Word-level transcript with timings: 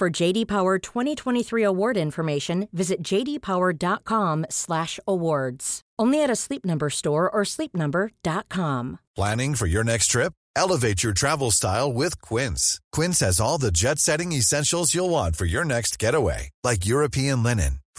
For 0.00 0.08
JD 0.08 0.48
Power 0.48 0.78
2023 0.78 1.62
award 1.62 1.98
information, 1.98 2.68
visit 2.72 3.02
jdpower.com/awards. 3.02 5.80
Only 5.98 6.22
at 6.22 6.30
a 6.30 6.36
Sleep 6.36 6.64
Number 6.64 6.88
store 6.88 7.28
or 7.28 7.42
sleepnumber.com. 7.44 8.98
Planning 9.14 9.54
for 9.54 9.66
your 9.66 9.84
next 9.84 10.06
trip? 10.06 10.32
Elevate 10.56 11.02
your 11.02 11.12
travel 11.12 11.50
style 11.50 11.92
with 11.92 12.18
Quince. 12.22 12.80
Quince 12.92 13.20
has 13.20 13.40
all 13.40 13.58
the 13.58 13.70
jet-setting 13.70 14.32
essentials 14.32 14.94
you'll 14.94 15.10
want 15.10 15.36
for 15.36 15.44
your 15.44 15.66
next 15.66 15.98
getaway, 15.98 16.48
like 16.64 16.86
European 16.86 17.42
linen, 17.42 17.80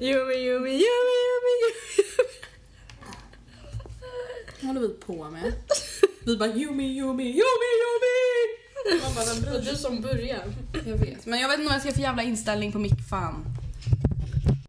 Yummy, 0.00 0.34
yummy, 0.34 0.70
yummy, 0.70 1.16
yummy. 1.24 1.74
Vad 4.60 4.66
håller 4.66 4.80
vi 4.80 4.88
på 4.88 5.30
med? 5.30 5.52
Vi 6.24 6.36
bara 6.36 6.48
yummy, 6.48 6.98
yummy, 6.98 7.24
yummy, 7.24 7.70
yummy. 7.80 9.02
Man 9.02 9.14
bara, 9.14 9.24
det 9.24 9.50
var 9.50 9.72
du 9.72 9.76
som 9.76 10.00
började. 10.00 10.52
Jag 10.86 10.96
vet. 10.96 11.26
Men 11.26 11.40
jag 11.40 11.48
vet 11.48 11.58
inte 11.58 11.68
vad 11.68 11.74
jag 11.74 11.82
ska 11.82 11.92
för 11.92 12.00
jävla 12.00 12.22
inställning 12.22 12.72
på 12.72 12.78
mick, 12.78 13.08
fan. 13.10 13.44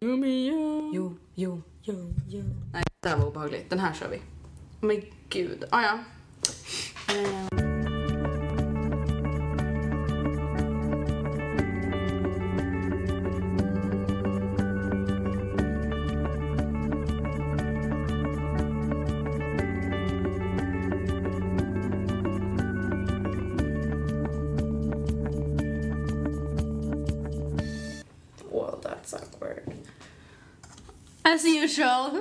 Yummy, 0.01 0.47
yummy. 0.47 0.91
Jo, 0.95 1.17
jo, 1.35 1.61
jo, 1.83 2.13
jo. 2.29 2.43
Nej, 2.73 2.83
det 2.99 3.09
här 3.09 3.17
var 3.17 3.27
obehagligt. 3.27 3.69
Den 3.69 3.79
här 3.79 3.93
kör 3.93 4.09
vi. 4.09 4.19
Men 4.81 5.01
gud. 5.29 5.63
Ah, 5.69 5.81
ja. 5.81 5.99
Eh. 7.15 7.54
Usual. 31.79 32.17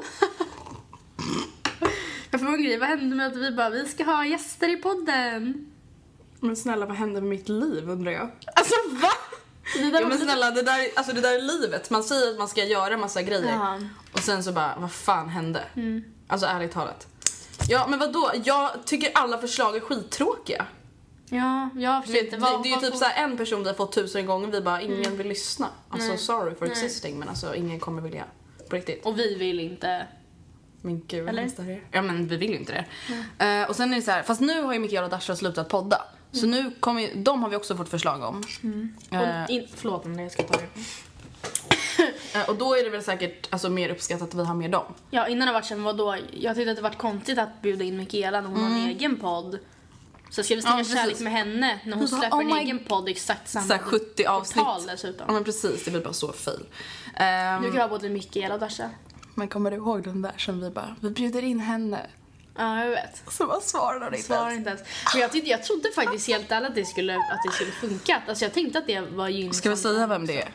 Jag 2.30 2.40
får 2.40 2.48
en 2.48 2.62
grej, 2.62 2.78
vad 2.78 2.88
hände 2.88 3.16
med 3.16 3.26
att 3.26 3.36
vi 3.36 3.50
bara, 3.52 3.70
vi 3.70 3.88
ska 3.88 4.04
ha 4.04 4.24
gäster 4.26 4.68
i 4.68 4.76
podden? 4.76 5.66
Men 6.40 6.56
snälla, 6.56 6.86
vad 6.86 6.96
hände 6.96 7.20
med 7.20 7.30
mitt 7.30 7.48
liv 7.48 7.90
undrar 7.90 8.12
jag? 8.12 8.30
Alltså 8.56 8.74
va? 8.90 9.08
Det 9.76 9.90
där 9.90 10.00
Ja, 10.00 10.08
men 10.08 10.18
snälla, 10.18 10.50
det 10.50 10.62
där, 10.62 10.88
alltså, 10.96 11.12
det 11.12 11.20
där 11.20 11.34
är 11.34 11.42
livet. 11.42 11.90
Man 11.90 12.02
säger 12.04 12.30
att 12.30 12.38
man 12.38 12.48
ska 12.48 12.64
göra 12.64 12.96
massa 12.96 13.22
grejer 13.22 13.52
Ja. 13.52 13.78
och 14.12 14.18
sen 14.18 14.44
så 14.44 14.52
bara, 14.52 14.74
vad 14.78 14.92
fan 14.92 15.28
hände? 15.28 15.64
Alltså 16.28 16.46
ärligt 16.46 16.72
talat. 16.72 17.06
Ja 17.68 17.86
men 17.86 17.98
vad 17.98 18.12
då? 18.12 18.30
jag 18.44 18.70
tycker 18.86 19.10
alla 19.14 19.38
förslag 19.38 19.76
är 19.76 19.80
skittråkiga. 19.80 20.66
Ja, 21.28 21.68
jag 21.76 22.02
Det, 22.02 22.06
förstår 22.06 22.12
det, 22.14 22.20
inte. 22.20 22.36
det 22.36 22.42
Vad- 22.42 22.66
är 22.66 22.70
ju 22.70 22.76
typ 22.76 22.90
får- 22.90 22.98
så 22.98 23.04
här 23.04 23.24
en 23.24 23.36
person 23.36 23.62
vi 23.62 23.68
har 23.68 23.74
fått 23.74 23.92
tusen 23.92 24.26
gånger 24.26 24.48
vi 24.48 24.60
bara, 24.60 24.82
ingen 24.82 25.16
vill 25.16 25.26
lyssna. 25.28 25.68
Alltså 25.88 26.16
sorry 26.16 26.54
for 26.54 26.66
existing 26.66 27.18
men 27.18 27.28
alltså 27.28 27.54
ingen 27.54 27.80
kommer 27.80 28.02
vilja. 28.02 28.24
På 28.74 28.78
riktigt. 28.78 29.06
Och 29.06 29.18
vi 29.18 29.34
vill 29.34 29.60
inte. 29.60 30.06
Men 30.80 31.02
gud 31.06 31.28
Eller? 31.28 31.50
vad. 31.56 31.76
Ja 31.92 32.02
men 32.02 32.26
vi 32.26 32.36
vill 32.36 32.50
ju 32.50 32.56
inte 32.56 32.72
det. 33.38 33.44
Eh, 33.44 33.68
och 33.68 33.76
sen 33.76 33.92
är 33.92 33.96
det 33.96 34.02
så 34.02 34.10
här, 34.10 34.22
fast 34.22 34.40
nu 34.40 34.62
har 34.62 34.72
ju 34.72 34.78
Mikaela 34.78 35.04
och 35.04 35.10
Dasha 35.10 35.36
slutat 35.36 35.68
podda. 35.68 36.02
Så 36.32 36.46
nu 36.46 36.70
kommer 36.80 37.00
ju, 37.00 37.10
de 37.14 37.42
har 37.42 37.50
vi 37.50 37.56
också 37.56 37.76
fått 37.76 37.88
förslag 37.88 38.22
om. 38.22 38.42
Eh, 39.10 39.42
Och 39.44 39.50
in, 39.50 39.66
förlåt 39.74 40.06
om 40.06 40.18
jag 40.18 40.32
ska 40.32 40.42
ta 40.42 40.58
det. 40.58 40.68
eh, 42.38 42.48
och 42.48 42.56
då 42.56 42.74
är 42.76 42.84
det 42.84 42.90
väl 42.90 43.02
säkert 43.02 43.48
alltså, 43.50 43.70
mer 43.70 43.88
uppskattat 43.90 44.28
att 44.28 44.34
vi 44.34 44.44
har 44.44 44.54
med 44.54 44.70
dem. 44.70 44.94
Ja, 45.10 45.28
innan 45.28 45.40
har 45.40 45.46
det 45.46 45.58
varit 45.58 45.66
sen 45.66 45.82
vadå? 45.82 46.16
Jag 46.32 46.56
tyckte 46.56 46.70
att 46.70 46.76
det 46.76 46.82
var 46.82 46.90
konstigt 46.90 47.38
att 47.38 47.62
bjuda 47.62 47.84
in 47.84 47.96
Mikaela 47.96 48.40
när 48.40 48.48
hon 48.48 48.62
har 48.62 48.70
en 48.70 48.88
egen 48.88 49.16
podd. 49.16 49.58
Så 50.34 50.42
ska 50.42 50.54
vi 50.54 50.62
snacka. 50.62 50.78
Ja, 50.78 50.84
kärlek 50.84 51.20
med 51.20 51.32
henne 51.32 51.80
när 51.84 51.96
hon 51.96 52.08
släpper 52.08 52.36
oh 52.36 52.40
en 52.40 52.56
egen 52.56 52.78
podd 52.78 53.08
exakt 53.08 53.48
samma 53.48 53.66
Så 53.66 53.72
här 53.72 53.80
70 53.82 54.24
avsnitt. 54.26 54.64
dessutom. 54.88 55.24
Ja 55.28 55.32
men 55.32 55.44
precis, 55.44 55.84
det 55.84 55.90
blir 55.90 56.00
bara 56.00 56.12
så 56.12 56.32
fail. 56.32 56.60
Ehm, 57.16 57.62
Du 57.62 57.70
kan 57.72 57.80
ha 57.80 57.88
både 57.88 58.08
Mikaela 58.08 58.54
och 58.54 58.60
Dasha. 58.60 58.90
men 59.34 59.48
kommer 59.48 59.70
du 59.70 59.76
ihåg 59.76 60.02
den 60.04 60.22
där 60.22 60.32
som 60.38 60.60
vi 60.60 60.70
bara, 60.70 60.96
vi 61.00 61.10
bjuder 61.10 61.42
in 61.44 61.60
henne. 61.60 62.06
Ja, 62.58 62.84
jag 62.84 62.90
vet. 62.90 63.22
Så 63.30 63.46
vad 63.46 63.62
svarade 63.62 64.16
inte 64.16 64.26
Svarar 64.28 64.50
ens? 64.50 64.58
inte 64.58 64.70
ens. 64.70 64.82
Men 65.12 65.20
jag, 65.22 65.32
tyckte, 65.32 65.50
jag 65.50 65.62
trodde 65.64 65.90
faktiskt 65.94 66.26
helt 66.28 66.52
ärligt 66.52 66.68
att 66.68 66.74
det 66.74 66.84
skulle, 66.84 67.16
att 67.16 67.40
det 67.46 67.52
skulle 67.52 67.70
funka. 67.72 68.22
Alltså 68.28 68.44
jag 68.44 68.52
tänkte 68.54 68.78
att 68.78 68.86
det 68.86 69.00
var 69.00 69.28
gynnsamt. 69.28 69.56
Ska 69.56 69.70
vi 69.70 69.76
säga 69.76 70.06
vem 70.06 70.26
det 70.26 70.42
är? 70.42 70.48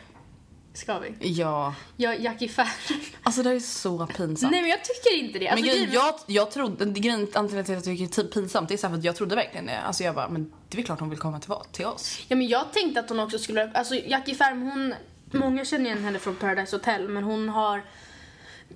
Ska 0.74 0.98
vi? 0.98 1.14
Ja. 1.20 1.74
Ja, 1.96 2.14
Jackie 2.14 2.48
Färr. 2.48 2.68
Alltså 3.22 3.42
det 3.42 3.48
här 3.48 3.56
är 3.56 3.60
så 3.60 4.06
pinsamt. 4.06 4.52
Nej 4.52 4.60
men 4.60 4.70
jag 4.70 4.84
tycker 4.84 5.18
inte 5.18 5.38
det. 5.38 5.48
Alltså, 5.48 5.66
men 5.66 5.74
grejen, 5.74 5.92
jag, 5.92 6.14
jag 6.26 6.50
trodde, 6.50 6.84
grejen 6.84 7.28
anledningen 7.34 7.64
till 7.64 7.76
att 7.76 7.86
jag 7.86 7.98
tycker 7.98 8.22
det 8.22 8.28
är 8.28 8.32
pinsamt 8.32 8.68
det 8.68 8.74
är 8.74 8.76
så 8.78 8.86
här 8.86 8.94
för 8.94 8.98
att 8.98 9.04
jag 9.04 9.16
trodde 9.16 9.36
verkligen 9.36 9.66
det. 9.66 9.80
Alltså 9.80 10.04
jag 10.04 10.14
bara, 10.14 10.28
men 10.28 10.52
det 10.68 10.74
är 10.74 10.76
väl 10.76 10.84
klart 10.84 11.00
hon 11.00 11.10
vill 11.10 11.18
komma 11.18 11.40
till, 11.40 11.54
till 11.72 11.86
oss. 11.86 12.18
Ja 12.28 12.36
men 12.36 12.48
jag 12.48 12.72
tänkte 12.72 13.00
att 13.00 13.08
hon 13.08 13.20
också 13.20 13.38
skulle, 13.38 13.70
alltså 13.70 13.94
Jackie 13.94 14.34
Färm 14.34 14.62
hon, 14.62 14.94
många 15.30 15.64
känner 15.64 15.84
igen 15.84 16.04
henne 16.04 16.18
från 16.18 16.36
Paradise 16.36 16.76
Hotel 16.76 17.08
men 17.08 17.24
hon 17.24 17.48
har 17.48 17.82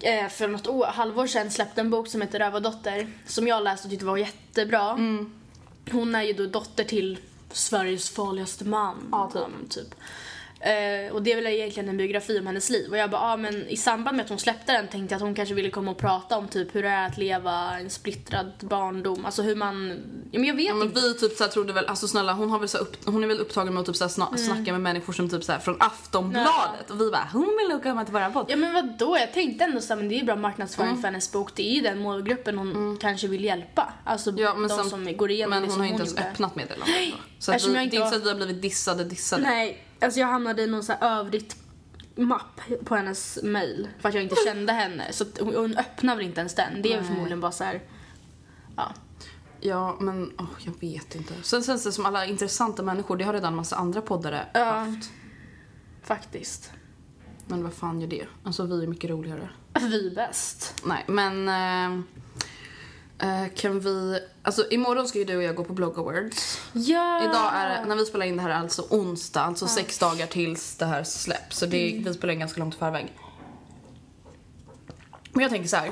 eh, 0.01 0.29
för 0.29 0.49
något 0.49 0.67
år, 0.67 0.87
halvår 0.87 1.27
sedan 1.27 1.51
släppt 1.51 1.79
en 1.79 1.91
bok 1.91 2.09
som 2.09 2.21
heter 2.21 2.39
Rövardotter 2.39 3.09
som 3.27 3.49
jag 3.49 3.63
läste 3.63 3.87
och 3.87 3.91
tyckte 3.91 4.07
var 4.07 4.17
jättebra. 4.17 4.91
Mm. 4.91 5.33
Hon 5.91 6.15
är 6.15 6.23
ju 6.23 6.33
då 6.33 6.47
dotter 6.47 6.85
till 6.85 7.19
Sveriges 7.53 8.11
farligaste 8.11 8.65
man. 8.65 9.09
Ja, 9.13 9.31
typ. 9.33 9.71
typ. 9.71 9.95
Eh, 10.65 11.13
och 11.13 11.23
det 11.23 11.33
är 11.33 11.37
väl 11.37 11.47
egentligen 11.47 11.89
en 11.89 11.97
biografi 11.97 12.39
om 12.39 12.47
hennes 12.47 12.71
liv. 12.71 12.91
Och 12.91 12.97
jag 12.97 13.11
bara, 13.11 13.21
ah, 13.21 13.37
men 13.37 13.69
i 13.69 13.77
samband 13.77 14.17
med 14.17 14.25
att 14.25 14.29
hon 14.31 14.39
släppte 14.39 14.73
den 14.73 14.89
tänkte 14.89 15.13
jag 15.13 15.17
att 15.17 15.23
hon 15.23 15.35
kanske 15.35 15.55
ville 15.55 15.71
komma 15.71 15.91
och 15.91 15.99
prata 15.99 16.37
om 16.39 16.49
typ 16.49 16.75
hur 16.75 16.83
det 16.83 16.89
är 16.89 17.07
att 17.07 17.19
leva 17.19 17.79
en 17.79 17.91
splittrad 17.91 18.53
barndom. 18.61 19.25
Alltså 19.25 19.43
hur 19.43 19.55
man, 19.57 19.89
ja 20.31 20.39
men 20.39 20.45
jag 20.45 20.55
vet 20.55 20.65
Ja, 20.67 20.75
men 20.75 20.87
inte. 20.89 21.01
vi 21.01 21.15
typ 21.15 21.37
så 21.37 21.45
här 21.45 21.51
trodde 21.51 21.73
väl, 21.73 21.87
alltså 21.87 22.09
snälla 22.09 22.33
hon 22.33 22.51
har 22.51 22.59
väl 22.59 22.69
så 22.69 22.79
upp, 22.79 22.97
hon 23.05 23.25
är 23.25 23.29
väl 23.29 23.41
upptagen 23.41 23.75
med 23.75 23.81
att 23.81 23.87
typ 23.87 23.97
så 23.97 24.05
här 24.05 24.09
sna, 24.09 24.37
snacka 24.37 24.73
med 24.73 24.81
människor 24.81 25.13
som 25.13 25.29
typ 25.31 25.45
så 25.45 25.53
här 25.53 25.59
från 25.59 25.77
Aftonbladet 25.81 26.91
och 26.91 27.01
vi 27.01 27.11
bara 27.11 27.29
hon 27.33 27.59
vill 27.61 27.69
nog 27.69 27.83
komma 27.83 28.05
till 28.05 28.13
våran 28.15 28.33
podd. 28.33 28.47
Ja 28.49 28.57
men 28.57 28.75
vadå, 28.75 29.19
jag 29.19 29.33
tänkte 29.33 29.65
ändå 29.65 29.81
såhär, 29.81 29.97
men 29.97 30.09
det 30.09 30.21
är 30.21 30.25
bra 30.25 30.37
marknadsföring 30.37 30.91
Mm. 30.91 31.01
för 31.03 31.09
hennes 31.09 31.33
bok. 31.33 31.51
Det 31.55 31.71
är 31.71 31.75
ju 31.75 31.81
den 31.81 31.99
målgruppen 31.99 32.59
hon 32.59 32.99
kanske 33.01 33.27
vill 33.29 33.45
hjälpa. 33.45 33.93
Alltså 34.05 34.31
Ja, 34.37 34.55
de 34.69 34.91
som 34.91 35.17
går 35.17 35.31
igenom 35.31 35.51
Men 35.51 35.63
det 35.63 35.67
hon 35.69 35.73
som 35.73 35.81
har 35.81 35.87
ju 35.87 35.93
inte 35.93 36.03
ens 36.05 36.19
öppnat 36.19 36.57
meddelandet. 36.57 37.15
Så 37.39 37.53
att 37.53 37.65
vi, 37.67 37.73
det 37.73 37.79
är 37.79 37.83
inte 37.83 37.97
så 37.97 38.17
att 38.17 38.25
vi 38.25 38.29
har 38.29 38.37
blivit 38.37 38.63
dissade 38.63 39.05
dissade. 39.05 39.43
Nej, 39.43 39.79
alltså 40.05 40.21
jag 40.21 40.27
hamnade 40.27 40.63
i 40.63 40.67
någon 40.67 40.83
så 40.83 40.93
här 40.93 41.19
övrigt 41.21 41.57
mapp 42.17 42.61
på 42.85 42.95
hennes 42.97 43.39
mail 43.43 43.89
för 43.99 44.09
att 44.09 44.15
jag 44.15 44.23
inte 44.25 44.37
kände 44.47 44.73
henne. 44.73 45.13
Så 45.13 45.25
hon, 45.41 45.55
hon 45.55 45.79
öppnar 45.79 46.17
väl 46.17 46.25
inte 46.25 46.41
ens 46.41 46.55
den. 46.55 46.83
Det 46.83 46.93
är 46.93 46.97
väl 46.97 47.07
förmodligen 47.07 47.41
bara 47.41 47.53
så 47.53 47.65
här. 47.65 47.83
ja. 48.77 48.93
Ja, 49.61 49.97
men 50.01 50.25
oh, 50.25 50.47
jag 50.59 50.73
vet 50.81 51.15
inte. 51.15 51.35
Sen 51.43 51.63
känns 51.63 51.85
det 51.85 51.93
som 51.93 52.07
alla 52.07 52.27
intressanta 52.27 52.83
människor, 52.83 53.17
det 53.17 53.25
har 53.25 53.33
redan 53.33 53.55
massa 53.57 53.77
andra 53.77 54.01
poddare 54.01 54.47
Ja. 54.55 54.65
haft. 54.65 55.11
Faktiskt. 56.03 56.71
Men 57.47 57.63
vad 57.63 57.73
fan 57.75 58.01
gör 58.01 58.09
det? 58.09 58.27
Alltså 58.45 58.67
vi 58.67 58.83
är 58.83 58.87
mycket 58.87 59.11
roligare. 59.11 59.49
Vi 59.81 60.07
är 60.11 60.15
bäst. 60.15 60.83
Nej, 60.87 61.05
men... 61.09 61.49
Eh, 61.49 62.05
eh, 63.25 63.49
kan 63.55 63.81
vi... 63.81 64.21
Alltså 64.43 64.71
imorgon 64.71 65.09
ska 65.09 65.19
ju 65.19 65.25
du 65.25 65.37
och 65.37 65.43
jag 65.43 65.55
gå 65.55 65.65
på 65.65 65.73
Blog 65.73 65.99
Awards. 65.99 66.61
Ja! 66.73 67.25
Idag 67.25 67.51
är 67.55 67.85
när 67.85 67.97
vi 67.97 68.05
spelar 68.05 68.27
in 68.27 68.37
det 68.37 68.43
här 68.43 68.51
är 68.51 68.55
alltså 68.55 68.87
onsdag, 68.91 69.41
alltså 69.41 69.67
sex 69.67 69.99
dagar 69.99 70.27
tills 70.27 70.77
det 70.77 70.87
här 70.87 71.05
släpps. 71.05 71.59
Så 71.59 71.67
det 71.67 71.77
är, 71.77 72.05
vi 72.05 72.15
spelar 72.15 72.35
in 72.35 72.41
ganska 72.41 72.61
långt 72.61 72.75
i 72.75 72.79
förväg. 72.79 73.13
Men 75.33 75.43
jag 75.43 75.51
tänker 75.51 75.69
så 75.69 75.77
här. 75.77 75.91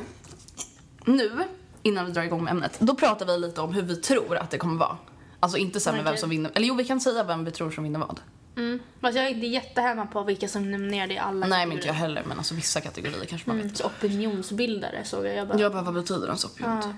Nu, 1.04 1.44
innan 1.82 2.06
vi 2.06 2.12
drar 2.12 2.22
igång 2.22 2.44
med 2.44 2.50
ämnet, 2.50 2.76
då 2.78 2.94
pratar 2.94 3.26
vi 3.26 3.38
lite 3.38 3.60
om 3.60 3.74
hur 3.74 3.82
vi 3.82 3.96
tror 3.96 4.36
att 4.36 4.50
det 4.50 4.58
kommer 4.58 4.78
vara. 4.78 4.96
Alltså 5.40 5.58
inte 5.58 5.80
här 5.86 5.92
med 5.96 6.04
vem 6.04 6.16
som 6.16 6.30
vinner, 6.30 6.50
eller 6.54 6.66
jo 6.66 6.74
vi 6.74 6.84
kan 6.84 7.00
säga 7.00 7.24
vem 7.24 7.44
vi 7.44 7.50
tror 7.50 7.70
som 7.70 7.84
vinner 7.84 7.98
vad. 7.98 8.20
Mm. 8.56 8.78
Fast 9.00 9.16
jag 9.16 9.26
är 9.26 9.30
inte 9.30 9.46
jättehemma 9.46 10.06
på 10.06 10.22
vilka 10.22 10.48
som 10.48 10.70
nominerade 10.70 11.14
i 11.14 11.18
alla 11.18 11.46
Nej 11.46 11.66
men 11.66 11.76
inte 11.76 11.86
jag 11.86 11.94
heller, 11.94 12.22
men 12.26 12.38
alltså 12.38 12.54
vissa 12.54 12.80
kategorier 12.80 13.24
kanske 13.24 13.50
man 13.50 13.56
vet. 13.56 13.64
Mm, 13.64 13.74
så 13.74 13.86
opinionsbildare 13.86 15.04
såg 15.04 15.26
jag. 15.26 15.34
Jag 15.34 15.48
bara, 15.48 15.58
Jag 15.58 15.72
bara, 15.72 15.82
vad 15.82 15.94
betyder 15.94 16.28
en 16.28 16.36
soppjord 16.36 16.82
typ? 16.82 16.92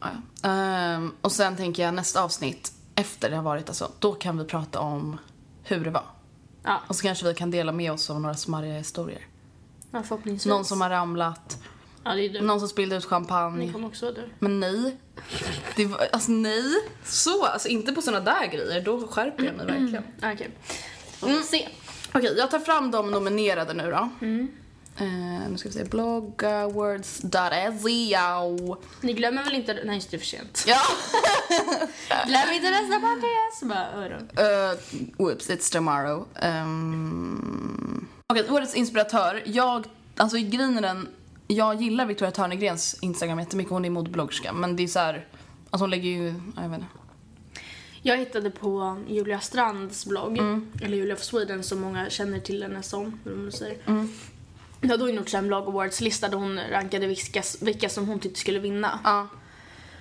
Ja, 0.00 0.06
ja. 0.42 0.48
Ehm, 0.48 1.12
och 1.20 1.32
sen 1.32 1.56
tänker 1.56 1.82
jag 1.82 1.94
nästa 1.94 2.22
avsnitt, 2.22 2.72
efter 2.94 3.30
det 3.30 3.36
har 3.36 3.42
varit 3.42 3.68
alltså, 3.68 3.90
då 3.98 4.14
kan 4.14 4.38
vi 4.38 4.44
prata 4.44 4.80
om 4.80 5.18
hur 5.62 5.84
det 5.84 5.90
var. 5.90 6.04
ja. 6.64 6.80
Och 6.88 6.96
så 6.96 7.02
kanske 7.02 7.26
vi 7.28 7.34
kan 7.34 7.50
dela 7.50 7.72
med 7.72 7.92
oss 7.92 8.10
av 8.10 8.20
några 8.20 8.34
smarriga 8.34 8.74
historier. 8.74 9.26
ja, 9.90 10.02
förhoppningsvis. 10.02 10.46
Någon 10.50 10.64
som 10.64 10.80
har 10.80 10.90
ramlat, 10.90 11.58
Ja, 12.04 12.14
det 12.14 12.22
är 12.24 12.28
du. 12.28 12.40
någon 12.40 12.60
som 12.60 12.68
spillde 12.68 12.96
ut 12.96 13.04
champagne. 13.04 13.72
kommer 13.72 13.88
också 13.88 14.06
vara 14.06 14.14
du. 14.14 14.28
Men 14.38 14.60
nej. 14.60 14.96
Det 15.76 15.86
var, 15.86 16.08
alltså 16.12 16.32
nej. 16.32 16.64
Så, 17.04 17.44
alltså 17.44 17.68
inte 17.68 17.92
på 17.92 18.02
såna 18.02 18.20
där 18.20 18.46
grejer. 18.46 18.80
Då 18.84 19.08
skärper 19.08 19.44
jag 19.44 19.54
mig 19.56 19.66
verkligen. 19.66 20.04
Ja, 20.20 20.32
Okej. 20.32 20.50
Får 21.12 21.26
vi 21.28 21.42
se. 21.42 21.68
Okej, 22.12 22.34
jag 22.38 22.50
tar 22.50 22.58
fram 22.58 22.90
de 22.90 23.10
nominerade 23.10 23.74
nu 23.74 23.90
då. 23.90 24.08
Eh, 25.00 25.48
nu 25.50 25.58
ska 25.58 25.68
vi 25.68 25.72
se. 25.72 25.84
Bloggawards.se. 25.84 27.70
Ni 29.00 29.12
glömmer 29.12 29.44
väl 29.44 29.54
inte... 29.54 29.78
Nej, 29.84 29.94
just 29.94 30.10
det, 30.10 30.16
är 30.16 30.18
för 30.18 30.26
sent. 30.26 30.64
Ja! 30.66 30.80
Glöm 32.26 32.52
inte 32.52 32.70
nästa 32.70 33.00
podcast! 33.00 33.62
Bara 33.62 33.92
öron. 33.92 34.30
Uh, 34.38 34.74
whoops, 35.16 35.50
it's 35.50 35.72
tomorrow. 35.72 36.26
Um, 36.42 38.08
Okej, 38.26 38.50
årets 38.50 38.74
inspiratör. 38.74 39.42
Jag, 39.46 39.86
alltså 40.16 40.36
grejen 40.36 40.78
är 40.78 40.82
den, 40.82 41.08
jag 41.46 41.82
gillar 41.82 42.06
Victoria 42.06 42.32
Törnegrens 42.32 42.98
Instagram 43.00 43.38
jättemycket. 43.38 43.70
Hon 43.70 43.84
är 43.84 43.90
modebloggerska. 43.90 44.52
Men 44.52 44.76
det 44.76 44.82
är 44.82 44.88
så 44.88 44.98
här, 44.98 45.26
alltså 45.70 45.82
hon 45.82 45.90
lägger 45.90 46.10
ju, 46.10 46.34
ja, 46.56 46.62
jag 46.62 46.68
vet 46.68 46.78
inte. 46.78 46.86
Jag 48.02 48.16
hittade 48.16 48.50
på 48.50 49.02
Julia 49.08 49.40
Strands 49.40 50.06
blogg, 50.06 50.38
eller 50.82 50.96
Julia 50.96 51.16
for 51.16 51.24
Sweden 51.24 51.62
som 51.62 51.80
många 51.80 52.10
känner 52.10 52.40
till 52.40 52.62
henne 52.62 52.82
som, 52.82 53.20
hur 53.24 53.36
man 53.36 53.52
säger. 53.52 53.78
Ja, 53.84 54.04
då 54.80 54.96
hon 54.96 55.14
gjort 55.14 55.34
en 55.34 55.46
blogg 55.46 55.68
awards-lista 55.68 56.28
där 56.28 56.36
hon 56.36 56.60
rankade 56.70 57.06
vilka, 57.06 57.42
vilka 57.60 57.88
som 57.88 58.08
hon 58.08 58.20
tyckte 58.20 58.40
skulle 58.40 58.58
vinna. 58.58 58.98
Ja. 59.04 59.28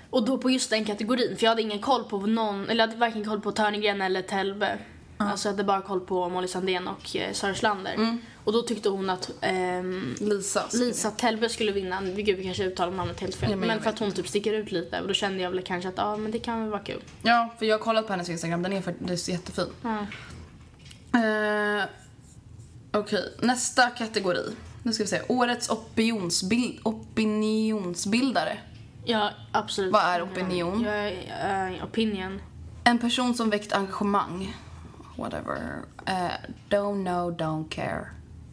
Och 0.09 0.25
då 0.25 0.37
på 0.37 0.49
just 0.49 0.69
den 0.69 0.85
kategorin, 0.85 1.37
för 1.37 1.43
jag 1.43 1.51
hade 1.51 1.61
ingen 1.61 1.79
koll 1.79 2.03
på 2.03 2.19
någon, 2.19 2.69
eller 2.69 2.83
jag 2.83 2.87
hade 2.87 2.99
varken 2.99 3.25
koll 3.25 3.41
på 3.41 3.51
Törnegren 3.51 4.01
eller 4.01 4.21
Telbe. 4.21 4.79
Alltså 5.17 5.47
jag 5.47 5.53
hade 5.53 5.63
bara 5.63 5.81
koll 5.81 5.99
på 5.99 6.29
Molly 6.29 6.47
Sandén 6.47 6.87
och 6.87 7.15
eh, 7.15 7.33
Sara 7.33 7.53
Schlander. 7.53 8.17
Och 8.43 8.53
då 8.53 8.61
tyckte 8.61 8.89
hon 8.89 9.09
att 9.09 9.31
ehm, 9.41 10.15
Lisa. 10.19 10.65
Lisa 10.73 11.11
Telbe 11.11 11.49
skulle 11.49 11.71
vinna. 11.71 12.01
Gud, 12.01 12.37
vi 12.37 12.43
kanske 12.43 12.63
uttalar 12.63 12.91
namnet 12.91 13.19
helt 13.19 13.35
fel. 13.35 13.51
Ja, 13.51 13.55
men 13.55 13.67
men 13.67 13.81
för 13.81 13.89
att 13.89 13.99
hon 13.99 14.11
typ 14.11 14.27
sticker 14.27 14.53
ut 14.53 14.71
lite. 14.71 15.01
Och 15.01 15.07
då 15.07 15.13
kände 15.13 15.43
jag 15.43 15.51
väl 15.51 15.61
kanske 15.61 15.89
att 15.89 15.97
ja, 15.97 16.17
men 16.17 16.31
det 16.31 16.39
kan 16.39 16.61
väl 16.61 16.69
vara 16.69 16.83
kul. 16.83 17.01
Ja, 17.21 17.55
för 17.59 17.65
jag 17.65 17.77
har 17.77 17.83
kollat 17.83 18.07
på 18.07 18.13
hennes 18.13 18.29
Instagram. 18.29 18.63
Den 18.63 18.73
är 18.73 18.81
faktiskt 18.81 19.29
jättefin. 19.29 19.67
Ja. 19.81 20.05
Uh, 21.15 21.85
Okej, 22.91 23.33
nästa 23.41 23.89
kategori. 23.89 24.51
Nu 24.87 24.93
ska 24.93 25.03
vi 25.03 25.07
se. 25.09 25.21
Årets 25.27 25.69
opinionsbil- 25.69 26.79
opinionsbildare. 26.83 28.57
Ja, 29.05 29.31
absolut. 29.51 29.93
Vad 29.93 30.01
är 30.03 30.23
opinion? 30.23 30.81
Jag 30.81 30.95
är 31.07 31.75
eh, 31.77 31.83
opinion. 31.85 32.41
En 32.83 32.99
person 32.99 33.33
som 33.33 33.49
väckt 33.49 33.73
engagemang. 33.73 34.55
Whatever. 35.17 35.55
Uh, 36.09 36.31
don't 36.69 37.03
know, 37.05 37.37
don't 37.37 37.69
care. 37.69 38.07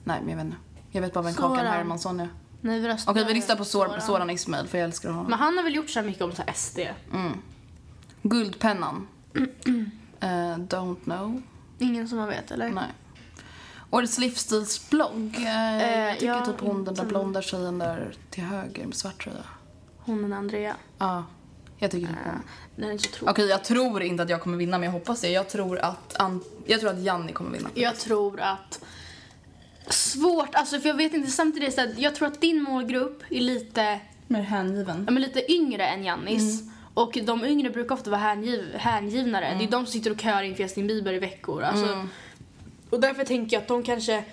Nej, 0.04 0.20
men 0.24 0.28
jag 0.30 0.36
vet 0.36 0.44
inte. 0.46 0.56
Jag 0.90 1.00
vet 1.02 1.12
bara 1.12 1.24
vem 1.24 1.34
Kakan 1.34 1.56
Soran. 1.56 1.66
Hermansson 1.66 2.20
är. 2.20 2.28
Nej, 2.60 2.80
vi 2.80 2.88
röstar. 2.88 3.12
Okej, 3.12 3.24
vi 3.24 3.34
listar 3.34 3.56
på 3.56 3.64
Sor- 3.64 3.86
Soran. 3.86 4.00
Soran 4.02 4.30
Ismail 4.30 4.66
för 4.66 4.78
jag 4.78 4.84
älskar 4.84 5.08
honom. 5.10 5.30
Men 5.30 5.38
han 5.38 5.56
har 5.56 5.64
väl 5.64 5.74
gjort 5.74 5.90
så 5.90 6.02
mycket 6.02 6.22
om 6.22 6.32
så 6.32 6.42
SD? 6.54 6.78
Guldpennan. 8.22 9.06
Eh, 10.20 10.26
don't 10.58 10.96
know. 11.04 11.42
Ingen 11.78 12.08
som 12.08 12.18
man 12.18 12.28
vet, 12.28 12.50
eller? 12.50 12.68
Nej. 12.70 12.84
Årets 13.90 14.18
livsstilsblogg. 14.18 15.36
Eh, 15.36 15.42
jag 15.44 16.12
tycker 16.18 16.26
ja, 16.26 16.44
typ 16.46 16.60
hon 16.60 16.84
den 16.84 16.94
där 16.94 17.02
inte. 17.02 17.04
blonda 17.04 17.42
tjejen 17.42 17.78
där 17.78 18.14
till 18.30 18.42
höger 18.44 18.86
med 18.86 18.94
svart 18.94 19.24
tröja. 19.24 19.36
Hon 19.98 20.22
den 20.22 20.32
Andrea. 20.32 20.76
Ja, 20.98 21.24
jag 21.78 21.90
tycker 21.90 22.06
typ 22.06 22.16
hon. 22.24 22.42
Den 22.76 22.90
är 22.90 22.98
så 22.98 23.10
tråkig. 23.10 23.30
Okej, 23.30 23.46
jag 23.48 23.64
tror 23.64 24.02
inte 24.02 24.22
att 24.22 24.30
jag 24.30 24.40
kommer 24.42 24.56
vinna 24.56 24.78
men 24.78 24.84
jag 24.86 24.92
hoppas 24.92 25.20
det. 25.20 25.28
Jag 25.30 25.48
tror 25.48 25.78
att, 25.78 26.16
An- 26.20 26.44
jag 26.66 26.80
tror 26.80 26.90
att 26.90 27.02
Janni 27.02 27.32
kommer 27.32 27.50
vinna. 27.50 27.68
Jag 27.74 27.96
tror 27.98 28.40
att... 28.40 28.80
Svårt, 29.88 30.54
alltså 30.54 30.80
för 30.80 30.88
jag 30.88 30.96
vet 30.96 31.14
inte 31.14 31.30
samtidigt 31.30 31.74
så 31.74 31.80
att 31.80 31.98
jag 31.98 32.14
tror 32.14 32.28
att 32.28 32.40
din 32.40 32.62
målgrupp 32.62 33.22
är 33.30 33.40
lite, 33.40 34.00
Mer 34.26 34.42
hängiven. 34.42 35.04
ja, 35.06 35.12
men 35.12 35.22
lite 35.22 35.52
yngre 35.52 35.86
än 35.86 36.04
Jannis. 36.04 36.60
Mm. 36.60 36.72
Och 36.94 37.18
de 37.24 37.44
yngre 37.44 37.70
brukar 37.70 37.94
ofta 37.94 38.10
vara 38.10 38.20
hängiv, 38.20 38.74
hängivnare. 38.76 39.46
Mm. 39.46 39.58
Det 39.58 39.64
är 39.64 39.70
de 39.70 39.86
som 39.86 39.92
sitter 39.92 40.10
och 40.10 40.20
köar 40.20 40.42
inför 40.42 40.62
Justin 40.62 40.86
Bieber 40.86 41.12
i 41.12 41.18
veckor. 41.18 41.62
Alltså, 41.62 42.06
Och 42.94 43.00
därför 43.00 43.24
tänker 43.24 43.56
jag 43.56 43.62
att 43.62 43.68
de 43.68 43.82
kanske 43.82 44.24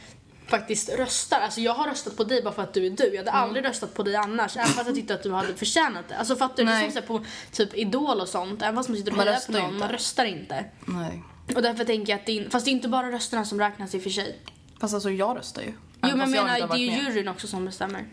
faktiskt 0.47 0.89
röstar. 0.89 1.39
Alltså 1.39 1.61
jag 1.61 1.73
har 1.73 1.87
röstat 1.87 2.17
på 2.17 2.23
dig 2.23 2.43
bara 2.43 2.53
för 2.53 2.63
att 2.63 2.73
du 2.73 2.85
är 2.85 2.89
du. 2.89 3.03
Jag 3.07 3.17
hade 3.17 3.29
Mm. 3.31 3.43
aldrig 3.43 3.65
röstat 3.65 3.93
på 3.93 4.03
dig 4.03 4.15
annars. 4.15 4.57
Även 4.57 4.67
fast 4.67 4.85
jag 4.87 4.95
tyckte 4.95 5.13
att 5.13 5.23
du 5.23 5.31
hade 5.31 5.53
förtjänat 5.55 6.05
det. 6.09 6.15
Alltså 6.17 6.35
fattar 6.35 6.55
du? 6.57 6.63
Det 6.65 6.71
är 6.71 6.89
som 6.91 7.01
på 7.01 7.25
typ 7.51 7.73
Idol 7.75 8.19
och 8.21 8.27
sånt. 8.27 8.61
Även 8.61 8.75
fast 8.75 8.89
man 8.89 8.97
sitter 8.97 9.11
och 9.11 9.17
hejar 9.17 9.39
på 9.45 9.51
någon. 9.51 9.61
inte. 9.65 9.77
Man 9.79 9.89
röstar 9.89 10.25
inte. 10.25 10.65
Nej. 10.85 11.23
Och 11.55 11.61
därför 11.61 11.85
tänker 11.85 12.13
jag 12.13 12.19
att 12.19 12.25
det 12.25 12.39
är, 12.39 12.49
fast 12.49 12.65
det 12.65 12.71
är 12.71 12.73
inte 12.73 12.87
bara 12.89 13.11
rösterna 13.11 13.45
som 13.45 13.59
räknas 13.59 13.95
i 13.95 13.97
och 13.99 14.03
för 14.03 14.09
sig. 14.09 14.39
Fast 14.79 14.93
alltså 14.93 15.09
jag 15.09 15.37
röstar 15.37 15.61
ju. 15.61 15.67
Jo 15.67 15.73
Även 16.01 16.17
men 16.17 16.27
fast 16.27 16.35
jag 16.35 16.43
menar, 16.45 16.67
det 16.67 16.73
är 16.73 16.77
ju 16.77 16.91
med. 16.91 17.03
juryn 17.13 17.27
också 17.27 17.47
som 17.47 17.65
bestämmer. 17.65 18.05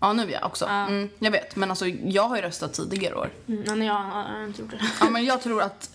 Ja, 0.00 0.12
nu 0.12 0.30
ja 0.30 0.46
också. 0.46 0.64
Ja. 0.64 0.86
Mm, 0.86 1.08
jag 1.18 1.30
vet, 1.30 1.56
men 1.56 1.70
alltså 1.70 1.86
jag 1.88 2.22
har 2.28 2.36
ju 2.36 2.42
röstat 2.42 2.72
tidigare 2.74 3.14
år. 3.14 3.30
Mm, 3.48 3.62
men 3.78 3.82
jag 3.86 3.94
har 3.94 4.44
inte 4.44 4.62
gjort 4.62 4.70
det. 4.70 4.80
Ja, 5.00 5.10
men 5.10 5.24
jag 5.30 5.42
tror 5.42 5.62
att 5.62 5.90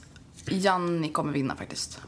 Janni 0.46 1.10
kommer 1.10 1.34
vinna 1.34 1.56
faktiskt. 1.56 2.00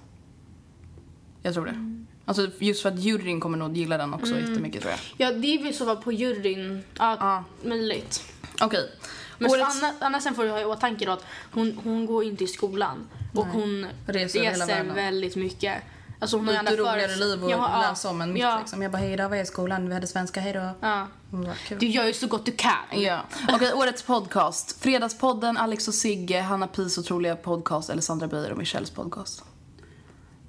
Jag 1.44 1.54
tror 1.54 1.66
det. 1.66 2.00
Alltså 2.26 2.48
just 2.60 2.82
för 2.82 2.90
att 2.90 3.00
juryn 3.00 3.40
kommer 3.40 3.58
nog 3.58 3.78
gilla 3.78 3.98
den 3.98 4.14
också 4.14 4.40
jättemycket 4.40 4.82
tror 4.82 4.92
jag. 4.92 5.00
Ja, 5.30 5.38
det 5.38 5.48
är 5.56 5.64
väl 5.64 5.74
så 5.74 5.86
vara 5.86 5.96
på 5.96 6.12
juryn. 6.12 6.84
Ja, 7.00 7.18
Ja. 7.20 7.44
möjligt. 7.70 8.24
Okej. 8.62 8.90
Men 9.38 9.52
Årets... 9.52 9.84
Anna, 9.84 9.94
Anna 10.00 10.22
sen 10.22 10.36
får 10.36 10.44
du 10.44 10.50
ha 10.50 10.62
i 10.62 10.66
åtanke 10.66 11.06
då 11.06 11.12
att 11.12 11.26
hon, 11.52 11.80
hon 11.84 12.06
går 12.06 12.24
inte 12.24 12.44
i 12.44 12.48
skolan. 12.48 13.10
Och 13.36 13.46
hon 13.46 13.88
Reser 14.06 14.68
världen. 14.68 14.94
väldigt 14.96 15.36
mycket. 15.36 15.84
Alltså 16.20 16.38
hon 16.38 16.48
har 16.48 16.54
gärna 16.54 16.72
roligare 16.72 17.16
liv 17.16 17.44
och 17.44 17.52
Ja, 17.52 17.82
läsa 17.90 18.10
om 18.10 18.22
än 18.22 18.34
mitt 18.34 18.42
ja. 18.44 18.60
liksom. 18.60 18.82
Jag 18.82 18.92
bara, 18.92 18.98
hej 18.98 19.14
idag 19.14 19.30
var 19.30 19.36
jag 19.36 19.44
i 19.44 19.48
skolan, 19.48 19.88
vi 19.88 19.94
hade 19.94 20.08
svenska, 20.08 20.40
hej 20.42 20.54
då. 20.54 20.70
Ja. 20.82 21.08
Mm. 21.34 21.50
Du 21.80 21.86
gör 21.88 22.06
ju 22.06 22.14
så 22.14 22.28
gott 22.28 22.46
du 22.46 22.52
kan. 22.52 22.72
Ja. 23.02 23.22
Okej, 23.54 23.74
årets 23.74 24.04
podcast. 24.04 24.82
Fredagspodden, 24.82 25.58
Alex 25.58 25.88
och 25.88 25.94
Sigge, 25.94 26.42
Hanna 26.42 26.68
Pis 26.68 26.98
otroliga 26.98 27.36
podcast, 27.36 27.90
eller 27.90 28.02
Sandra 28.02 28.28
Beijer 28.28 28.52
och 28.52 28.58
Michelles 28.58 28.92
podcast. 28.92 29.44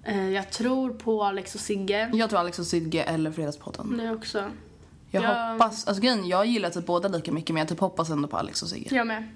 Eh, 0.04 0.30
Jag 0.30 0.50
tror 0.50 0.90
på 0.90 1.24
Alex 1.24 1.54
och 1.54 1.60
Sigge. 1.60 2.10
Jag 2.12 2.30
tror 2.30 2.40
Alex 2.40 2.58
och 2.58 2.66
Sigge 2.66 3.02
eller 3.02 3.32
Fredagspodden. 3.32 3.96
Det 3.96 4.10
också. 4.10 4.50
Jag 5.10 5.24
Ja. 5.24 5.52
hoppas, 5.52 5.86
alltså 5.86 6.02
grejen, 6.02 6.28
jag 6.28 6.46
gillar 6.46 6.70
typ 6.70 6.86
båda 6.86 7.08
lika 7.08 7.32
mycket 7.32 7.50
men 7.54 7.60
jag 7.60 7.68
typ 7.68 7.80
hoppas 7.80 8.10
ändå 8.10 8.28
på 8.28 8.36
Alex 8.36 8.62
och 8.62 8.68
Sigge. 8.68 8.96
Jag 8.96 9.06
med. 9.06 9.28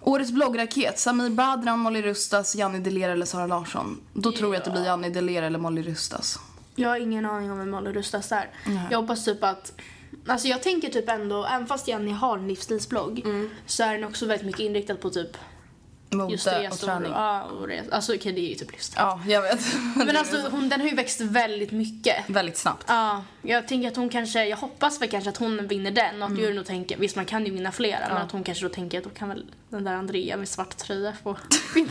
Årets 0.00 0.30
bloggraket, 0.30 0.98
Samir 0.98 1.30
Badran, 1.30 1.78
Molly 1.78 2.02
Rustas, 2.02 2.54
Janni 2.56 2.78
Deler 2.78 3.08
eller 3.08 3.26
Sara 3.26 3.46
Larsson. 3.46 4.00
Då 4.12 4.32
tror 4.32 4.54
jag 4.54 4.58
att 4.60 4.64
det 4.64 4.70
blir 4.70 4.84
Janni 4.84 5.10
Deler 5.10 5.42
eller 5.42 5.58
Molly 5.58 5.82
Rustas. 5.82 6.38
Jag 6.74 6.88
har 6.88 6.96
ingen 6.96 7.26
aning 7.26 7.52
om 7.52 7.58
vem 7.58 7.70
Molly 7.70 7.92
Rustas 7.92 8.32
är. 8.32 8.50
Jag 8.90 9.00
hoppas 9.00 9.24
typ 9.24 9.44
att... 9.44 9.72
Alltså 10.26 10.48
jag 10.48 10.62
tänker 10.62 10.88
typ 10.88 11.08
ändå, 11.08 11.44
även 11.46 11.66
fast 11.66 11.88
Jenny 11.88 12.10
har 12.12 12.38
en 12.38 12.48
livsstilsblogg 12.48 13.22
så 13.66 13.82
är 13.82 13.92
den 13.94 14.04
också 14.04 14.26
väldigt 14.26 14.46
mycket 14.46 14.60
inriktad 14.60 14.94
på 14.94 15.10
typ 15.10 15.36
just 16.30 16.46
Mode 16.46 16.56
och 16.58 16.62
resor. 16.64 16.86
träning. 16.86 17.12
Ja, 17.12 17.42
och 17.42 17.68
res. 17.68 17.88
Alltså 17.88 18.14
okej, 18.14 18.32
det 18.32 18.40
är 18.40 18.48
ju 18.48 18.54
typ 18.54 18.72
livsstil. 18.72 18.98
Ja, 19.00 19.20
jag 19.26 19.42
vet. 19.42 19.60
Men 19.96 20.16
alltså 20.16 20.48
hon, 20.50 20.68
den 20.68 20.80
har 20.80 20.88
ju 20.88 20.94
växt 20.94 21.20
väldigt 21.20 21.72
mycket. 21.72 22.16
Väldigt 22.30 22.56
snabbt. 22.56 22.84
Ja, 22.88 23.24
jag 23.42 23.68
tänker 23.68 23.88
att 23.88 23.96
hon 23.96 24.08
kanske, 24.08 24.44
jag 24.44 24.56
hoppas 24.56 25.02
väl 25.02 25.08
kanske 25.08 25.30
att 25.30 25.36
hon 25.36 25.66
vinner 25.68 25.90
den 25.90 26.22
och 26.22 26.28
att 26.28 26.38
juryn 26.38 26.56
då 26.56 26.64
tänker, 26.64 26.96
visst 26.96 27.16
man 27.16 27.24
kan 27.24 27.46
ju 27.46 27.52
vinna 27.52 27.72
flera 27.72 28.08
men 28.08 28.16
att 28.16 28.32
hon 28.32 28.44
kanske 28.44 28.64
då 28.64 28.68
tänker 28.68 28.98
att 28.98 29.04
då 29.04 29.10
kan 29.10 29.28
väl 29.28 29.44
den 29.68 29.84
där 29.84 29.94
Andrea 29.94 30.36
med 30.36 30.48
svart 30.48 30.76
tröja 30.76 31.12
få 31.22 31.36
vinna. 31.74 31.90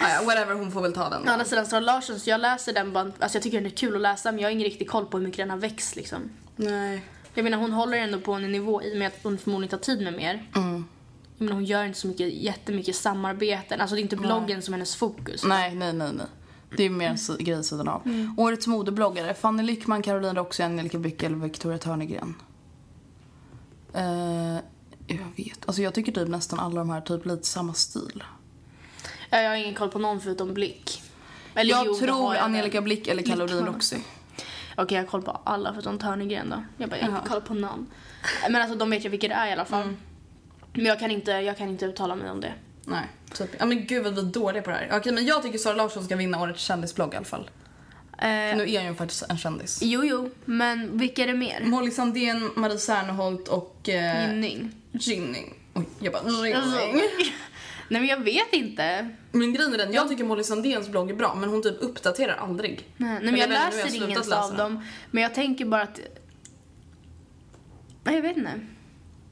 Ja, 0.00 0.08
ja, 0.08 0.22
whatever, 0.26 0.54
hon 0.54 0.72
får 0.72 0.82
väl 0.82 0.92
ta 0.92 1.08
den. 1.08 1.28
Å 1.28 1.30
andra 1.32 1.44
sidan 1.44 1.66
Sara 1.66 1.80
Larsson, 1.80 2.20
så 2.20 2.30
jag 2.30 2.40
läser 2.40 2.72
den 2.72 2.92
bara, 2.92 3.04
alltså 3.18 3.36
jag 3.38 3.42
tycker 3.42 3.58
den 3.58 3.66
är 3.66 3.76
kul 3.76 3.94
att 3.96 4.02
läsa 4.02 4.32
men 4.32 4.40
jag 4.40 4.46
har 4.48 4.52
ingen 4.52 4.64
riktig 4.64 4.88
koll 4.90 5.06
på 5.06 5.16
hur 5.18 5.24
mycket 5.24 5.38
den 5.38 5.50
har 5.50 5.56
växt 5.56 5.96
liksom. 5.96 6.30
Nej. 6.56 7.02
Jag 7.34 7.44
menar 7.44 7.58
hon 7.58 7.72
håller 7.72 7.98
ändå 7.98 8.18
på 8.20 8.32
en 8.32 8.52
nivå 8.52 8.82
i 8.82 8.92
och 8.94 8.96
med 8.98 9.08
att 9.08 9.18
hon 9.22 9.38
förmodligen 9.38 9.70
tar 9.78 9.84
tid 9.84 10.00
med 10.02 10.12
mer. 10.12 10.46
Mm. 10.56 10.84
Men 11.42 11.52
hon 11.54 11.64
gör 11.64 11.84
inte 11.84 11.98
så 11.98 12.06
mycket, 12.08 12.32
jättemycket 12.34 12.96
samarbeten. 12.96 13.80
Alltså 13.80 13.94
det 13.96 14.00
är 14.00 14.02
inte 14.02 14.16
bloggen 14.16 14.62
som 14.62 14.74
är 14.74 14.78
hennes 14.78 14.96
fokus. 14.96 15.44
Nej, 15.44 15.74
nej, 15.74 15.92
nej, 15.92 16.10
nej. 16.12 16.26
Det 16.76 16.82
är 16.84 16.90
mer 16.90 17.08
en 17.08 17.18
si- 17.18 17.36
grej 17.42 17.64
sidan 17.64 17.88
av. 17.88 18.02
Årets 18.36 18.66
modebloggare. 18.66 19.34
Fanny 19.34 19.62
Lyckman, 19.62 20.02
Caroline 20.02 20.34
Roxy, 20.36 20.62
Angelica 20.62 20.98
Bickel 20.98 21.32
eller 21.32 21.42
Victoria 21.42 21.78
Törnegren. 21.78 22.34
Eh, 23.94 24.54
jag 25.06 25.32
vet. 25.36 25.66
Alltså 25.66 25.82
jag 25.82 25.94
tycker 25.94 26.12
typ 26.12 26.28
nästan 26.28 26.58
alla 26.60 26.74
de 26.80 26.90
här 26.90 27.00
typ 27.00 27.26
lite 27.26 27.46
samma 27.46 27.74
stil. 27.74 28.24
Ja, 29.30 29.40
Jag 29.40 29.50
har 29.50 29.56
ingen 29.56 29.74
koll 29.74 29.88
på 29.88 29.98
någon 29.98 30.20
förutom 30.20 30.54
Blick. 30.54 31.02
Eller 31.54 31.70
Jag 31.70 31.86
jo, 31.86 31.94
tror 31.94 32.34
jag 32.34 32.44
Angelica 32.44 32.76
väl. 32.80 32.84
Blick 32.84 33.06
eller 33.08 33.22
Caroline. 33.22 33.66
Roxy. 33.66 33.96
Okej, 34.76 34.96
jag 34.96 35.02
har 35.04 35.08
koll 35.10 35.22
på 35.22 35.30
alla 35.44 35.72
förutom 35.72 35.98
Törnegren 35.98 36.50
då. 36.50 36.64
Jag 36.78 36.90
bara, 36.90 36.98
jag 37.00 37.06
har 37.06 37.16
inte 37.18 37.28
koll 37.28 37.40
på 37.40 37.54
någon. 37.54 37.86
Men 38.50 38.62
alltså 38.62 38.78
de 38.78 38.90
vet 38.90 39.04
jag 39.04 39.10
vilka 39.10 39.28
det 39.28 39.34
är 39.34 39.46
i 39.48 39.52
alla 39.52 39.64
fall. 39.64 39.94
Men 40.72 40.84
jag 40.84 40.98
kan, 40.98 41.10
inte, 41.10 41.30
jag 41.30 41.58
kan 41.58 41.68
inte 41.68 41.84
uttala 41.86 42.14
mig 42.16 42.30
om 42.30 42.40
det. 42.40 42.52
Nej, 42.84 43.06
typ. 43.34 43.50
Ja 43.58 43.66
men 43.66 43.86
gud 43.86 44.04
vad 44.04 44.14
vi 44.14 44.20
är 44.20 44.24
dåliga 44.24 44.62
på 44.62 44.70
det 44.70 44.76
här. 44.76 44.98
Okej 44.98 45.12
men 45.12 45.26
jag 45.26 45.42
tycker 45.42 45.58
Sara 45.58 45.74
Larsson 45.74 46.04
ska 46.04 46.16
vinna 46.16 46.40
årets 46.42 46.62
kändisblogg 46.62 47.14
i 47.14 47.16
alla 47.16 47.24
fall. 47.24 47.50
Eh, 48.18 48.56
nu 48.56 48.72
är 48.72 48.78
hon 48.78 48.88
ju 48.88 48.94
faktiskt 48.94 49.22
en 49.28 49.38
kändis. 49.38 49.78
Jo, 49.82 50.04
jo, 50.04 50.30
men 50.44 50.98
vilka 50.98 51.22
är 51.22 51.26
det 51.26 51.34
mer? 51.34 51.60
Molly 51.64 51.90
Sandén, 51.90 52.50
Marie 52.56 52.78
Serneholt 52.78 53.48
och... 53.48 53.88
Eh, 53.88 54.30
Gynning. 54.30 54.74
Ginning. 54.92 55.54
Oj, 55.74 55.84
jag 55.98 56.12
bara 56.12 56.22
Ginning. 56.30 56.52
Alltså, 56.54 56.78
nej 57.88 58.00
men 58.00 58.06
jag 58.06 58.24
vet 58.24 58.52
inte. 58.52 59.08
Men 59.32 59.52
grejen 59.52 59.74
är 59.74 59.78
den, 59.78 59.92
jag 59.92 60.08
tycker 60.08 60.24
Molly 60.24 60.44
Sandéns 60.44 60.88
blogg 60.88 61.10
är 61.10 61.14
bra 61.14 61.34
men 61.34 61.48
hon 61.48 61.62
typ 61.62 61.76
uppdaterar 61.80 62.36
aldrig. 62.36 62.88
Nej, 62.96 63.18
nej 63.22 63.32
men 63.32 63.36
jag 63.36 63.50
jag 63.50 63.74
läser 63.74 64.04
inget 64.04 64.32
av 64.32 64.56
dem. 64.56 64.84
Men 65.10 65.22
jag 65.22 65.34
tänker 65.34 65.64
bara 65.64 65.82
att... 65.82 66.00
Nej, 68.04 68.14
jag 68.14 68.22
vet 68.22 68.36
inte. 68.36 68.60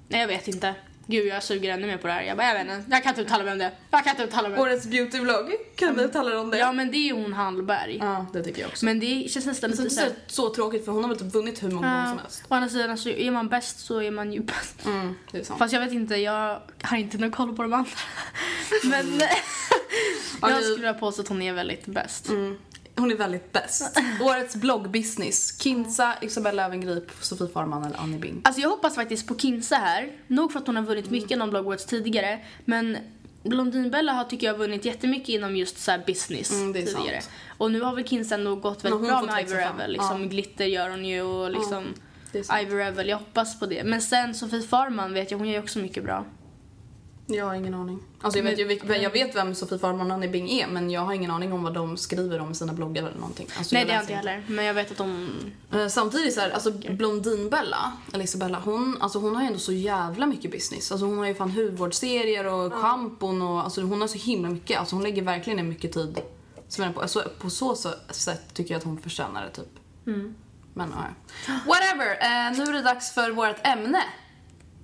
Nej, 0.08 0.20
jag 0.20 0.28
vet 0.28 0.48
inte. 0.48 0.74
Gud, 1.10 1.26
jag 1.26 1.42
suger 1.42 1.74
ännu 1.74 1.86
mer 1.86 1.96
på 1.96 2.06
det 2.06 2.12
här. 2.12 2.22
Jag 2.22 2.36
bara, 2.36 2.46
jag 2.46 2.64
vet 2.64 2.78
inte. 2.78 2.90
Jag 2.90 3.02
kan 3.02 3.10
inte 3.10 3.22
uttala 3.22 3.44
mig 3.44 3.52
om 3.52 3.58
det. 3.58 3.72
Jag 3.90 4.04
kan 4.04 4.10
inte 4.10 4.24
uttala 4.24 4.48
mig. 4.48 4.60
Årets 4.60 4.86
beautyvlogg, 4.86 5.50
kan 5.76 5.96
vi 5.96 6.08
tala 6.08 6.40
om 6.40 6.50
det? 6.50 6.58
Ja, 6.58 6.72
men 6.72 6.90
det 6.90 6.96
är 6.96 7.06
ju 7.06 7.12
hon 7.12 7.32
Hallberg. 7.32 7.98
Ja, 8.00 8.26
det 8.32 8.42
tycker 8.42 8.60
jag 8.60 8.68
också. 8.68 8.84
Men 8.84 9.00
det 9.00 9.30
känns 9.30 9.46
nästan 9.46 9.70
Men 9.70 9.84
lite 9.84 10.04
det 10.04 10.14
så 10.26 10.54
tråkigt 10.54 10.84
för 10.84 10.92
hon 10.92 11.04
har 11.04 11.08
väl 11.08 11.18
typ 11.18 11.34
vunnit 11.34 11.62
hur 11.62 11.70
många 11.70 11.88
gånger 11.88 12.08
som 12.08 12.18
helst. 12.18 12.42
å 12.48 12.54
andra 12.54 12.68
sidan, 12.68 12.98
så 12.98 13.08
är 13.08 13.30
man 13.30 13.48
bäst 13.48 13.78
så 13.78 14.02
är 14.02 14.10
man 14.10 14.32
ju 14.32 14.40
bäst. 14.40 14.86
Mm, 14.86 15.14
det 15.30 15.38
är 15.38 15.44
sant. 15.44 15.58
Fast 15.58 15.72
jag 15.72 15.80
vet 15.80 15.92
inte, 15.92 16.16
jag 16.16 16.60
har 16.82 16.96
inte 16.96 17.18
någon 17.18 17.30
koll 17.30 17.56
på 17.56 17.62
de 17.62 17.72
andra. 17.72 17.90
Men 18.84 19.20
jag 20.42 20.62
skulle 20.62 20.74
vilja 20.74 20.94
påstå 20.94 21.22
att 21.22 21.28
hon 21.28 21.42
är 21.42 21.52
väldigt 21.52 21.86
bäst. 21.86 22.28
Mm. 22.28 22.58
Hon 23.00 23.10
är 23.10 23.16
väldigt 23.16 23.52
bäst. 23.52 23.98
Årets 24.20 24.56
bloggbusiness. 24.56 25.60
Kinsa, 25.62 26.14
Isabella 26.20 26.62
Löwengrip, 26.68 27.10
Sofie 27.20 27.48
Farman 27.48 27.84
eller 27.84 27.96
Annie 27.98 28.18
Bing. 28.18 28.40
Alltså 28.44 28.60
jag 28.60 28.68
hoppas 28.70 28.94
faktiskt 28.94 29.26
på 29.26 29.36
Kinsa 29.38 29.76
här. 29.76 30.12
Nog 30.26 30.52
för 30.52 30.58
att 30.60 30.66
hon 30.66 30.76
har 30.76 30.82
vunnit 30.82 31.10
mycket 31.10 31.30
inom 31.30 31.50
Blog 31.50 31.64
Awards 31.66 31.86
tidigare. 31.86 32.38
Men 32.64 32.96
Blondinbella 33.42 34.12
har 34.12 34.24
tycker 34.24 34.46
jag 34.46 34.58
vunnit 34.58 34.84
jättemycket 34.84 35.28
inom 35.28 35.56
just 35.56 35.78
så 35.78 35.92
business 36.06 36.52
Mm, 36.52 36.72
tidigare. 36.72 37.20
sant. 37.20 37.30
Och 37.58 37.70
nu 37.72 37.80
har 37.80 37.94
väl 37.94 38.04
Kinsa 38.04 38.34
ändå 38.34 38.56
gått 38.56 38.84
väldigt 38.84 39.00
bra 39.08 39.22
med 39.22 39.42
Ivy. 39.44 39.54
Revel. 39.54 39.92
Liksom 39.92 40.22
Ja. 40.22 40.28
glitter 40.28 40.64
gör 40.64 40.90
hon 40.90 41.04
ju 41.04 41.22
och 41.22 41.50
liksom 41.50 41.84
sant. 42.44 42.62
Ivy 42.62 42.74
Revel. 42.74 43.08
Jag 43.08 43.16
hoppas 43.18 43.58
på 43.60 43.66
det. 43.66 43.84
Men 43.84 44.00
sen 44.00 44.34
Sofie 44.34 44.62
Farman 44.62 45.12
vet 45.14 45.30
jag, 45.30 45.38
hon 45.38 45.48
gör 45.48 45.54
ju 45.54 45.62
också 45.62 45.78
mycket 45.78 46.04
bra. 46.04 46.24
Jag 47.30 47.44
har 47.44 47.54
ingen 47.54 47.74
aning. 47.74 47.98
Alltså 48.20 48.38
jag 48.38 48.44
vet, 48.44 48.58
ju, 48.58 48.68
vilk- 48.68 48.96
jag 49.02 49.10
vet 49.10 49.36
vem 49.36 49.54
Sofie 49.54 49.78
Farman 49.78 50.10
och 50.10 50.16
Annie 50.16 50.28
Bing 50.28 50.50
är 50.50 50.66
men 50.66 50.90
jag 50.90 51.00
har 51.00 51.12
ingen 51.12 51.30
aning 51.30 51.52
om 51.52 51.62
vad 51.62 51.74
de 51.74 51.96
skriver 51.96 52.38
om 52.40 52.50
i 52.50 52.54
sina 52.54 52.72
bloggar 52.72 53.02
eller 53.02 53.18
någonting. 53.18 53.46
Alltså, 53.58 53.74
Nej 53.74 53.80
jag 53.82 53.88
det 53.88 53.94
har 53.94 54.00
inte 54.00 54.12
jag 54.12 54.18
heller. 54.18 54.44
Men 54.48 54.64
jag 54.64 54.74
vet 54.74 54.90
att 54.90 54.96
de... 54.96 55.30
Eh, 55.72 55.86
Samtidigt 55.88 56.34
så 56.34 56.40
här, 56.40 56.50
alltså 56.50 56.70
Blondinbella, 56.70 57.92
eller 58.12 58.24
Isabella, 58.24 58.60
hon, 58.64 58.96
alltså 59.00 59.18
hon 59.18 59.34
har 59.34 59.42
ju 59.42 59.46
ändå 59.46 59.58
så 59.58 59.72
jävla 59.72 60.26
mycket 60.26 60.50
business. 60.50 60.92
Alltså 60.92 61.06
hon 61.06 61.18
har 61.18 61.26
ju 61.26 61.34
fan 61.34 61.50
hudvårdsserier 61.50 62.46
och 62.46 62.72
schampon 62.72 63.42
och 63.42 63.64
alltså 63.64 63.82
hon 63.82 64.00
har 64.00 64.08
så 64.08 64.18
himla 64.18 64.48
mycket. 64.48 64.78
Alltså 64.80 64.96
hon 64.96 65.02
lägger 65.02 65.22
verkligen 65.22 65.56
ner 65.56 65.64
mycket 65.64 65.92
tid. 65.92 66.18
Så 66.68 66.92
på, 66.92 67.00
alltså, 67.00 67.24
på 67.40 67.50
så 67.50 67.76
sätt 68.10 68.54
tycker 68.54 68.74
jag 68.74 68.78
att 68.78 68.84
hon 68.84 68.98
förtjänar 69.00 69.42
det 69.44 69.50
typ. 69.50 69.70
Men 70.74 70.94
ja. 70.96 71.04
Whatever, 71.66 72.06
eh, 72.10 72.58
nu 72.58 72.62
är 72.64 72.72
det 72.72 72.82
dags 72.82 73.14
för 73.14 73.30
vårt 73.30 73.66
ämne. 73.66 74.02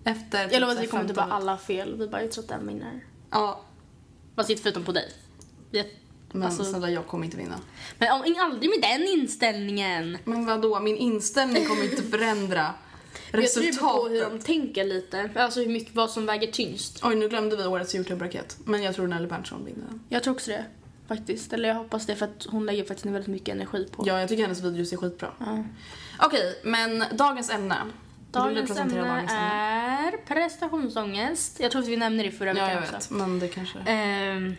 Efter 0.06 0.44
typ 0.44 0.52
Jag 0.52 0.60
lovar 0.60 0.72
att 0.72 0.78
vi 0.78 0.82
här 0.82 0.88
kommer 0.90 1.02
inte 1.04 1.14
15 1.14 1.28
bara 1.28 1.36
alla 1.36 1.58
fel. 1.58 1.96
Vi 1.98 2.08
bara, 2.08 2.22
jag 2.22 2.32
tror 2.32 2.44
att 2.44 2.48
den 2.50 2.66
vinner. 2.66 3.04
Ja, 3.30 3.60
Fast 4.36 4.50
inte 4.50 4.62
förutom 4.62 4.84
på 4.84 4.92
dig. 4.92 5.12
Vi- 5.70 5.92
men 6.32 6.42
Alltså- 6.42 6.64
snälla 6.64 6.90
jag 6.90 7.06
kommer 7.06 7.24
inte 7.24 7.36
vinna. 7.36 7.60
Men 7.98 8.12
om, 8.12 8.34
aldrig 8.38 8.70
med 8.70 8.82
den 8.82 9.02
inställningen. 9.08 10.18
Men 10.24 10.46
vad 10.46 10.62
då? 10.62 10.80
min 10.80 10.96
inställning 10.96 11.64
kommer 11.66 11.84
inte 11.84 12.02
förändra 12.02 12.74
Jag 13.32 13.52
tror 13.52 13.62
på 13.62 14.08
hur 14.08 14.20
resultatet. 14.20 14.30
de 14.40 14.44
tänker 14.44 14.84
lite. 14.84 15.30
Alltså 15.36 15.60
hur 15.60 15.66
mycket, 15.68 15.94
vad 15.94 16.10
som 16.10 16.26
väger 16.26 16.52
tyngst. 16.52 17.00
Oj, 17.04 17.14
nu 17.14 17.28
glömde 17.28 17.56
vi 17.56 17.66
årets 17.66 17.94
Youtube-raket. 17.94 18.56
Men 18.64 18.82
jag 18.82 18.94
tror 18.94 19.06
Nelly 19.06 19.26
Berntsson 19.26 19.64
vinner 19.64 19.86
den. 19.88 20.00
Jag 20.08 20.22
tror 20.22 20.34
också 20.34 20.50
det. 20.50 20.64
Faktiskt. 21.08 21.52
Eller 21.52 21.68
jag 21.68 21.76
hoppas 21.76 22.06
det 22.06 22.16
för 22.16 22.24
att 22.26 22.46
hon 22.50 22.66
lägger 22.66 22.84
faktiskt 22.84 23.06
väldigt 23.06 23.26
mycket 23.26 23.54
energi 23.54 23.88
på. 23.92 24.04
Ja, 24.06 24.20
jag 24.20 24.28
tycker 24.28 24.42
hennes 24.42 24.60
videos 24.62 24.92
är 24.92 24.96
skitbra. 24.96 25.30
Ja. 25.38 25.64
Okej, 26.20 26.60
men 26.64 27.04
dagens 27.12 27.50
ämne. 27.50 27.76
Dagens 28.36 28.78
ämne 28.78 29.02
dagens 29.08 29.32
är 29.34 30.16
prestationsångest. 30.26 31.60
Jag 31.60 31.70
tror 31.70 31.82
att 31.82 31.88
vi 31.88 31.96
nämnde 31.96 32.22
det 32.22 32.30
förra 32.30 32.48
Ja, 32.48 32.54
veckan 32.54 32.70
jag 32.70 32.82
också. 32.82 32.94
vet. 32.94 33.10
Men 33.10 33.38
det 33.38 33.48
kanske... 33.48 33.78
Ehm, 33.78 34.56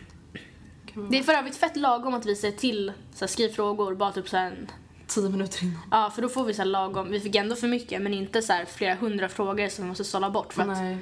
kan 0.93 1.10
det 1.10 1.19
är 1.19 1.24
för 1.24 1.34
övrigt 1.34 1.55
fett 1.55 1.77
lagom 1.77 2.13
att 2.13 2.25
vi 2.25 2.36
säger 2.36 2.57
till 2.57 2.91
så 3.13 3.19
här, 3.25 3.27
skriv 3.27 3.50
frågor 3.50 3.96
bara 3.96 4.12
typ 4.12 4.29
så 4.29 4.38
här, 4.38 4.46
en- 4.48 4.67
Tio 5.07 5.29
minuter 5.29 5.63
innan. 5.63 5.79
Ja, 5.91 6.12
för 6.15 6.22
då 6.22 6.29
får 6.29 6.46
vi 6.46 6.53
så 6.53 6.62
här 6.62 6.69
lagom. 6.69 7.12
Vi 7.12 7.19
fick 7.19 7.36
ändå 7.36 7.55
för 7.55 7.67
mycket 7.67 8.01
men 8.01 8.13
inte 8.13 8.41
så 8.41 8.53
här 8.53 8.65
flera 8.65 8.96
hundra 8.96 9.29
frågor 9.29 9.67
som 9.69 9.84
vi 9.84 9.89
måste 9.89 10.03
sålla 10.03 10.29
bort 10.29 10.53
för 10.53 10.62
att 10.62 10.67
Nej. 10.67 10.98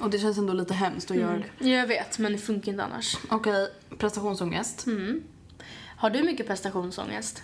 Och 0.00 0.10
det 0.10 0.18
känns 0.18 0.38
ändå 0.38 0.52
lite 0.52 0.74
hemskt 0.74 1.10
att 1.10 1.16
göra 1.16 1.42
det. 1.58 1.68
Jag 1.70 1.86
vet, 1.86 2.18
men 2.18 2.32
det 2.32 2.38
funkar 2.38 2.72
inte 2.72 2.84
annars. 2.84 3.16
Okej, 3.30 3.68
prestationsångest. 3.98 4.86
Mm. 4.86 5.22
Har 5.96 6.10
du 6.10 6.22
mycket 6.22 6.46
prestationsångest? 6.46 7.42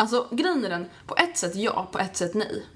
Alltså 0.00 0.26
grejen 0.30 0.64
är 0.64 0.68
den, 0.68 0.86
på 1.06 1.16
ett 1.16 1.38
sätt 1.38 1.56
ja, 1.56 1.88
på 1.92 1.98
ett 1.98 2.16
sätt 2.16 2.34
nej. 2.34 2.66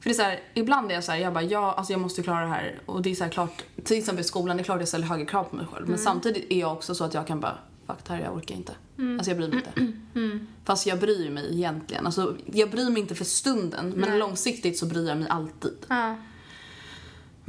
För 0.00 0.04
det 0.04 0.10
är 0.10 0.14
så 0.14 0.22
här, 0.22 0.40
ibland 0.54 0.90
är 0.90 0.94
jag 0.94 1.04
så 1.04 1.12
här, 1.12 1.18
jag 1.18 1.32
bara 1.32 1.44
ja, 1.44 1.72
alltså 1.72 1.92
jag 1.92 2.00
måste 2.00 2.22
klara 2.22 2.40
det 2.40 2.50
här. 2.50 2.80
Och 2.86 3.02
det 3.02 3.10
är 3.10 3.14
så 3.14 3.24
här 3.24 3.30
klart, 3.30 3.62
till 3.84 3.98
exempel 3.98 4.20
i 4.20 4.24
skolan, 4.24 4.56
det 4.56 4.62
är 4.62 4.64
klart 4.64 4.80
jag 4.80 4.88
ställer 4.88 5.06
högre 5.06 5.26
krav 5.26 5.44
på 5.44 5.56
mig 5.56 5.66
själv. 5.72 5.88
Men 5.88 5.98
samtidigt 5.98 6.52
är 6.52 6.60
jag 6.60 6.72
också 6.72 6.94
så 6.94 7.04
att 7.04 7.14
jag 7.14 7.26
kan 7.26 7.40
bara, 7.40 7.58
fuck 7.86 7.96
det 8.06 8.12
här, 8.12 8.20
jag 8.20 8.36
orkar 8.36 8.54
inte. 8.54 8.72
Alltså 8.98 9.30
jag 9.30 9.38
bryr 9.38 9.48
mig 9.48 9.56
inte. 9.56 9.92
Fast 10.64 10.86
jag 10.86 11.00
bryr 11.00 11.30
mig 11.30 11.54
egentligen. 11.54 12.06
Alltså 12.06 12.36
jag 12.52 12.70
bryr 12.70 12.90
mig 12.90 13.02
inte 13.02 13.14
för 13.14 13.24
stunden, 13.24 13.92
men 13.96 14.18
långsiktigt 14.18 14.78
så 14.78 14.86
bryr 14.86 15.08
jag 15.08 15.18
mig 15.18 15.28
alltid. 15.28 15.76
Ja. 15.88 16.16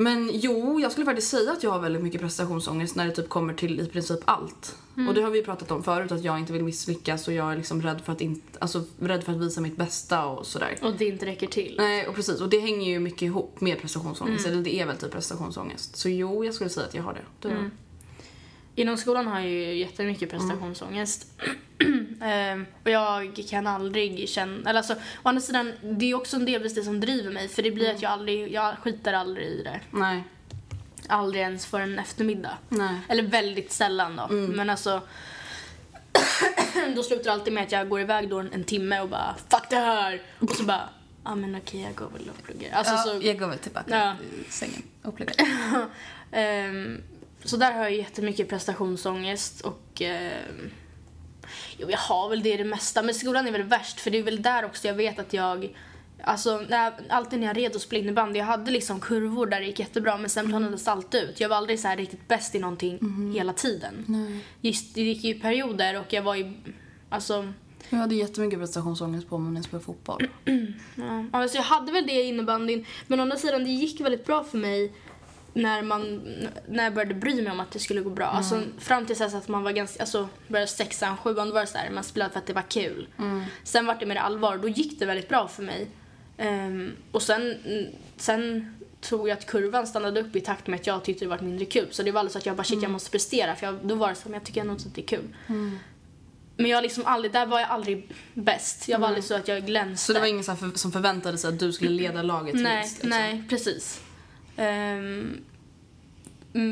Men 0.01 0.29
jo, 0.33 0.79
jag 0.79 0.91
skulle 0.91 1.05
faktiskt 1.05 1.29
säga 1.29 1.51
att 1.51 1.63
jag 1.63 1.71
har 1.71 1.79
väldigt 1.79 2.03
mycket 2.03 2.21
prestationsångest 2.21 2.95
när 2.95 3.05
det 3.05 3.11
typ 3.11 3.29
kommer 3.29 3.53
till 3.53 3.79
i 3.79 3.87
princip 3.87 4.19
allt. 4.25 4.75
Och 5.07 5.13
det 5.13 5.21
har 5.21 5.29
vi 5.29 5.39
ju 5.39 5.45
pratat 5.45 5.71
om 5.71 5.83
förut, 5.83 6.11
att 6.11 6.23
jag 6.23 6.39
inte 6.39 6.53
vill 6.53 6.63
misslyckas 6.63 7.27
och 7.27 7.33
jag 7.33 7.51
är 7.51 7.57
liksom 7.57 7.81
rädd 7.81 8.01
för 8.05 8.13
att, 8.13 8.21
inte, 8.21 8.59
alltså, 8.59 8.83
rädd 8.99 9.23
för 9.23 9.31
att 9.31 9.41
visa 9.41 9.61
mitt 9.61 9.77
bästa 9.77 10.25
och 10.25 10.45
sådär. 10.45 10.77
Och 10.81 10.93
det 10.97 11.05
inte 11.05 11.25
räcker 11.25 11.47
till. 11.47 11.75
Nej, 11.77 12.07
och 12.07 12.15
precis. 12.15 12.41
Och 12.41 12.49
det 12.49 12.59
hänger 12.59 12.91
ju 12.91 12.99
mycket 12.99 13.21
ihop 13.21 13.61
med 13.61 13.81
prestationsångest. 13.81 14.47
Eller 14.47 14.61
det 14.61 14.75
är 14.75 14.85
väl 14.85 14.97
typ 14.97 15.11
prestationsångest. 15.11 15.95
Så 15.95 16.09
jo, 16.09 16.45
jag 16.45 16.53
skulle 16.53 16.69
säga 16.69 16.87
att 16.87 16.93
jag 16.93 17.03
har 17.03 17.13
det. 17.13 17.49
Du 17.49 17.55
då? 17.55 17.69
Inom 18.75 18.97
skolan 18.97 19.27
har 19.27 19.39
jag 19.39 19.49
ju 19.49 19.73
jättemycket 19.73 20.29
prestationsångest. 20.29 21.27
Ehm, 22.21 22.65
och 22.83 22.89
jag 22.89 23.43
kan 23.49 23.67
aldrig 23.67 24.29
känna... 24.29 24.69
Eller 24.69 24.79
alltså, 24.79 24.93
å 24.93 25.29
andra 25.29 25.41
sidan, 25.41 25.73
det 25.81 26.11
är 26.11 26.15
också 26.15 26.37
delvis 26.37 26.75
det 26.75 26.83
som 26.83 26.99
driver 26.99 27.31
mig. 27.31 27.47
För 27.47 27.63
det 27.63 27.71
blir 27.71 27.91
att 27.91 28.01
jag 28.01 28.11
aldrig... 28.11 28.51
Jag 28.51 28.77
skiter 28.77 29.13
aldrig 29.13 29.47
i 29.47 29.63
det. 29.63 29.79
Nej. 29.91 30.23
Aldrig 31.07 31.43
ens 31.43 31.65
för 31.65 31.79
en 31.79 31.99
eftermiddag. 31.99 32.57
Nej. 32.69 32.95
Eller 33.09 33.23
väldigt 33.23 33.71
sällan 33.71 34.15
då. 34.15 34.27
Men 34.33 34.69
alltså... 34.69 35.01
då 36.95 37.03
slutar 37.03 37.23
det 37.23 37.31
alltid 37.31 37.53
med 37.53 37.63
att 37.63 37.71
jag 37.71 37.89
går 37.89 38.01
iväg 38.01 38.29
då 38.29 38.39
en, 38.39 38.53
en 38.53 38.63
timme 38.63 39.01
och 39.01 39.09
bara 39.09 39.35
fuck 39.49 39.69
det 39.69 39.75
här! 39.75 40.21
Och 40.39 40.51
så 40.51 40.63
bara, 40.63 40.89
ja 41.23 41.31
ah, 41.31 41.35
men 41.35 41.55
okej 41.55 41.81
jag 41.81 41.95
går 41.95 42.09
väl 42.09 42.29
och 42.29 42.43
pluggar. 42.43 42.71
Alltså, 42.73 42.97
så, 42.97 43.27
jag 43.27 43.39
går 43.39 43.47
väl 43.47 43.57
tillbaka 43.57 43.97
Ja. 43.97 44.15
i 44.47 44.51
sängen 44.51 44.83
och 45.03 45.15
pluggar. 45.15 45.35
Ehm, 46.31 47.01
så 47.43 47.57
där 47.57 47.71
har 47.71 47.83
jag 47.83 47.95
jättemycket 47.95 48.49
prestationsångest 48.49 49.61
och 49.61 50.01
ehm, 50.01 50.71
jo, 51.77 51.89
jag 51.89 51.97
har 51.97 52.29
väl 52.29 52.43
det 52.43 52.53
i 52.53 52.57
det 52.57 52.63
mesta. 52.63 53.03
Men 53.03 53.15
skolan 53.15 53.47
är 53.47 53.51
väl 53.51 53.63
värst 53.63 53.99
för 53.99 54.11
det 54.11 54.17
är 54.17 54.23
väl 54.23 54.41
där 54.41 54.65
också 54.65 54.87
jag 54.87 54.95
vet 54.95 55.19
att 55.19 55.33
jag 55.33 55.75
Alltså, 56.23 56.65
när, 56.69 56.93
alltid 57.09 57.39
när 57.39 57.47
jag 57.47 57.57
red 57.57 57.75
och 57.75 57.81
spelade 57.81 58.03
innebandy, 58.03 58.39
jag 58.39 58.45
hade 58.45 58.71
liksom 58.71 58.99
kurvor 58.99 59.47
där 59.47 59.59
det 59.59 59.65
gick 59.65 59.79
jättebra 59.79 60.17
men 60.17 60.29
sen 60.29 60.49
planades 60.49 60.87
allt 60.87 61.15
ut. 61.15 61.39
Jag 61.39 61.49
var 61.49 61.55
aldrig 61.55 61.79
så 61.79 61.87
här 61.87 61.97
riktigt 61.97 62.27
bäst 62.27 62.55
i 62.55 62.59
någonting 62.59 62.99
hela 63.35 63.53
tiden. 63.53 64.05
Just, 64.61 64.95
det 64.95 65.01
gick 65.01 65.23
ju 65.23 65.39
perioder 65.39 65.99
och 65.99 66.13
jag 66.13 66.21
var 66.21 66.35
ju, 66.35 66.53
alltså, 67.09 67.53
Jag 67.89 67.97
hade 67.97 68.15
jättemycket 68.15 68.59
prestationsångest 68.59 69.29
på 69.29 69.37
mig 69.37 69.51
när 69.51 69.57
jag 69.57 69.65
spelade 69.65 69.85
fotboll. 69.85 70.27
Ja, 70.95 71.25
alltså 71.31 71.57
jag 71.57 71.63
hade 71.63 71.91
väl 71.91 72.07
det 72.07 72.13
i 72.13 72.27
innebandyn, 72.27 72.85
men 73.07 73.19
å 73.19 73.23
andra 73.23 73.37
sidan 73.37 73.63
det 73.63 73.69
gick 73.69 74.01
väldigt 74.01 74.25
bra 74.25 74.43
för 74.43 74.57
mig 74.57 74.93
när, 75.53 75.81
man, 75.81 76.21
när 76.67 76.83
jag 76.83 76.93
började 76.93 77.13
bry 77.13 77.41
mig 77.41 77.51
om 77.51 77.59
att 77.59 77.71
det 77.71 77.79
skulle 77.79 78.01
gå 78.01 78.09
bra. 78.09 78.25
Alltså, 78.25 78.61
fram 78.79 79.05
till 79.05 79.17
dess 79.17 79.33
att 79.33 79.47
man 79.47 79.63
var 79.63 79.71
ganska, 79.71 80.01
alltså 80.01 80.29
började 80.47 80.71
sexan, 80.71 81.17
sjuan, 81.17 81.47
då 81.47 81.53
var 81.53 81.61
det 81.61 81.67
så 81.67 81.77
här, 81.77 81.89
man 81.89 82.03
spelade 82.03 82.31
för 82.31 82.39
att 82.39 82.47
det 82.47 82.53
var 82.53 82.69
kul. 82.69 83.07
Sen 83.63 83.85
var 83.85 83.95
det 83.95 84.05
mer 84.05 84.15
allvar, 84.15 84.57
då 84.57 84.67
gick 84.67 84.99
det 84.99 85.05
väldigt 85.05 85.29
bra 85.29 85.47
för 85.47 85.63
mig. 85.63 85.87
Ehm, 86.37 86.91
och 87.11 87.21
sen, 87.21 87.57
sen 88.17 88.73
tror 89.01 89.29
jag 89.29 89.37
att 89.37 89.45
kurvan 89.45 89.87
stannade 89.87 90.21
upp 90.21 90.35
i 90.35 90.41
takt 90.41 90.67
med 90.67 90.79
att 90.79 90.87
jag 90.87 91.03
tyckte 91.03 91.25
det 91.25 91.29
var 91.29 91.39
mindre 91.39 91.65
kul. 91.65 91.87
Så 91.91 92.03
det 92.03 92.11
var 92.11 92.19
aldrig 92.19 92.31
så 92.31 92.37
att 92.37 92.45
jag 92.45 92.55
bara 92.55 92.63
shit 92.63 92.81
jag 92.81 92.91
måste 92.91 93.09
prestera 93.11 93.55
för 93.55 93.65
jag, 93.65 93.75
då 93.83 93.95
var 93.95 94.09
det 94.09 94.15
så 94.15 94.21
men 94.25 94.33
jag 94.33 94.43
tycker 94.43 94.61
ändå 94.61 94.73
inte 94.73 94.87
att 94.87 94.95
det 94.95 95.01
är 95.01 95.07
kul. 95.07 95.35
Men 96.57 96.71
jag 96.71 96.83
liksom 96.83 97.05
aldrig, 97.05 97.33
där 97.33 97.45
var 97.45 97.59
jag 97.59 97.69
aldrig 97.69 98.09
bäst. 98.33 98.87
Jag 98.87 98.99
var 98.99 99.07
aldrig 99.07 99.23
så 99.23 99.35
att 99.35 99.47
jag 99.47 99.65
glänste. 99.65 100.05
Så 100.05 100.13
det 100.13 100.19
var 100.19 100.27
ingen 100.27 100.43
för, 100.43 100.77
som 100.77 100.91
förväntade 100.91 101.37
sig 101.37 101.47
att 101.47 101.59
du 101.59 101.73
skulle 101.73 101.91
leda 101.91 102.21
laget 102.21 102.55
Nej, 102.55 102.79
vinst? 102.79 102.93
Liksom. 102.93 103.09
nej 103.09 103.43
precis. 103.49 104.01
Mm, 104.55 105.43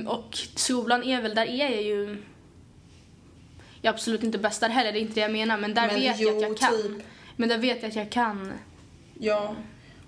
och 0.07 0.38
skolan 0.55 1.03
är 1.03 1.21
väl, 1.21 1.36
där 1.36 1.45
är 1.45 1.69
jag 1.69 1.83
ju... 1.83 2.17
Jag 3.81 3.91
är 3.91 3.93
absolut 3.93 4.24
inte 4.24 4.38
bäst 4.38 4.62
där 4.62 4.69
heller, 4.69 4.91
det 4.91 5.00
är 5.00 5.01
inte 5.01 5.13
det 5.13 5.21
jag 5.21 5.31
menar. 5.31 5.57
Men 5.57 5.74
där 5.74 5.88
Men 5.88 5.95
vet 5.95 6.03
jag 6.03 6.13
att 6.13 6.19
jo, 6.19 6.41
jag 6.41 6.57
kan. 6.57 6.81
typ. 6.81 7.05
Men 7.36 7.50
där 7.50 7.57
vet 7.57 7.81
jag 7.81 7.89
att 7.89 7.95
jag 7.95 8.09
kan. 8.09 8.53
Ja. 9.19 9.55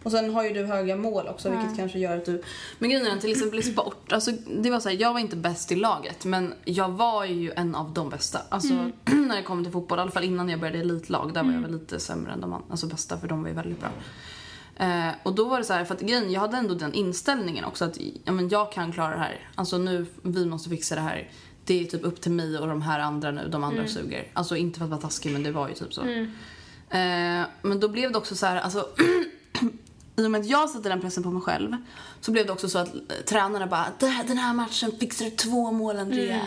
Och 0.03 0.11
sen 0.11 0.33
har 0.33 0.43
ju 0.43 0.53
du 0.53 0.65
höga 0.65 0.95
mål 0.95 1.27
också 1.27 1.49
vilket 1.49 1.77
kanske 1.77 1.99
gör 1.99 2.17
att 2.17 2.25
du... 2.25 2.43
Men 2.79 2.89
grejen 2.89 3.07
är 3.07 3.17
till 3.17 3.31
exempel 3.31 3.59
i 3.59 3.63
sport, 3.63 4.11
alltså, 4.11 4.31
det 4.31 4.69
var 4.69 4.79
så 4.79 4.89
här, 4.89 4.95
jag 4.95 5.13
var 5.13 5.19
inte 5.19 5.35
bäst 5.35 5.71
i 5.71 5.75
laget 5.75 6.25
men 6.25 6.53
jag 6.65 6.89
var 6.89 7.25
ju 7.25 7.51
en 7.55 7.75
av 7.75 7.93
de 7.93 8.09
bästa. 8.09 8.39
Alltså 8.49 8.73
när 9.05 9.35
det 9.35 9.43
kommer 9.43 9.63
till 9.63 9.71
fotboll, 9.71 9.99
i 9.99 10.01
alla 10.01 10.11
fall 10.11 10.23
innan 10.23 10.49
jag 10.49 10.59
började 10.59 10.77
i 10.77 10.81
elitlag, 10.81 11.33
där 11.33 11.43
var 11.43 11.51
jag 11.51 11.59
väl 11.59 11.71
lite 11.71 11.99
sämre 11.99 12.33
än 12.33 12.41
de 12.41 12.63
alltså, 12.69 12.87
bästa 12.87 13.17
för 13.17 13.27
de 13.27 13.41
var 13.41 13.49
ju 13.49 13.55
väldigt 13.55 13.79
bra. 13.79 13.89
Eh, 14.75 15.09
och 15.23 15.35
då 15.35 15.45
var 15.45 15.57
det 15.57 15.63
så 15.65 15.73
här, 15.73 15.85
för 15.85 15.95
att 15.95 16.01
grejen, 16.01 16.31
jag 16.31 16.41
hade 16.41 16.57
ändå 16.57 16.73
den 16.75 16.93
inställningen 16.93 17.65
också 17.65 17.85
att 17.85 17.97
ja, 18.23 18.31
men 18.31 18.49
jag 18.49 18.71
kan 18.71 18.91
klara 18.91 19.09
det 19.13 19.19
här. 19.19 19.49
Alltså 19.55 19.77
nu, 19.77 20.05
vi 20.21 20.45
måste 20.45 20.69
fixa 20.69 20.95
det 20.95 21.01
här. 21.01 21.29
Det 21.65 21.81
är 21.81 21.85
typ 21.85 22.03
upp 22.05 22.21
till 22.21 22.31
mig 22.31 22.57
och 22.57 22.67
de 22.67 22.81
här 22.81 22.99
andra 22.99 23.31
nu, 23.31 23.47
de 23.49 23.63
andra 23.63 23.87
suger. 23.87 24.27
Alltså 24.33 24.55
inte 24.55 24.77
för 24.79 24.85
att 24.85 24.91
vara 24.91 25.01
taskig 25.01 25.31
men 25.33 25.43
det 25.43 25.51
var 25.51 25.69
ju 25.69 25.73
typ 25.75 25.93
så. 25.93 26.01
Eh, 26.89 27.45
men 27.61 27.79
då 27.79 27.87
blev 27.89 28.11
det 28.11 28.17
också 28.17 28.35
så 28.35 28.45
här, 28.45 28.55
alltså 28.61 28.87
i 30.15 30.25
och 30.25 30.31
med 30.31 30.41
att 30.41 30.47
jag 30.47 30.69
satte 30.69 30.89
den 30.89 31.01
pressen 31.01 31.23
på 31.23 31.31
mig 31.31 31.41
själv 31.41 31.75
så 32.21 32.31
blev 32.31 32.45
det 32.45 32.51
också 32.51 32.69
så 32.69 32.77
att 32.79 32.95
eh, 32.95 33.01
tränarna 33.29 33.67
bara 33.67 33.85
"Det 33.99 34.07
här- 34.07 34.23
den 34.23 34.37
här 34.37 34.53
matchen 34.53 34.91
fixar 34.99 35.25
du 35.25 35.31
två 35.31 35.71
mål 35.71 35.97
Andrea. 35.97 36.39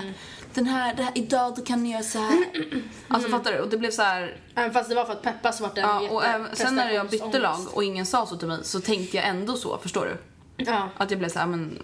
Den 0.55 0.67
här, 0.67 0.95
det 0.95 1.03
här, 1.03 1.13
idag 1.15 1.55
då 1.57 1.63
kan 1.63 1.83
ni 1.83 1.93
göra 1.93 2.03
så 2.03 2.19
här. 2.19 2.45
Alltså 3.09 3.29
fattar 3.29 3.53
du? 3.53 3.59
Och 3.59 3.69
det 3.69 3.79
blev 3.79 3.91
så 3.91 4.03
här, 4.03 4.37
Även 4.55 4.73
fast 4.73 4.89
det 4.89 4.95
var 4.95 5.05
för 5.05 5.13
att 5.13 5.23
peppa 5.23 5.53
så 5.53 5.63
vart 5.63 5.75
det 5.75 5.81
ja, 5.81 6.09
och 6.11 6.25
även, 6.25 6.57
sen 6.57 6.75
när 6.75 6.91
jag 6.91 7.11
bytte 7.11 7.39
lag 7.39 7.61
och 7.73 7.85
ingen 7.85 8.07
sa 8.07 8.27
så 8.27 8.37
till 8.37 8.49
mig 8.49 8.59
så 8.63 8.81
tänkte 8.81 9.17
jag 9.17 9.27
ändå 9.27 9.57
så, 9.57 9.79
förstår 9.79 10.05
du? 10.05 10.17
Ja. 10.65 10.89
Att 10.97 11.11
jag 11.11 11.19
blev 11.19 11.29
så 11.29 11.39
här, 11.39 11.47
men, 11.47 11.79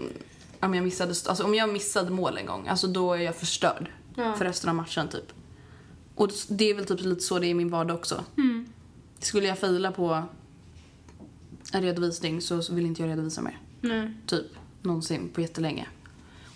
men 0.60 0.74
jag 0.74 0.84
missade, 0.84 1.14
alltså 1.28 1.44
om 1.44 1.54
jag 1.54 1.68
missade 1.68 2.10
mål 2.10 2.38
en 2.38 2.46
gång, 2.46 2.68
alltså 2.68 2.86
då 2.86 3.12
är 3.12 3.18
jag 3.18 3.36
förstörd 3.36 3.90
Ja. 4.14 4.34
för 4.34 4.44
resten 4.44 4.70
av 4.70 4.76
matchen 4.76 5.08
typ. 5.08 5.32
Och 6.14 6.30
det 6.48 6.70
är 6.70 6.74
väl 6.74 6.84
typ 6.84 7.00
lite 7.00 7.20
så 7.20 7.38
det 7.38 7.46
är 7.46 7.50
i 7.50 7.54
min 7.54 7.70
vardag 7.70 7.96
också. 7.96 8.24
Mm. 8.36 8.68
Skulle 9.18 9.46
jag 9.46 9.58
faila 9.58 9.92
på 9.92 10.22
en 11.72 11.82
redovisning 11.82 12.40
så 12.40 12.62
vill 12.70 12.86
inte 12.86 13.02
jag 13.02 13.08
redovisa 13.10 13.42
mer. 13.42 13.58
Nej. 13.80 14.12
Typ 14.26 14.46
någonsin 14.82 15.28
på 15.28 15.40
jättelänge. 15.40 15.86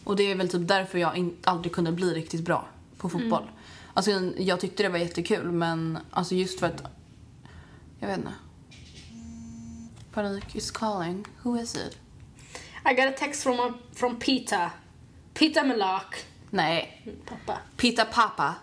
Och 0.05 0.17
det 0.17 0.31
är 0.31 0.35
väl 0.35 0.49
typ 0.49 0.69
därför 0.69 0.99
jag 0.99 1.17
in, 1.17 1.37
aldrig 1.45 1.73
kunde 1.73 1.93
bli 1.93 2.15
riktigt 2.15 2.45
bra 2.45 2.69
på 2.99 3.09
fotboll. 3.09 3.43
Mm. 3.43 3.55
Alltså 3.95 4.11
jag 4.37 4.61
tyckte 4.61 4.83
det 4.83 4.89
var 4.89 4.99
jättekul 4.99 5.53
men 5.53 5.99
alltså 6.11 6.35
just 6.35 6.61
för 6.61 6.67
att, 6.67 6.83
jag 7.99 8.09
vet 8.09 8.19
inte. 8.19 8.33
Panik 10.13 10.57
is 10.57 10.71
calling. 10.71 11.27
Who 11.43 11.59
is 11.59 11.77
it? 11.77 11.99
I 12.91 12.95
got 12.95 13.07
a 13.07 13.13
text 13.19 13.43
from, 13.43 13.75
from 13.95 14.17
Peter. 14.17 14.71
Peter 15.35 15.65
Melark. 15.65 16.25
Nej, 16.51 17.03
Pappa. 17.27 17.59
Peter 17.77 18.05
Pappa. 18.05 18.55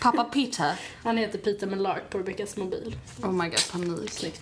Pappa 0.00 0.24
Peter. 0.24 0.80
Han 1.02 1.16
heter 1.16 1.38
Peter 1.38 1.66
Melark 1.66 2.10
på 2.10 2.18
Rebeckas 2.18 2.56
mobil. 2.56 2.96
Oh 3.22 3.32
my 3.32 3.48
god, 3.48 3.70
panik. 3.72 4.40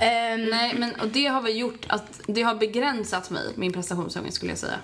Ehm, 0.00 0.44
Nej, 0.44 0.74
men 0.78 1.00
och 1.00 1.08
det 1.08 1.26
har 1.26 1.42
väl 1.42 1.58
gjort 1.58 1.86
att 1.88 2.20
det 2.26 2.42
har 2.42 2.54
begränsat 2.54 3.30
mig, 3.30 3.52
min 3.56 3.72
prestationsångest 3.72 4.36
skulle 4.36 4.52
jag 4.52 4.58
säga. 4.58 4.78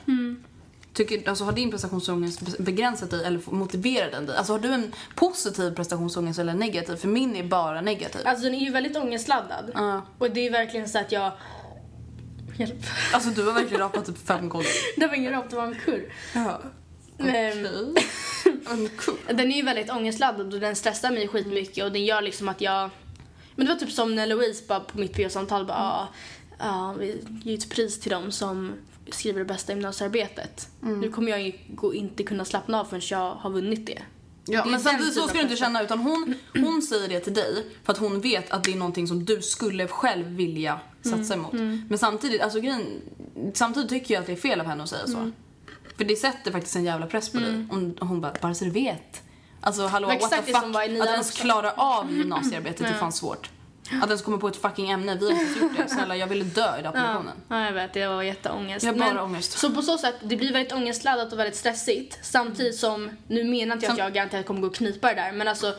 Tycker, 0.97 1.29
alltså, 1.29 1.45
har 1.45 1.53
din 1.53 1.71
prestationsångest 1.71 2.59
begränsat 2.59 3.11
dig 3.11 3.25
eller 3.25 3.41
motiverat 3.51 4.13
den 4.13 4.27
dig? 4.27 4.37
Alltså 4.37 4.53
har 4.53 4.59
du 4.59 4.73
en 4.73 4.93
positiv 5.15 5.75
prestationsångest 5.75 6.39
eller 6.39 6.55
negativ? 6.55 6.97
För 6.97 7.09
min 7.09 7.37
är 7.37 7.45
bara 7.45 7.81
negativ. 7.81 8.21
Alltså 8.25 8.45
den 8.45 8.55
är 8.55 8.59
ju 8.59 8.71
väldigt 8.71 8.97
ångestladdad. 8.97 9.71
Ja. 9.75 10.03
Och 10.19 10.31
det 10.31 10.47
är 10.47 10.51
verkligen 10.51 10.89
så 10.89 10.99
att 10.99 11.13
jag... 11.13 11.33
Hjälp. 12.59 12.85
Alltså 13.13 13.31
du 13.31 13.47
har 13.47 13.53
verkligen 13.53 13.81
rapat 13.81 14.07
typ 14.07 14.27
fem 14.27 14.49
gånger. 14.49 14.69
Det 15.01 15.07
var 15.07 15.15
ingen 15.15 15.33
rap, 15.33 15.51
det 15.51 15.57
var 15.57 15.67
en 15.67 15.75
kurr. 15.75 16.13
Ja. 16.35 16.61
En 18.71 18.89
kupp. 18.89 19.21
Den 19.29 19.53
är 19.53 19.57
ju 19.57 19.63
väldigt 19.63 19.91
ångestladdad 19.91 20.55
och 20.55 20.61
den 20.61 20.77
stressar 20.77 21.11
mig 21.11 21.29
skitmycket 21.29 21.85
och 21.85 21.93
den 21.93 22.05
gör 22.05 22.23
liksom 22.23 22.49
att 22.49 22.61
jag... 22.61 22.91
Men 23.55 23.67
det 23.67 23.73
var 23.73 23.81
typ 23.81 23.93
som 23.93 24.15
när 24.15 24.27
Louise 24.27 24.65
bara 24.69 24.81
på 24.81 24.99
mitt 24.99 25.17
PO-samtal 25.17 25.67
bara 25.67 25.79
ja, 25.79 26.09
ja, 26.59 26.95
vi 26.99 27.25
ger 27.43 27.59
ett 27.59 27.71
pris 27.71 28.01
till 28.01 28.11
dem 28.11 28.33
som 28.33 28.73
skriver 29.11 29.39
det 29.39 29.45
bästa 29.45 29.73
gymnasiearbetet. 29.73 30.69
Nu 30.81 31.09
kommer 31.11 31.31
jag 31.31 31.61
inte 31.95 32.23
kunna 32.23 32.45
slappna 32.45 32.81
av 32.81 32.85
förrän 32.85 33.03
jag 33.11 33.35
har 33.35 33.51
vunnit 33.51 33.87
det. 33.87 34.03
Ja, 34.49 34.65
Det 34.65 34.71
men 34.71 34.81
samtidigt 34.81 35.15
så 35.15 35.29
ska 35.29 35.37
du 35.37 35.43
inte 35.43 35.57
känna 35.57 35.83
utan 35.83 35.99
hon, 35.99 36.35
hon 36.55 36.83
säger 36.83 37.09
det 37.09 37.21
till 37.21 37.35
dig 37.35 37.67
för 37.85 37.93
att 37.93 37.99
hon 37.99 38.21
vet 38.21 38.51
att 38.51 38.65
det 38.65 38.73
är 38.73 38.77
någonting 38.77 39.09
som 39.09 39.25
du 39.25 39.43
skulle 39.43 39.89
själv 39.89 40.27
vilja 40.27 40.81
satsa 41.03 41.35
emot. 41.35 41.53
Men 41.89 41.99
samtidigt, 41.99 42.41
alltså 42.41 42.61
grejen, 42.61 42.83
samtidigt 43.55 43.91
tycker 43.91 44.15
jag 44.15 44.21
att 44.21 44.27
det 44.27 44.33
är 44.33 44.37
fel 44.37 44.61
av 44.61 44.67
henne 44.67 44.83
att 44.83 44.89
säga 44.89 45.07
så. 45.07 45.31
För 45.97 46.05
det 46.05 46.17
sätter 46.17 46.53
faktiskt 46.53 46.77
en 46.77 46.85
jävla 46.85 47.07
press 47.07 47.29
på 47.29 47.39
dig. 47.39 47.67
Om 47.71 47.95
hon 48.01 48.21
bara, 48.21 48.33
bara 48.43 48.55
så 48.55 48.65
du 48.65 48.71
vet. 48.71 49.23
Alltså 49.61 49.87
hallå, 49.87 50.09
Det 50.09 50.15
what 50.15 50.31
the 50.31 50.37
exakt 50.37 50.47
det 50.47 50.53
fuck. 50.53 51.01
Att 51.03 51.09
ens 51.09 51.31
klara 51.31 51.73
av 51.73 52.13
gymnasiearbetet 52.13 52.87
är 52.87 52.95
fan 52.95 53.13
svårt. 53.13 53.51
Att 54.03 54.07
ens 54.09 54.23
komma 54.23 54.39
på 54.39 54.49
ett 54.49 54.57
fucking 54.57 54.91
ämne, 54.91 55.15
vi 55.21 55.33
har 55.33 55.41
inte 55.43 55.61
gjort 55.61 55.73
det. 55.77 55.89
Snälla, 55.89 56.17
jag 56.17 56.27
ville 56.27 56.45
dö 56.45 56.79
i 56.79 56.83
den 56.83 56.87
applikationen. 56.87 57.33
Ja, 57.49 57.65
jag 57.65 57.73
vet. 57.73 57.93
Det 57.93 58.07
var 58.07 58.23
jätteångest. 58.23 58.85
Jag 58.87 58.99
bara 58.99 59.09
Men- 59.15 59.19
ångest. 59.23 59.53
Så 59.59 59.71
på 59.75 59.83
så 59.83 59.99
sätt, 59.99 60.15
det 60.23 60.37
blir 60.37 60.53
väldigt 60.53 60.73
ångestladdat 60.73 61.33
och 61.33 61.39
väldigt 61.39 61.57
stressigt. 61.57 62.19
Samtidigt 62.23 62.77
som, 62.77 63.11
nu 63.29 63.45
menar 63.45 63.75
inte 63.75 63.87
jag 63.87 63.91
att 63.93 63.97
Sam- 63.99 64.05
jag 64.05 64.13
garanterat 64.15 64.47
kommer 64.47 64.61
gå 64.61 64.67
och 64.67 64.75
knipa 64.75 65.09
det 65.09 65.15
där, 65.15 65.33
men 65.33 65.49
alltså 65.49 65.75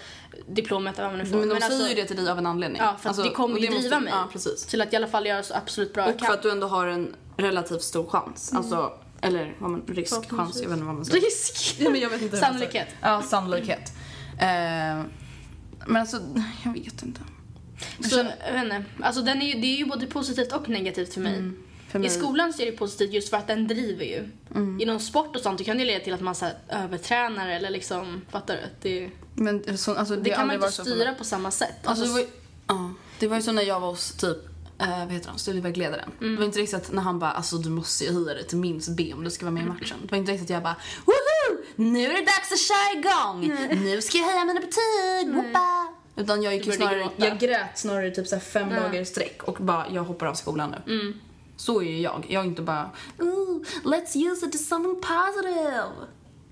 diplomet 0.48 0.96
eller 1.00 1.08
vad 1.10 1.18
man 1.18 1.26
nu 1.26 1.32
får. 1.32 1.38
Men 1.40 1.48
de 1.50 1.54
men 1.54 1.62
säger 1.62 1.74
alltså, 1.76 1.90
ju 1.90 2.02
det 2.02 2.08
till 2.08 2.16
dig 2.18 2.30
av 2.32 2.38
en 2.38 2.46
anledning. 2.46 2.82
Ja, 2.82 2.86
för 2.86 2.92
att 3.00 3.06
Alltså, 3.06 3.24
det 3.24 3.30
kommer 3.30 3.56
och 3.56 3.60
ju 3.62 3.68
måste- 3.70 3.82
driva 3.82 4.00
mig 4.00 4.14
Ja, 4.16 4.30
precis. 4.32 4.66
till 4.66 4.82
att 4.82 4.94
i 4.94 4.96
alla 4.96 5.08
fall 5.08 5.26
göra 5.26 5.44
så 5.44 5.54
absolut 5.54 5.94
bra 5.94 6.04
jag 6.04 6.14
Och 6.14 6.20
kan. 6.20 6.28
för 6.28 6.34
att 6.34 6.44
du 6.44 6.52
ändå 6.52 6.68
har 6.68 6.88
en 6.88 7.16
relativt 7.38 7.82
stor 7.84 8.08
chans. 8.10 8.54
Alltså, 8.56 8.92
eller 9.22 9.56
vad 9.60 9.72
man, 9.72 9.84
riskchans, 9.88 10.26
jag 10.32 10.38
vet 10.48 10.62
inte 10.72 10.84
vad 10.86 10.96
man 10.96 11.06
säger. 11.06 11.22
Risk! 11.26 11.76
Ja, 11.80 11.90
men 11.90 12.02
jag 12.02 12.10
vet 12.10 12.22
inte 12.22 12.36
hur. 12.36 12.44
Sannolikhet. 12.44 12.88
Ja, 13.02 13.22
sannolikhet. 13.22 13.92
Eh, 14.40 14.48
men 15.88 15.96
alltså, 16.02 16.18
jag 16.66 16.74
vet 16.74 17.04
inte. 17.04 17.22
Så, 18.10 18.18
jag 18.18 18.54
vet 18.54 18.64
inte. 18.64 18.84
Alltså 19.02 19.22
den 19.22 19.42
är 19.42 19.46
ju, 19.46 19.62
det 19.62 19.68
är 19.68 19.78
ju 19.78 19.86
både 19.86 20.08
positivt 20.08 20.52
och 20.54 20.70
negativt 20.70 21.14
för 21.14 21.22
mig. 21.22 21.52
För 21.90 22.00
mig. 22.00 22.08
I 22.08 22.12
skolan 22.12 22.54
så 22.54 22.62
är 22.62 22.66
det 22.66 22.72
positivt 22.72 23.14
just 23.14 23.30
för 23.30 23.38
att 23.38 23.48
den 23.48 23.68
driver 23.68 24.06
ju. 24.06 24.30
Inom 24.80 25.00
sport 25.00 25.36
och 25.36 25.42
sånt 25.42 25.66
kan 25.66 25.78
det 25.78 25.86
leda 25.86 26.04
till 26.04 26.14
att 26.14 26.22
man 26.22 26.36
så 26.36 26.46
här, 26.46 26.56
övertränar 26.70 27.50
eller 27.50 27.70
liksom, 27.70 28.22
fattar 28.30 28.56
du? 28.56 28.62
Det, 28.82 29.10
Men 29.34 29.78
så, 29.78 29.96
alltså, 29.96 30.16
det, 30.16 30.22
det 30.22 30.30
kan 30.30 30.48
man 30.48 30.56
inte 30.56 30.72
så 30.72 30.86
styra 30.86 31.14
på 31.14 31.24
samma 31.24 31.52
sätt. 31.52 31.76
Alltså, 31.84 32.06
det, 32.06 32.12
var 32.12 32.20
ju, 32.20 32.28
ja, 32.68 32.94
det 33.20 33.28
var 33.28 33.36
ju 33.36 33.42
så 33.42 33.52
när 33.52 33.64
jag 33.64 33.80
var 33.80 33.90
hos 33.90 34.12
typ 34.12 34.38
eh, 34.80 35.00
vad 35.00 35.12
heter 35.12 35.30
han, 35.30 35.40
studievägledaren. 35.40 36.12
Det 36.20 36.36
var 36.36 36.46
inte 36.46 36.60
riktigt 36.60 36.78
att 36.78 36.92
när 36.92 37.02
han 37.02 37.20
bara 37.20 37.32
alltså 37.32 37.58
du 37.58 37.70
måste 37.70 38.04
ju 38.04 38.14
höja 38.14 38.34
dig 38.34 38.48
till 38.48 38.58
minst 38.58 38.90
B 38.90 39.14
om 39.14 39.24
du 39.24 39.30
ska 39.30 39.46
vara 39.46 39.54
med 39.54 39.64
i 39.64 39.68
matchen. 39.68 39.98
Det 40.02 40.12
var 40.12 40.18
inte 40.18 40.32
riktigt 40.32 40.46
att 40.46 40.54
jag 40.54 40.64
bara 40.64 40.76
woho! 41.06 41.64
Nu 41.76 42.06
är 42.06 42.10
det 42.10 42.26
dags 42.26 42.52
att 42.52 42.60
köra 42.60 43.00
igång! 43.00 43.58
Nu 43.84 44.02
ska 44.02 44.18
jag 44.18 44.26
höja 44.26 44.46
mina 44.46 44.60
betyg! 44.60 45.36
Whoppa! 45.36 45.77
Utan 46.18 46.44
jag 46.44 46.54
gick 46.56 46.66
ju 46.66 46.72
snarare, 46.72 47.00
gråta. 47.00 47.28
jag 47.28 47.40
grät 47.40 47.78
snarare 47.80 48.12
typ 48.12 48.28
så 48.28 48.40
fem 48.40 48.70
dagar 48.70 49.02
i 49.02 49.06
sträck 49.06 49.44
och 49.44 49.54
bara 49.60 49.86
jag 49.92 50.04
hoppar 50.04 50.26
av 50.28 50.34
skolan 50.34 50.76
nu. 50.86 51.14
Så 51.58 51.82
är 51.82 51.86
ju 51.86 52.02
jag. 52.02 52.26
Jag 52.30 52.44
är 52.44 52.48
inte 52.48 52.62
bara 52.62 52.90
Ooh, 53.20 53.64
let's 53.84 54.32
use 54.32 54.46
it 54.46 54.52
to 54.52 54.58
something 54.58 55.02
positive. 55.02 55.92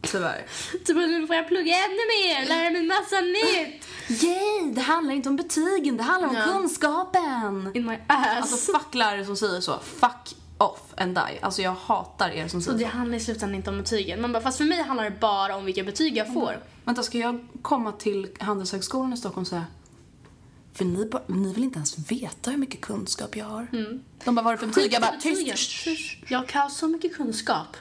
Tyvärr. 0.01 0.45
Typ 0.85 0.95
nu 0.97 1.27
får 1.27 1.35
jag 1.35 1.47
plugga 1.47 1.75
ännu 1.75 1.95
mer, 1.95 2.47
lära 2.47 2.69
mig 2.71 2.83
massa 2.83 3.21
nytt. 3.21 3.87
Yay! 4.23 4.71
Det 4.73 4.81
handlar 4.81 5.13
inte 5.13 5.29
om 5.29 5.35
betygen, 5.35 5.97
det 5.97 6.03
handlar 6.03 6.29
om 6.29 6.35
Ja. 6.35 6.43
kunskapen. 6.43 7.71
In 7.73 7.85
my 7.85 7.97
ass. 8.07 8.37
Alltså 8.37 8.71
fuck 8.73 8.93
lärare 8.95 9.25
som 9.25 9.37
säger 9.37 9.61
så. 9.61 9.79
Fuck 9.79 10.35
off 10.57 10.93
and 10.97 11.15
die. 11.15 11.39
Alltså 11.41 11.61
jag 11.61 11.71
hatar 11.71 12.29
er 12.29 12.47
som 12.47 12.61
så 12.61 12.71
säger 12.71 12.85
det 12.85 12.91
så. 12.91 12.97
handlar 12.97 13.17
i 13.17 13.19
slutändan 13.19 13.55
inte 13.55 13.69
om 13.69 13.77
betygen. 13.77 14.21
Man 14.21 14.31
bara, 14.31 14.43
fast 14.43 14.57
för 14.57 14.65
mig 14.65 14.81
handlar 14.83 15.03
det 15.03 15.19
bara 15.19 15.55
om 15.55 15.65
vilka 15.65 15.83
betyg 15.83 16.17
jag 16.17 16.33
får. 16.33 16.63
Vänta, 16.83 17.03
ska 17.03 17.17
jag 17.17 17.47
komma 17.61 17.91
till 17.91 18.27
Handelshögskolan 18.39 19.13
i 19.13 19.17
Stockholm 19.17 19.41
och 19.41 19.47
säga 19.47 19.65
för 20.73 20.85
ni, 20.85 21.05
bara, 21.05 21.23
ni 21.27 21.53
vill 21.53 21.63
inte 21.63 21.77
ens 21.77 22.11
veta 22.11 22.51
hur 22.51 22.57
mycket 22.57 22.81
kunskap 22.81 23.35
jag 23.35 23.45
har. 23.45 23.67
De 24.25 24.35
bara, 24.35 24.41
vad 24.41 24.47
är 24.47 24.51
det 24.51 24.57
för 24.57 24.67
betyg? 24.67 24.93
Jag 24.93 25.01
bara, 25.01 25.11
tyst. 25.19 25.71
Jag 26.27 26.47
kan 26.47 26.61
ha 26.61 26.69
så 26.69 26.87
mycket 26.87 27.15
kunskap. 27.15 27.77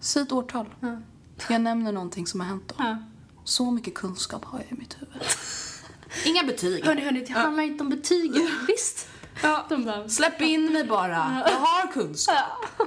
Säg 0.00 0.22
ett 0.22 0.32
årtal. 0.32 0.66
Jag 1.48 1.60
nämner 1.60 1.92
någonting 1.92 2.26
som 2.26 2.40
har 2.40 2.46
hänt 2.46 2.68
då. 2.68 2.74
Ja. 2.78 2.98
Så 3.44 3.70
mycket 3.70 3.94
kunskap 3.94 4.44
har 4.44 4.58
jag 4.58 4.68
i 4.78 4.80
mitt 4.80 4.96
huvud. 5.00 5.22
Inga 6.26 6.42
betyg. 6.52 6.84
Hörni, 6.84 7.00
hörni, 7.00 7.24
det 7.24 7.32
handlar 7.32 7.62
inte 7.62 7.84
om 7.84 7.90
betygen. 7.90 8.50
Visst, 8.68 9.08
Ja. 9.42 9.66
De 9.68 9.84
bara, 9.84 10.08
Släpp 10.08 10.40
in 10.40 10.72
mig 10.72 10.84
bara, 10.84 11.42
jag 11.46 11.56
har 11.56 11.92
kunskap. 11.92 12.36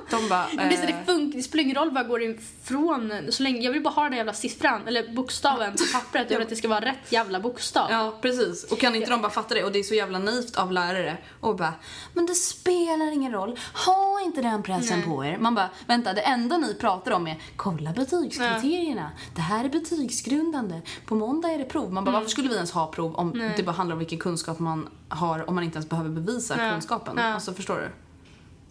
De 0.10 0.30
bara, 0.30 0.48
Men 0.54 0.70
visst, 0.70 0.84
eh, 0.84 0.88
det, 0.88 1.06
funkar, 1.06 1.38
det 1.38 1.44
spelar 1.44 1.64
ingen 1.64 1.76
roll 1.76 1.90
vad 1.92 2.00
jag 2.00 2.08
går 2.08 2.22
ifrån. 2.24 3.14
Så 3.30 3.44
länge, 3.44 3.62
jag 3.62 3.72
vill 3.72 3.84
bara 3.84 3.94
ha 3.94 4.04
den 4.04 4.18
jävla 4.18 4.34
siffran, 4.34 4.88
eller 4.88 5.14
bokstaven 5.14 5.74
på 5.74 5.84
pappret. 5.94 6.32
Jag 6.32 6.38
vill 6.38 6.44
att 6.44 6.50
det 6.50 6.56
ska 6.56 6.68
vara 6.68 6.86
rätt 6.86 7.12
jävla 7.12 7.40
bokstav. 7.40 7.92
Ja, 7.92 8.18
precis. 8.22 8.64
Och 8.72 8.80
kan 8.80 8.96
inte 8.96 9.10
de 9.10 9.22
bara 9.22 9.32
fatta 9.32 9.56
det? 9.56 9.64
Och 9.64 9.72
det 9.72 9.80
är 9.80 9.84
så 9.84 9.96
jävla 9.96 10.20
naivt 10.20 10.56
av 10.56 10.72
lärare. 10.72 11.18
Och 11.40 11.56
bara, 11.56 11.74
men 12.14 12.26
det 12.26 12.36
spelar 12.36 13.12
ingen 13.14 13.32
roll. 13.32 13.60
Ha 13.86 14.22
inte 14.26 14.42
den 14.42 14.64
pressen 14.64 15.00
Nej. 15.00 15.08
på 15.08 15.26
er. 15.26 15.38
Man 15.38 15.56
bara, 15.56 15.70
vänta, 15.88 16.14
det 16.14 16.22
enda 16.22 16.58
ni 16.58 16.74
pratar 16.74 17.12
om 17.12 17.28
är 17.28 17.42
kolla 17.56 17.92
betygskriterierna. 17.92 19.12
Det 19.36 19.42
här 19.42 19.66
är 19.66 19.70
betygsgrundande. 19.70 20.82
På 21.06 21.16
måndag 21.16 21.50
är 21.50 21.58
det 21.58 21.66
prov. 21.66 21.94
Man 21.94 22.04
bara, 22.04 22.12
varför 22.12 22.30
skulle 22.30 22.50
vi 22.50 22.56
ens 22.56 22.72
ha 22.72 22.88
prov 22.88 23.16
om 23.16 23.52
det 23.58 23.64
bara 23.64 23.72
handlar 23.72 23.94
om 23.94 24.00
vilken 24.00 24.20
kunskap 24.20 24.60
man 24.60 24.90
har 25.10 25.50
om 25.50 25.56
man 25.56 25.64
inte 25.64 25.76
ens 25.76 25.90
behöver 25.90 26.10
bevisa 26.10 26.33
Ja. 26.34 26.72
kunskapen? 26.72 27.18
Ja. 27.18 27.24
Alltså, 27.24 27.54
förstår 27.54 27.78
du? 27.80 27.90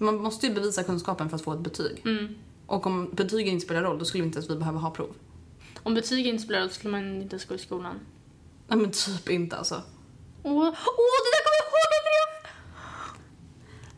Man 0.04 0.16
måste 0.16 0.46
ju 0.46 0.54
bevisa 0.54 0.82
kunskapen 0.82 1.28
för 1.28 1.36
att 1.36 1.42
få 1.42 1.52
ett 1.52 1.60
betyg. 1.60 2.02
Mm. 2.04 2.34
Och 2.66 2.86
om 2.86 3.10
betygen 3.12 3.52
inte 3.52 3.64
spelar 3.64 3.82
roll, 3.82 3.98
då 3.98 4.04
skulle 4.04 4.24
inte 4.24 4.38
ens 4.38 4.50
vi 4.50 4.56
behöva 4.56 4.78
ha 4.78 4.90
prov. 4.90 5.14
Om 5.82 5.94
betyg 5.94 6.26
inte 6.26 6.42
spelar 6.42 6.60
roll 6.60 6.70
skulle 6.70 6.90
man 6.90 7.22
inte 7.22 7.34
ens 7.34 7.44
gå 7.44 7.54
i 7.54 7.58
skolan. 7.58 8.00
Nej 8.68 8.78
men 8.78 8.90
typ 8.90 9.28
inte 9.28 9.56
alltså. 9.56 9.82
Åh, 10.42 10.52
åh 10.66 11.18
det 11.24 11.32
där 11.32 11.42
kommer 11.44 11.56
jag 11.58 11.66
ihåg 11.66 11.88
Andreas! 11.98 12.52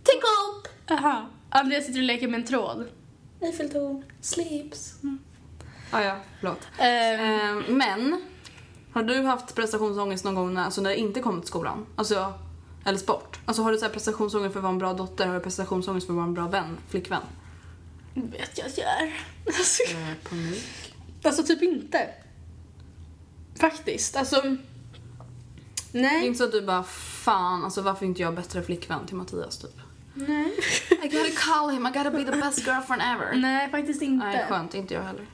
Tänk 0.03 0.23
upp! 0.23 0.91
Aha. 0.91 1.27
Andreas 1.51 1.87
sitter 1.87 2.01
och 2.01 2.05
leker 2.05 2.29
med 2.29 2.41
en 2.41 2.47
tråd. 2.47 2.89
Eiffeltorn, 3.41 4.05
slips. 4.21 4.95
Ah, 5.91 6.01
ja, 6.03 6.17
förlåt. 6.41 6.59
Eh, 6.79 7.75
men, 7.75 8.23
har 8.93 9.03
du 9.03 9.23
haft 9.23 9.55
prestationsångest 9.55 10.25
någon 10.25 10.35
gång 10.35 10.55
när, 10.55 10.65
alltså 10.65 10.81
när 10.81 10.91
det 10.91 10.97
inte 10.97 11.21
kommit 11.21 11.43
till 11.43 11.49
skolan? 11.49 11.87
Alltså, 11.97 12.33
eller 12.85 12.99
sport? 12.99 13.39
Alltså 13.45 13.63
har 13.63 13.73
du 13.73 13.79
så 13.79 13.85
här 13.85 13.93
prestationsångest 13.93 14.53
för 14.53 14.61
att 14.61 14.63
vara 14.63 14.73
en 14.73 14.79
bra 14.79 14.93
dotter? 14.93 15.27
Har 15.27 15.35
du 15.35 15.41
prestationsångest 15.41 16.07
för 16.07 16.13
att 16.13 16.17
vara 16.17 16.27
en 16.27 16.35
bra 16.35 16.49
vän, 16.49 16.77
flickvän? 16.89 17.23
vet 18.15 18.59
jag 18.59 18.67
att 18.67 18.79
jag 18.79 18.87
är. 18.87 19.15
Alltså, 19.47 19.83
Eh, 19.93 20.29
panik. 20.31 20.95
alltså 21.23 21.43
typ 21.43 21.63
inte. 21.63 22.09
Faktiskt. 23.61 24.17
Alltså. 24.17 24.41
Det 25.93 25.99
är 25.99 26.03
Nej. 26.03 26.27
inte 26.27 26.39
så 26.39 26.45
att 26.45 26.53
du 26.53 26.63
bara, 26.63 26.83
fan, 27.25 27.65
alltså 27.65 27.83
varför 27.83 28.05
är 28.05 28.09
inte 28.09 28.23
jag 28.23 28.35
bättre 28.35 28.63
flickvän 28.63 29.07
till 29.07 29.17
Mattias 29.17 29.59
typ? 29.59 29.77
Nej. 30.15 30.53
I 31.03 31.09
gotta 31.09 31.31
call 31.37 31.71
him, 31.71 31.87
I 31.87 31.91
gotta 31.91 32.11
be 32.11 32.25
the 32.25 32.31
best 32.41 32.67
girlfriend 32.67 33.03
ever. 33.03 33.35
Nej, 33.37 33.71
faktiskt 33.71 34.03
inte. 34.03 34.27
Nej, 34.27 34.47
skönt, 34.49 34.75
inte 34.75 34.95
jag 34.95 35.03
heller. 35.03 35.27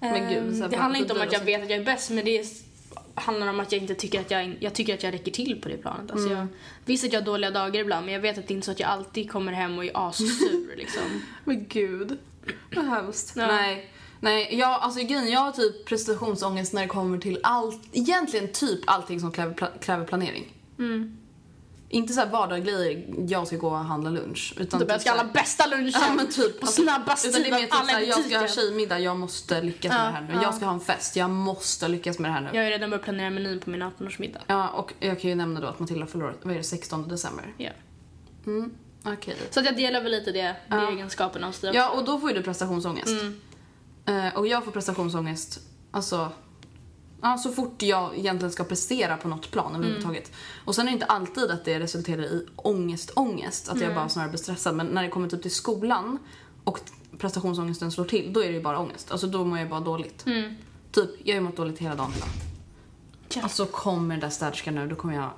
Men 0.00 0.14
Ehm, 0.14 0.28
gud, 0.28 0.56
så 0.56 0.62
här, 0.62 0.68
det 0.68 0.76
handlar 0.76 1.00
inte 1.00 1.14
om 1.14 1.20
att 1.20 1.32
jag 1.32 1.40
vet 1.44 1.62
att 1.62 1.70
jag 1.70 1.80
är 1.80 1.84
bäst, 1.84 2.10
men 2.10 2.24
det 2.24 2.38
är, 2.38 2.46
handlar 3.16 3.46
om 3.48 3.60
att 3.60 3.72
jag 3.72 3.82
inte 3.82 3.94
tycker 3.94 4.20
att 4.20 4.30
jag, 4.30 4.56
jag 4.60 4.74
tycker 4.74 4.94
att 4.94 5.02
jag 5.02 5.14
räcker 5.14 5.30
till 5.32 5.60
på 5.62 5.68
det 5.68 5.76
planet. 5.76 6.10
Alltså 6.10 6.26
Mm. 6.26 6.38
jag, 6.38 6.46
visst 6.84 7.04
att 7.04 7.12
jag 7.12 7.20
har 7.20 7.26
dåliga 7.26 7.50
dagar 7.50 7.80
ibland, 7.80 8.04
men 8.06 8.14
jag 8.14 8.20
vet 8.20 8.38
att 8.38 8.48
det 8.48 8.52
är 8.52 8.56
inte 8.56 8.64
så 8.64 8.70
att 8.72 8.80
jag 8.80 8.88
alltid 8.90 9.30
kommer 9.30 9.52
hem 9.52 9.78
och 9.78 9.84
är 9.84 10.08
assur 10.08 10.74
liksom. 10.76 11.02
Men 11.44 11.66
gud, 11.68 12.18
vad 12.76 12.84
hemskt. 12.84 13.32
Ja. 13.36 13.46
Nej, 13.46 13.90
nej 14.20 14.48
jag, 14.58 14.70
alltså 14.70 15.00
grejen, 15.00 15.30
jag 15.30 15.40
har 15.40 15.52
typ 15.52 15.84
prestationsångest 15.84 16.72
när 16.72 16.82
det 16.82 16.88
kommer 16.88 17.18
till 17.18 17.38
allt, 17.42 17.82
egentligen 17.92 18.48
typ 18.52 18.80
allting 18.86 19.20
som 19.20 19.32
kräver, 19.32 19.54
pla- 19.54 19.78
kräver 19.80 20.04
planering. 20.04 20.52
Mm. 20.78 21.16
Inte 21.88 22.12
så 22.12 22.20
här 22.20 22.28
vardagsgrejer, 22.30 23.06
jag 23.28 23.46
ska 23.46 23.56
gå 23.56 23.68
och 23.68 23.76
handla 23.76 24.10
lunch. 24.10 24.54
Utan 24.58 24.80
Typ 24.80 24.88
jag 24.90 25.00
ska 25.00 25.10
alla 25.10 25.24
bästa 25.24 25.66
lunchen 25.66 25.92
Ja 25.94 26.12
men 26.16 26.28
typ. 26.28 26.60
på 26.60 26.66
snabbast 26.66 27.26
utan 27.26 27.42
det 27.42 27.48
är 27.48 27.52
mer 27.52 27.60
typ 27.60 27.70
såhär, 27.74 28.00
jag 28.00 28.24
ska 28.24 28.38
ha 28.38 28.48
tjejmiddag, 28.48 28.98
jag 28.98 29.16
måste 29.16 29.60
lyckas 29.62 29.92
med 29.92 30.00
Ja, 30.00 30.04
det 30.04 30.10
här 30.10 30.22
nu. 30.22 30.34
ja. 30.34 30.42
Jag 30.42 30.54
ska 30.54 30.64
ha 30.64 30.72
en 30.72 30.80
fest, 30.80 31.16
jag 31.16 31.30
måste 31.30 31.88
lyckas 31.88 32.18
med 32.18 32.30
det 32.30 32.34
här 32.34 32.40
nu. 32.40 32.48
Jag 32.52 32.64
ju 32.64 32.70
redan 32.70 32.90
börjat 32.90 33.04
planera 33.04 33.30
menyn 33.30 33.60
på 33.60 33.70
min 33.70 33.82
18-årsmiddag. 33.82 34.38
Ja, 34.46 34.68
och 34.68 34.92
jag 35.00 35.20
kan 35.20 35.30
ju 35.30 35.36
nämna 35.36 35.60
då 35.60 35.66
att 35.66 35.78
Matilda 35.78 36.06
förlorar, 36.06 36.34
vad 36.42 36.52
är 36.54 36.58
det, 36.58 36.64
16 36.64 37.08
december? 37.08 37.54
Ja. 37.58 37.70
Mm, 38.46 38.70
okej. 39.04 39.36
Så 39.50 39.60
att 39.60 39.66
jag 39.66 39.76
delar 39.76 40.00
väl 40.02 40.12
lite 40.12 40.32
det, 40.32 40.42
det 40.42 40.56
Ja. 40.68 40.90
egenskapen 40.90 41.44
av 41.44 41.52
styr. 41.52 41.70
Ja, 41.74 41.90
och 41.90 42.04
då 42.04 42.18
får 42.20 42.30
ju 42.30 42.36
du 42.36 42.42
prestationsångest. 42.42 43.08
Mm. 43.08 43.40
Eh, 44.26 44.34
och 44.38 44.46
jag 44.46 44.64
får 44.64 44.72
prestationsångest, 44.72 45.58
alltså, 45.90 46.28
ja, 47.30 47.38
så 47.38 47.52
fort 47.52 47.82
jag 47.82 48.18
egentligen 48.18 48.52
ska 48.52 48.64
prestera 48.64 49.16
på 49.16 49.28
något 49.28 49.50
plan 49.50 49.74
överhuvudtaget. 49.74 50.32
Och 50.64 50.74
sen 50.74 50.86
är 50.86 50.90
det 50.90 50.94
inte 50.94 51.06
alltid 51.06 51.50
att 51.50 51.64
det 51.64 51.80
resulterar 51.80 52.22
i 52.22 52.46
ångest, 52.56 53.10
ångest, 53.16 53.68
att 53.68 53.80
jag 53.80 53.94
bara 53.94 54.08
snarare 54.08 54.30
blir 54.30 54.38
stressad. 54.38 54.76
Men 54.76 54.86
när 54.86 55.02
det 55.02 55.08
kommer 55.08 55.28
typ 55.28 55.42
till 55.42 55.54
skolan 55.54 56.18
och 56.64 56.80
prestationsångesten 57.18 57.92
slår 57.92 58.04
till, 58.04 58.32
då 58.32 58.42
är 58.42 58.48
det 58.48 58.54
ju 58.54 58.62
bara 58.62 58.78
ångest. 58.78 59.10
Alltså 59.10 59.26
då 59.26 59.44
mår 59.44 59.58
jag 59.58 59.68
bara 59.68 59.80
dåligt. 59.80 60.26
Mm. 60.26 60.54
Typ, 60.92 61.10
jag 61.24 61.34
har 61.34 61.40
ju 61.40 61.40
mått 61.40 61.56
dåligt 61.56 61.78
hela 61.78 61.94
dagen 61.94 62.12
idag. 62.16 62.28
Ja. 63.34 63.42
Alltså 63.42 63.66
kommer 63.66 64.14
den 64.14 64.20
där 64.20 64.30
städerskan 64.30 64.74
nu, 64.74 64.88
då 64.88 64.96
kommer 64.96 65.14
jag... 65.14 65.30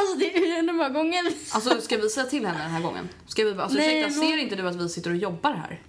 Alltså 0.00 0.18
det 0.18 0.36
är 0.36 0.62
den 0.62 0.80
här 0.80 0.90
gången. 0.90 1.32
Alltså 1.52 1.80
ska 1.80 1.96
vi 1.96 2.08
säga 2.10 2.26
till 2.26 2.46
henne 2.46 2.58
den 2.62 2.70
här 2.70 2.82
gången? 2.82 3.08
Ska 3.26 3.44
vi 3.44 3.54
bara, 3.54 3.62
alltså 3.62 3.78
Nej, 3.78 4.00
ursäkta, 4.00 4.20
men- 4.20 4.28
ser 4.28 4.36
inte 4.36 4.56
du 4.56 4.68
att 4.68 4.76
vi 4.76 4.88
sitter 4.88 5.10
och 5.10 5.16
jobbar 5.16 5.52
här? 5.52 5.82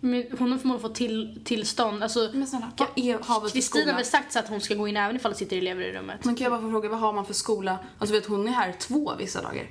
Men 0.00 0.24
hon 0.38 0.50
har 0.52 0.58
förmodligen 0.58 0.80
fått 0.88 0.94
till, 0.94 1.40
tillstånd. 1.44 2.02
Alltså, 2.02 2.30
Men 2.34 2.46
snälla, 2.46 2.70
vad 2.76 2.88
är, 2.96 3.48
Kristina 3.48 3.92
har 3.92 3.96
väl 3.96 4.04
sagt 4.04 4.32
så 4.32 4.38
att 4.38 4.48
hon 4.48 4.60
ska 4.60 4.74
gå 4.74 4.88
in 4.88 4.96
även 4.96 5.16
ifall 5.16 5.32
det 5.32 5.38
sitter 5.38 5.56
elever 5.56 5.82
i 5.82 5.92
rummet. 5.92 6.24
Men 6.24 6.34
kan 6.36 6.44
jag 6.44 6.52
bara 6.52 6.60
få 6.60 6.70
fråga, 6.70 6.88
vad 6.88 6.98
har 6.98 7.12
man 7.12 7.26
för 7.26 7.34
skola? 7.34 7.78
Alltså 7.98 8.14
vet 8.14 8.26
hon 8.26 8.48
är 8.48 8.52
här 8.52 8.72
två 8.72 9.12
vissa 9.18 9.42
dagar. 9.42 9.66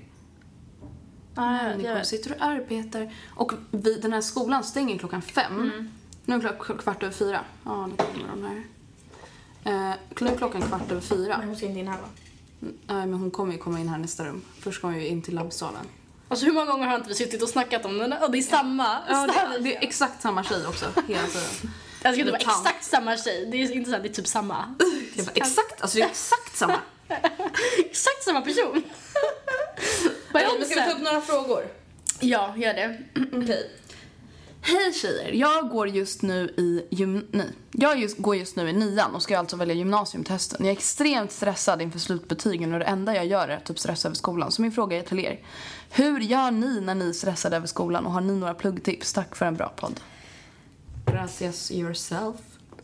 Jag 1.36 1.44
Människor 1.46 2.04
sitter 2.04 2.32
och 2.36 2.42
arbetar. 2.42 3.14
Och 3.36 3.52
vi, 3.72 3.96
den 4.00 4.14
här 4.14 4.22
skolan 4.22 4.64
stänger 4.64 4.98
klockan 4.98 5.22
fem. 5.22 5.62
Mm. 5.62 5.90
Nu 6.26 6.36
är 6.36 6.40
det 6.40 6.48
klock- 6.48 6.78
kvart 6.82 7.04
över 7.04 7.14
fyra. 7.14 7.40
Ja, 7.66 7.88
nu 7.88 7.94
kommer 7.96 8.30
de 8.36 8.44
här. 8.44 8.64
Eh, 9.92 9.96
nu 10.22 10.28
är 10.28 10.38
klockan 10.38 10.62
kvart 10.62 10.92
över 10.92 11.02
fyra. 11.02 11.38
Men 11.38 11.48
hon 11.48 11.58
ska 11.58 11.66
inte 11.66 11.80
in 11.80 11.88
här 11.88 11.98
va? 12.02 12.08
Mm, 12.62 12.74
Nej, 12.88 13.08
men 13.08 13.14
hon 13.20 13.32
kommer 13.32 13.54
ju 13.54 13.60
komma 13.60 13.80
in 13.80 13.88
här 13.90 13.98
nästa 13.98 14.26
rum. 14.26 14.42
Först 14.60 14.78
ska 14.78 14.88
hon 14.88 14.96
ju 14.96 15.08
in 15.08 15.22
till 15.22 15.36
labbsalen. 15.36 15.86
Alltså 16.36 16.46
hur 16.46 16.54
många 16.54 16.72
gånger 16.72 16.88
har 16.88 16.96
inte 16.96 17.10
vi 17.10 17.16
suttit 17.16 17.42
och 17.42 17.50
snackat 17.50 17.86
om 17.86 17.98
den? 17.98 18.14
Och 18.14 18.32
det 18.32 18.38
är 18.38 18.42
samma. 18.42 19.00
Ja, 19.10 19.28
det, 19.28 19.60
det 19.60 19.76
är 19.76 19.84
exakt 19.84 20.22
samma 20.22 20.44
tjej 20.44 20.68
också, 20.68 20.86
hela 21.08 21.28
tiden. 21.28 21.74
Jag 22.04 22.14
ska 22.14 22.20
inte 22.20 22.32
vara 22.32 22.42
exakt 22.42 22.84
samma 22.84 23.18
tjej. 23.18 23.46
Det 23.52 23.58
är 23.58 23.72
inte 23.72 23.92
sant, 23.92 24.04
det 24.04 24.10
är 24.10 24.14
typ 24.14 24.28
samma. 24.28 24.76
Bara, 25.18 25.32
exakt, 25.34 25.82
alltså 25.82 25.98
det 25.98 26.04
är 26.04 26.08
exakt 26.08 26.58
samma. 26.58 26.80
exakt 27.78 28.24
samma 28.24 28.42
person. 28.42 28.84
Är 30.34 30.60
Men 30.60 30.66
ska 30.66 30.76
vi 30.76 30.86
ta 30.86 30.92
upp 30.92 31.02
några 31.02 31.22
frågor? 31.22 31.68
Ja, 32.20 32.54
gör 32.58 32.74
det. 32.74 33.00
Okej. 33.34 33.72
Hej 34.68 34.94
tjejer, 34.94 35.32
jag 35.32 35.70
går 35.70 35.88
just 35.88 36.22
nu 36.22 36.54
i 36.58 36.86
gym... 36.90 37.28
Nej. 37.32 37.52
Jag 37.72 38.00
just, 38.00 38.18
går 38.18 38.36
just 38.36 38.56
nu 38.56 38.70
i 38.70 38.74
nian 38.74 39.16
och 39.16 39.22
ska 39.22 39.38
alltså 39.38 39.56
välja 39.56 39.76
gymnasium 39.76 40.24
till 40.24 40.34
hösten. 40.34 40.58
Jag 40.60 40.68
är 40.68 40.78
extremt 40.78 41.32
stressad 41.32 41.82
inför 41.82 42.00
slutbetygen 42.00 42.74
och 42.74 42.80
det 42.80 42.86
enda 42.86 43.16
jag 43.16 43.26
gör 43.26 43.48
är 43.48 43.58
att 43.58 43.66
typ 43.66 43.80
stressa 43.80 44.08
över 44.08 44.16
skolan. 44.16 44.52
Så 44.52 44.62
min 44.62 44.72
fråga 44.72 44.98
är 44.98 45.02
till 45.02 45.20
er. 45.20 45.40
Hur 45.90 46.20
gör 46.20 46.52
ni 46.52 46.82
när 46.82 46.96
ni 46.96 47.10
är 47.10 47.14
stressade 47.14 47.56
över 47.56 47.68
skolan 47.68 48.06
och 48.06 48.12
har 48.12 48.22
ni 48.22 48.34
några 48.34 48.54
pluggtips? 48.54 49.14
Tack 49.14 49.36
för 49.36 49.46
en 49.46 49.56
bra 49.56 49.74
podd. 49.76 50.00
Gracias 51.06 51.72
yourself. 51.72 52.36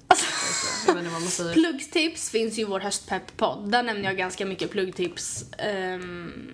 Jag 0.88 1.12
man 1.12 1.22
säger. 1.22 1.54
Pluggtips 1.54 2.30
finns 2.30 2.58
ju 2.58 2.62
i 2.62 2.66
vår 2.66 2.80
höstpepp-podd. 2.80 3.72
Där 3.72 3.84
nämner 3.84 4.04
jag 4.04 4.18
ganska 4.18 4.46
mycket 4.46 4.72
pluggtips. 4.72 5.46
Ehm, 5.58 6.54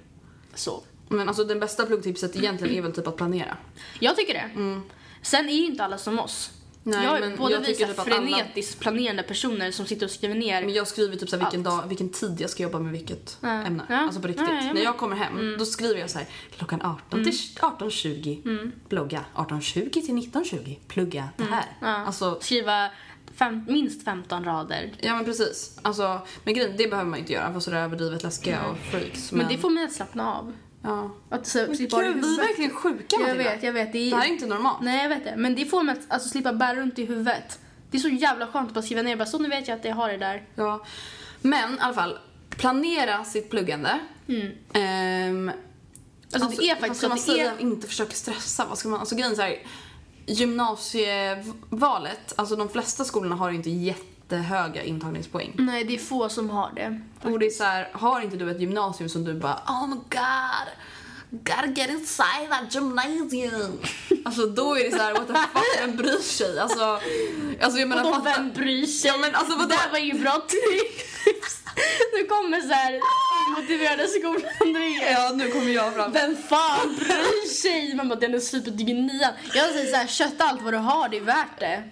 så. 0.56 0.84
Men 1.10 1.28
alltså 1.28 1.44
den 1.44 1.60
bästa 1.60 1.86
pluggtipset 1.86 2.36
egentligen 2.36 2.76
är 2.76 2.82
väl 2.82 2.94
typ 2.94 3.08
att 3.08 3.18
planera. 3.18 3.58
Jag 4.00 4.16
tycker 4.16 4.34
det. 4.34 4.50
Sen 5.22 5.50
är 5.50 5.54
ju 5.54 5.66
inte 5.66 5.84
alla 5.84 5.98
som 5.98 6.20
oss. 6.20 6.52
Nej, 6.84 7.04
jag 7.06 7.20
men 7.20 7.34
är 7.34 7.38
både 7.38 7.54
jag 7.54 7.62
vi 7.62 7.76
typ 7.76 8.00
frenetiskt 8.00 8.80
planerande 8.80 9.24
personer 9.24 9.72
som 9.72 9.86
sitter 9.86 10.06
och 10.06 10.12
skriver 10.12 10.36
ner. 10.36 10.62
Men 10.66 10.74
jag 10.74 10.88
skriver 10.88 11.16
typ 11.16 11.30
så 11.30 11.38
här 11.38 11.44
vilken, 11.44 11.64
dag, 11.64 11.88
vilken 11.88 12.10
tid 12.10 12.42
jag 12.42 12.50
ska 12.50 12.64
jobba 12.64 12.80
med 12.80 12.92
vilket 12.92 13.38
Ja. 13.42 13.48
ämne. 13.50 13.84
Ja. 13.90 13.96
Alltså 13.96 14.22
på 14.22 14.28
riktigt. 14.28 14.48
Ja. 14.50 14.74
När 14.74 14.82
jag 14.84 14.98
kommer 14.98 15.16
hem 15.16 15.56
då 15.60 15.66
skriver 15.66 16.00
jag 16.00 16.10
så 16.10 16.18
här 16.18 16.28
klockan 16.58 16.82
18 16.82 17.24
till 17.24 17.34
18.20 17.34 18.72
plugga. 18.90 19.26
18.20 19.36 19.90
till 19.90 20.02
19.20 20.16 20.78
plugga 20.88 21.30
det 21.38 21.44
här. 21.44 21.66
Ja. 21.82 21.88
Alltså, 21.88 22.40
Skriva 22.42 22.90
fem, 23.36 23.66
minst 23.70 24.04
15 24.06 24.46
rader. 24.46 24.92
ja 25.00 25.16
men 25.16 25.26
precis. 25.26 25.80
Alltså, 25.82 26.22
men 26.44 26.54
grejen, 26.54 26.74
det 26.78 26.88
behöver 26.88 27.10
man 27.10 27.20
inte 27.20 27.34
göra 27.34 27.54
för 27.54 27.60
sådär 27.60 27.78
överdrivet 27.78 28.24
läskiga 28.24 28.66
och 28.66 28.78
freaks. 28.78 29.32
Men, 29.32 29.48
det 29.50 29.58
får 29.58 29.70
mig 29.70 29.84
att 29.84 29.94
slappna 29.94 30.34
av. 30.36 30.54
Ja. 30.82 31.12
Att 31.30 31.48
så, 31.48 31.58
Men 31.58 31.76
slippa 31.78 32.02
gud, 32.02 32.16
vi 32.16 32.34
är 32.34 32.38
verkligen 32.48 32.72
sjuka 32.72 33.06
Jag 33.10 33.22
Matilda. 33.22 33.44
vet, 33.44 33.64
jag 33.64 33.74
vet. 33.74 33.94
Det 33.94 34.00
är, 34.00 34.10
Det 34.12 34.16
här 34.18 34.26
är 34.26 34.30
inte 34.30 34.46
normalt. 34.46 34.82
Nej, 34.82 35.02
jag 35.04 35.10
vet 35.10 35.24
det. 35.24 35.34
Men 35.38 35.56
det 35.56 35.66
får 35.66 35.84
mig 35.84 35.96
att 35.98 36.12
alltså, 36.14 36.30
slippa 36.30 36.54
bära 36.54 36.76
runt 36.76 37.00
i 37.00 37.06
huvudet. 37.06 37.60
Det 37.92 37.98
är 37.98 38.02
så 38.02 38.10
jävla 38.10 38.48
skönt 38.48 38.68
att 38.68 38.74
bara 38.74 38.82
skriva 38.82 39.02
ner. 39.02 39.16
Bara, 39.16 39.26
så 39.26 39.40
nu 39.40 39.50
vet 39.50 39.68
jag 39.68 39.80
att 39.80 39.86
jag 39.86 39.96
har 39.96 40.10
det 40.10 40.18
där. 40.18 40.44
Ja. 40.56 40.86
Men 41.42 41.74
i 41.74 41.78
alla 41.80 41.94
fall, 41.94 42.18
planera 42.50 43.24
sitt 43.26 43.50
pluggande. 43.50 44.00
Ehm, 44.74 45.52
Alltså, 46.34 46.50
det 46.50 46.70
är 46.70 46.76
faktiskt 46.76 47.02
så 47.02 47.10
man 47.10 47.18
säga? 47.18 47.52
är... 47.52 47.62
Inte 47.62 47.88
försöka 47.88 48.14
stressa. 48.14 48.66
Vad 48.70 48.78
ska 48.78 48.90
man, 48.90 49.00
alltså 49.00 49.16
grejen 49.16 49.32
är 49.32 49.36
så 49.36 49.42
här, 49.42 49.58
gymnasievalet, 50.26 52.34
alltså 52.36 52.56
de 52.56 52.70
flesta 52.70 53.04
skolorna 53.04 53.36
har 53.36 53.52
inte 53.52 53.70
jättehöga 54.28 54.84
intagningspoäng. 54.84 55.54
Nej, 55.58 55.84
det 55.84 55.96
är 55.96 56.00
få 56.00 56.30
som 56.30 56.50
har 56.50 56.72
det. 56.76 57.02
Och 57.24 57.40
det 57.40 57.46
är 57.46 57.50
så 57.50 57.64
här, 57.64 57.90
har 57.94 58.22
inte 58.22 58.38
du 58.38 58.52
ett 58.52 58.62
gymnasium 58.62 59.10
som 59.10 59.24
du 59.24 59.34
bara 59.34 59.62
oh 59.68 59.88
my 59.88 59.96
god, 59.96 60.68
Gotta 61.30 61.68
get 61.76 61.90
inside 61.90 62.50
that 62.50 62.76
gymnasium. 62.76 63.82
Alltså 64.26 64.46
då 64.46 64.78
är 64.78 64.84
det 64.84 64.92
så 64.92 65.04
här, 65.04 65.14
what 65.14 65.28
the 65.28 65.34
fuck, 65.34 65.80
vem 65.80 65.96
bryr 65.96 66.18
sig? 66.22 66.60
Alltså, 66.60 67.00
alltså 67.62 67.80
jag 67.80 67.90
menar 67.90 68.04
Vadå, 68.04 68.16
fatta. 68.16 68.42
vem 68.42 68.52
bryr 68.54 68.86
sig? 68.86 69.08
Ja, 69.12 69.18
men 69.18 69.36
alltså, 69.36 69.52
det 69.54 69.58
vadå? 69.58 69.70
där 69.70 69.92
var 69.92 70.00
ju 70.00 70.14
bra 70.14 70.42
tips. 70.48 71.64
Nu 72.14 72.24
kommer 72.24 72.62
så 72.62 72.74
här 72.74 73.00
motiverade 73.56 74.08
skolan 74.08 75.02
Ja, 75.12 75.32
nu 75.36 75.52
kommer 75.52 75.72
jag 75.72 75.94
fram. 75.94 76.12
Vem 76.12 76.36
fan 76.36 76.96
bryr 76.96 77.50
sig? 77.50 77.96
Man 77.96 78.10
bara, 78.10 78.20
den 78.20 78.34
är 78.34 78.40
superdyr 78.40 78.94
nian. 78.94 79.34
Jag 79.54 79.70
säger 79.70 79.92
såhär, 79.92 80.08
kötta 80.08 80.44
allt 80.44 80.62
vad 80.62 80.74
du 80.74 80.78
har, 80.78 81.10
det 81.10 81.18
är 81.18 81.22
värt 81.22 81.60
det. 81.60 81.84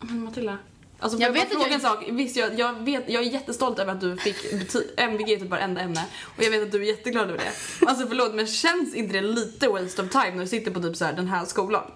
Men 0.00 0.24
Matilda. 0.24 0.58
Alltså, 0.98 1.18
Jag 1.18 1.32
vet 1.32 1.48
fråga 1.48 1.64
jag- 1.64 1.72
en 1.72 1.80
sak. 1.80 2.04
Visst, 2.10 2.36
jag, 2.36 2.58
jag, 2.58 2.72
vet, 2.84 3.04
jag 3.08 3.22
är 3.22 3.30
jättestolt 3.30 3.78
över 3.78 3.92
att 3.92 4.00
du 4.00 4.16
fick 4.16 4.36
MVG 4.96 5.32
i 5.32 5.38
typ 5.40 5.50
varenda 5.50 5.80
ämne. 5.80 6.04
Och 6.36 6.42
jag 6.44 6.50
vet 6.50 6.62
att 6.62 6.72
du 6.72 6.82
är 6.82 6.86
jätteglad 6.86 7.28
över 7.30 7.38
det. 7.38 7.86
Alltså 7.86 8.06
förlåt, 8.06 8.34
men 8.34 8.46
känns 8.46 8.94
inte 8.94 9.12
det 9.12 9.20
lite 9.20 9.68
waste 9.68 10.02
of 10.02 10.10
time 10.10 10.30
när 10.30 10.40
du 10.40 10.46
sitter 10.48 10.70
på 10.70 10.80
typ 10.82 10.96
så 10.96 11.04
här, 11.04 11.12
den 11.12 11.28
här 11.28 11.44
skolan? 11.44 11.90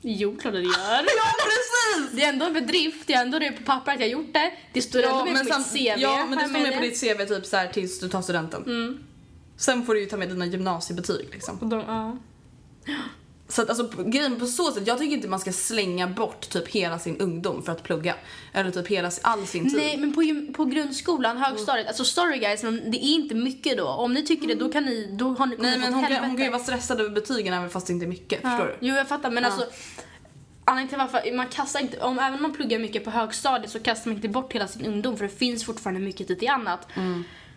Jo, 0.00 0.36
klart 0.40 0.54
det 0.54 0.60
gör. 0.60 0.70
Ja, 1.16 1.32
precis! 1.44 2.12
Det 2.16 2.22
är 2.24 2.28
ändå 2.28 2.46
en 2.46 2.52
bedrift, 2.52 3.06
det 3.06 3.12
är 3.12 3.22
ändå 3.22 3.38
det 3.38 3.52
på 3.52 3.62
papper 3.62 3.92
att 3.92 4.00
jag 4.00 4.08
gjort 4.08 4.32
det. 4.32 4.52
Det 4.72 4.82
står 4.82 5.02
ändå 5.02 5.24
med 5.24 5.34
på 5.36 5.44
mitt 5.44 5.52
samt- 5.52 5.70
CV. 5.72 6.00
Ja, 6.00 6.26
men 6.28 6.38
det 6.38 6.44
står 6.48 6.56
jag 6.60 6.68
med 6.68 6.74
på 6.78 6.84
ditt 6.84 7.00
CV 7.00 7.24
typ 7.26 7.46
så 7.46 7.56
här 7.56 7.68
tills 7.68 8.00
du 8.00 8.08
tar 8.08 8.22
studenten. 8.22 8.62
Mm. 8.62 8.98
Sen 9.56 9.86
får 9.86 9.94
du 9.94 10.00
ju 10.00 10.06
ta 10.06 10.16
med 10.16 10.28
dina 10.28 10.46
gymnasiebetyg 10.46 11.28
liksom. 11.32 11.58
Och 11.58 11.66
de, 11.66 11.80
ja. 11.80 12.16
Så 13.52 13.62
att 13.62 13.68
alltså 13.68 13.88
grejen 14.04 14.38
på 14.40 14.46
så 14.46 14.72
sätt, 14.72 14.86
jag 14.86 14.98
tycker 14.98 15.16
inte 15.16 15.28
man 15.28 15.40
ska 15.40 15.52
slänga 15.52 16.06
bort 16.06 16.48
typ 16.48 16.68
hela 16.68 16.98
sin 16.98 17.20
ungdom 17.20 17.62
för 17.62 17.72
att 17.72 17.82
plugga. 17.82 18.14
Eller 18.52 18.70
typ 18.70 18.88
hela, 18.88 19.10
all 19.22 19.46
sin 19.46 19.64
tid. 19.70 19.76
Nej, 19.76 19.96
men 19.96 20.12
på, 20.12 20.52
på 20.56 20.64
grundskolan, 20.64 21.36
högstadiet, 21.36 21.86
alltså 21.86 22.04
sorry 22.04 22.38
guys, 22.38 22.62
men 22.62 22.90
det 22.90 22.96
är 23.04 23.14
inte 23.14 23.34
mycket 23.34 23.76
då. 23.76 23.88
Om 23.88 24.14
ni 24.14 24.22
tycker 24.26 24.48
det, 24.48 24.54
då 24.54 24.72
kan 24.72 24.84
ni, 24.84 25.08
då 25.12 25.28
har 25.34 25.46
ni 25.46 25.56
Nej 25.58 25.78
men 25.78 25.92
hon 25.94 26.02
kan, 26.02 26.12
helvete. 26.12 26.26
hon 26.26 26.36
kan 26.36 26.44
ju 26.44 26.50
vara 26.52 26.62
stressad 26.62 27.00
över 27.00 27.10
betygen 27.10 27.54
även 27.54 27.70
fast 27.70 27.86
det 27.86 27.92
inte 27.92 28.06
är 28.06 28.08
mycket, 28.08 28.40
Ja. 28.42 28.50
förstår 28.50 28.66
du? 28.66 28.76
Jo, 28.86 28.94
jag 28.94 29.08
fattar, 29.08 29.30
men 29.30 29.44
alltså 29.44 29.66
Anledningen 30.64 30.88
till 30.88 30.98
varför 30.98 31.36
man 31.36 31.46
kastar 31.48 31.80
inte, 31.80 32.00
om 32.00 32.18
även 32.18 32.34
om 32.34 32.42
man 32.42 32.52
pluggar 32.52 32.78
mycket 32.78 33.04
på 33.04 33.10
högstadiet 33.10 33.70
så 33.70 33.78
kastar 33.78 34.10
man 34.10 34.16
inte 34.16 34.28
bort 34.28 34.52
hela 34.52 34.68
sin 34.68 34.86
ungdom 34.86 35.16
för 35.16 35.24
det 35.24 35.38
finns 35.38 35.64
fortfarande 35.64 36.00
mycket 36.00 36.28
tid 36.28 36.38
till 36.38 36.48
annat. 36.48 36.88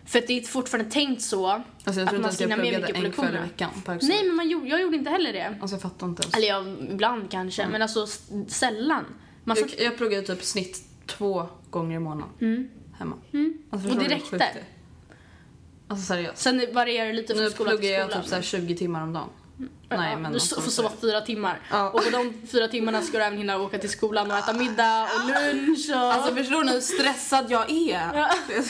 För 0.06 0.18
att 0.18 0.26
det 0.26 0.38
är 0.38 0.42
fortfarande 0.42 0.90
tänkt 0.90 1.22
så 1.22 1.46
Alltså 1.48 2.00
jag 2.00 2.08
tror 2.08 2.18
att 2.18 2.22
man 2.22 2.32
ska 2.32 2.44
jag 2.44 2.50
hinna 2.50 2.62
med 2.62 2.72
pluggade 2.72 3.02
mycket 3.02 3.16
på 3.16 3.22
en 3.22 3.30
kväll 3.30 3.34
i 3.34 3.42
lektionerna. 3.42 3.70
veckan. 3.86 4.00
Nej 4.08 4.24
men 4.26 4.36
man 4.36 4.50
jag 4.68 4.80
gjorde 4.80 4.96
inte 4.96 5.10
heller 5.10 5.32
det. 5.32 5.56
Alltså 5.60 5.74
jag 5.74 5.82
fattar 5.82 6.06
inte 6.06 6.22
ens. 6.22 6.36
Eller 6.36 6.48
ja, 6.48 6.64
ibland 6.90 7.30
kanske, 7.30 7.66
men 7.68 7.82
alltså 7.82 8.06
sällan. 8.48 9.04
Man 9.44 9.56
satt, 9.56 9.74
Jag, 9.78 9.86
jag 9.86 9.96
pluggade 9.96 10.22
typ 10.26 10.42
snitt 10.42 10.82
två 11.06 11.46
gånger 11.70 11.96
i 11.96 11.98
månaden. 11.98 12.68
Hemma. 12.98 13.14
Alltså, 13.16 13.36
Mm. 13.36 13.58
Och 13.70 13.82
förstår 13.82 14.00
det 14.00 14.08
räckte? 14.08 14.46
Alltså 15.88 16.06
seriöst. 16.06 16.38
sen 16.42 16.62
varierar 16.72 17.06
det 17.06 17.12
lite 17.12 17.34
från 17.34 17.44
Nu 17.44 17.50
skola 17.50 17.70
till 17.70 17.78
pluggar 17.80 18.00
skola. 18.00 18.14
jag 18.14 18.22
typ 18.22 18.28
så 18.30 18.34
här 18.34 18.42
20 18.42 18.76
timmar 18.76 19.02
om 19.02 19.12
dagen. 19.12 19.28
Nej 19.88 20.16
men 20.16 20.32
du 20.32 20.40
får 20.40 20.70
sova 20.70 20.92
fyra 21.00 21.20
timmar. 21.20 21.60
Ja. 21.70 21.90
Och 21.90 22.04
på 22.04 22.10
de 22.10 22.32
fyra 22.46 22.68
timmarna 22.68 23.02
ska 23.02 23.18
du 23.18 23.24
även 23.24 23.38
hinna 23.38 23.58
åka 23.58 23.78
till 23.78 23.90
skolan 23.90 24.30
och 24.30 24.36
äta 24.36 24.52
middag 24.52 25.02
och 25.02 25.28
lunch 25.28 25.90
och... 25.90 25.96
Alltså 25.96 26.34
förstår 26.34 26.64
ni 26.64 26.72
hur 26.72 26.80
stressad 26.80 27.50
jag 27.50 27.70
är? 27.70 28.10
Ja. 28.14 28.30
Jag. 28.48 28.64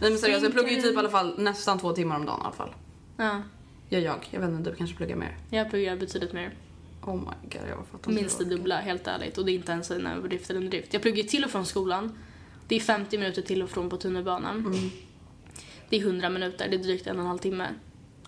Nej 0.00 0.10
men 0.10 0.18
seriöst, 0.18 0.42
jag 0.42 0.52
pluggar 0.52 0.70
ju 0.70 0.82
typ 0.82 0.94
i 0.94 0.98
alla 0.98 1.10
fall 1.10 1.34
nästan 1.38 1.78
två 1.78 1.92
timmar 1.92 2.16
om 2.16 2.26
dagen 2.26 2.40
i 2.40 2.44
alla 2.44 2.52
fall. 2.54 2.70
ja, 3.16 3.42
Gör 3.88 4.00
jag. 4.00 4.28
Jag 4.30 4.40
vet 4.40 4.50
inte, 4.50 4.70
du 4.70 4.76
kanske 4.76 4.96
pluggar 4.96 5.16
mer. 5.16 5.36
jag 5.50 5.70
pluggar 5.70 5.96
betydligt 5.96 6.32
mer. 6.32 6.54
Oh 7.02 7.14
my 7.16 7.48
god, 7.48 7.68
jag 7.68 7.86
fattar. 7.92 8.12
Minst 8.12 8.38
det 8.38 8.44
dubbla, 8.44 8.76
helt 8.76 9.06
ärligt. 9.06 9.38
Och 9.38 9.44
det 9.44 9.52
är 9.52 9.54
inte 9.54 9.72
ens 9.72 9.90
en 9.90 10.06
överdrift 10.06 10.50
eller 10.50 10.60
underdrift. 10.60 10.92
Jag 10.92 11.02
pluggar 11.02 11.24
till 11.24 11.44
och 11.44 11.50
från 11.50 11.66
skolan. 11.66 12.18
Det 12.68 12.76
är 12.76 12.80
50 12.80 13.18
minuter 13.18 13.42
till 13.42 13.62
och 13.62 13.70
från 13.70 13.90
på 13.90 13.96
tunnelbanan. 13.96 14.56
Mm. 14.58 14.90
Det 15.88 15.96
är 15.96 16.00
100 16.00 16.28
minuter, 16.30 16.68
det 16.68 16.76
är 16.76 16.78
drygt 16.78 17.06
en 17.06 17.16
och 17.16 17.22
en 17.22 17.28
halv 17.28 17.38
timme. 17.38 17.68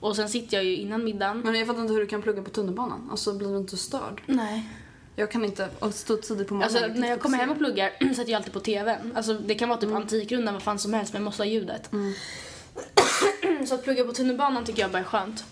Och 0.00 0.16
sen 0.16 0.28
sitter 0.28 0.56
jag 0.56 0.64
ju 0.64 0.76
innan 0.76 1.04
middagen. 1.04 1.40
Men 1.40 1.54
jag 1.54 1.66
fattar 1.66 1.80
inte 1.80 1.92
hur 1.92 2.00
du 2.00 2.06
kan 2.06 2.22
plugga 2.22 2.42
på 2.42 2.50
tunnelbanan. 2.50 3.08
Alltså 3.10 3.32
blir 3.32 3.48
du 3.48 3.56
inte 3.56 3.76
störd? 3.76 4.22
Nej. 4.26 4.68
Jag 5.16 5.30
kan 5.30 5.44
inte, 5.44 5.68
och 5.78 5.94
stå 5.94 6.16
tidigt 6.16 6.48
på 6.48 6.54
morgonen. 6.54 6.84
Alltså 6.84 7.00
när 7.00 7.08
jag 7.08 7.20
kommer 7.20 7.38
hem 7.38 7.50
och 7.50 7.58
pluggar 7.58 7.90
sätter 8.14 8.32
jag 8.32 8.38
alltid 8.38 8.52
på 8.52 8.60
TVn. 8.60 9.12
Alltså 9.16 9.34
det 9.34 9.54
kan 9.54 9.68
vara 9.68 9.80
typ 9.80 9.94
Antikrundan, 9.94 10.54
vad 10.54 10.62
fan 10.62 10.78
som 10.78 10.94
helst, 10.94 11.12
men 11.12 11.22
jag 11.22 11.24
måste 11.24 11.42
ha 11.42 11.46
ljudet. 11.46 11.90
Så 13.68 13.74
att 13.74 13.84
plugga 13.84 14.04
på 14.04 14.12
tunnelbanan 14.12 14.64
tycker 14.64 14.82
jag 14.82 14.90
bara 14.90 14.98
är 14.98 15.04
skönt. 15.04 15.44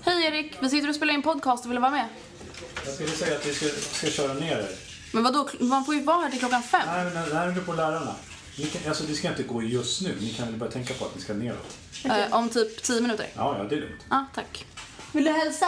Hej 0.00 0.26
Erik, 0.26 0.56
vi 0.60 0.68
sitter 0.68 0.88
och 0.88 0.94
spelar 0.94 1.14
in 1.14 1.22
podcast 1.22 1.64
och 1.64 1.70
vill 1.70 1.76
du 1.76 1.80
vara 1.80 1.90
med? 1.90 2.08
Jag 2.84 2.94
skulle 2.94 3.08
säga 3.10 3.36
att 3.36 3.46
vi 3.46 3.54
ska, 3.54 3.66
ska 3.68 4.06
köra 4.06 4.34
ner 4.34 4.56
er. 4.58 4.68
Men 5.12 5.22
vadå, 5.22 5.48
man 5.60 5.84
får 5.84 5.94
ju 5.94 6.02
vara 6.02 6.20
här 6.20 6.30
till 6.30 6.38
klockan 6.38 6.62
fem. 6.62 6.82
Nej, 6.86 7.04
men 7.04 7.28
det 7.28 7.34
här 7.34 7.48
är 7.48 7.60
på 7.60 7.72
lärarna. 7.72 8.14
Ni 8.58 8.64
kan, 8.64 8.88
alltså, 8.88 9.04
det 9.04 9.14
ska 9.14 9.28
inte 9.28 9.42
gå 9.42 9.62
just 9.62 10.02
nu. 10.02 10.14
Ni 10.20 10.30
kan 10.30 10.46
väl 10.46 10.56
bara 10.56 10.70
tänka 10.70 10.94
på 10.94 11.04
att 11.04 11.14
ni 11.14 11.20
ska 11.20 11.34
neråt. 11.34 11.76
Eh, 12.04 12.34
om 12.34 12.48
typ 12.48 12.82
tio 12.82 13.00
minuter. 13.00 13.26
Ja, 13.36 13.56
ja, 13.58 13.64
det 13.64 13.76
är 13.76 13.80
lugnt. 13.80 14.02
Ja, 14.10 14.26
tack. 14.34 14.66
Vill 15.12 15.24
du 15.24 15.30
hälsa? 15.30 15.66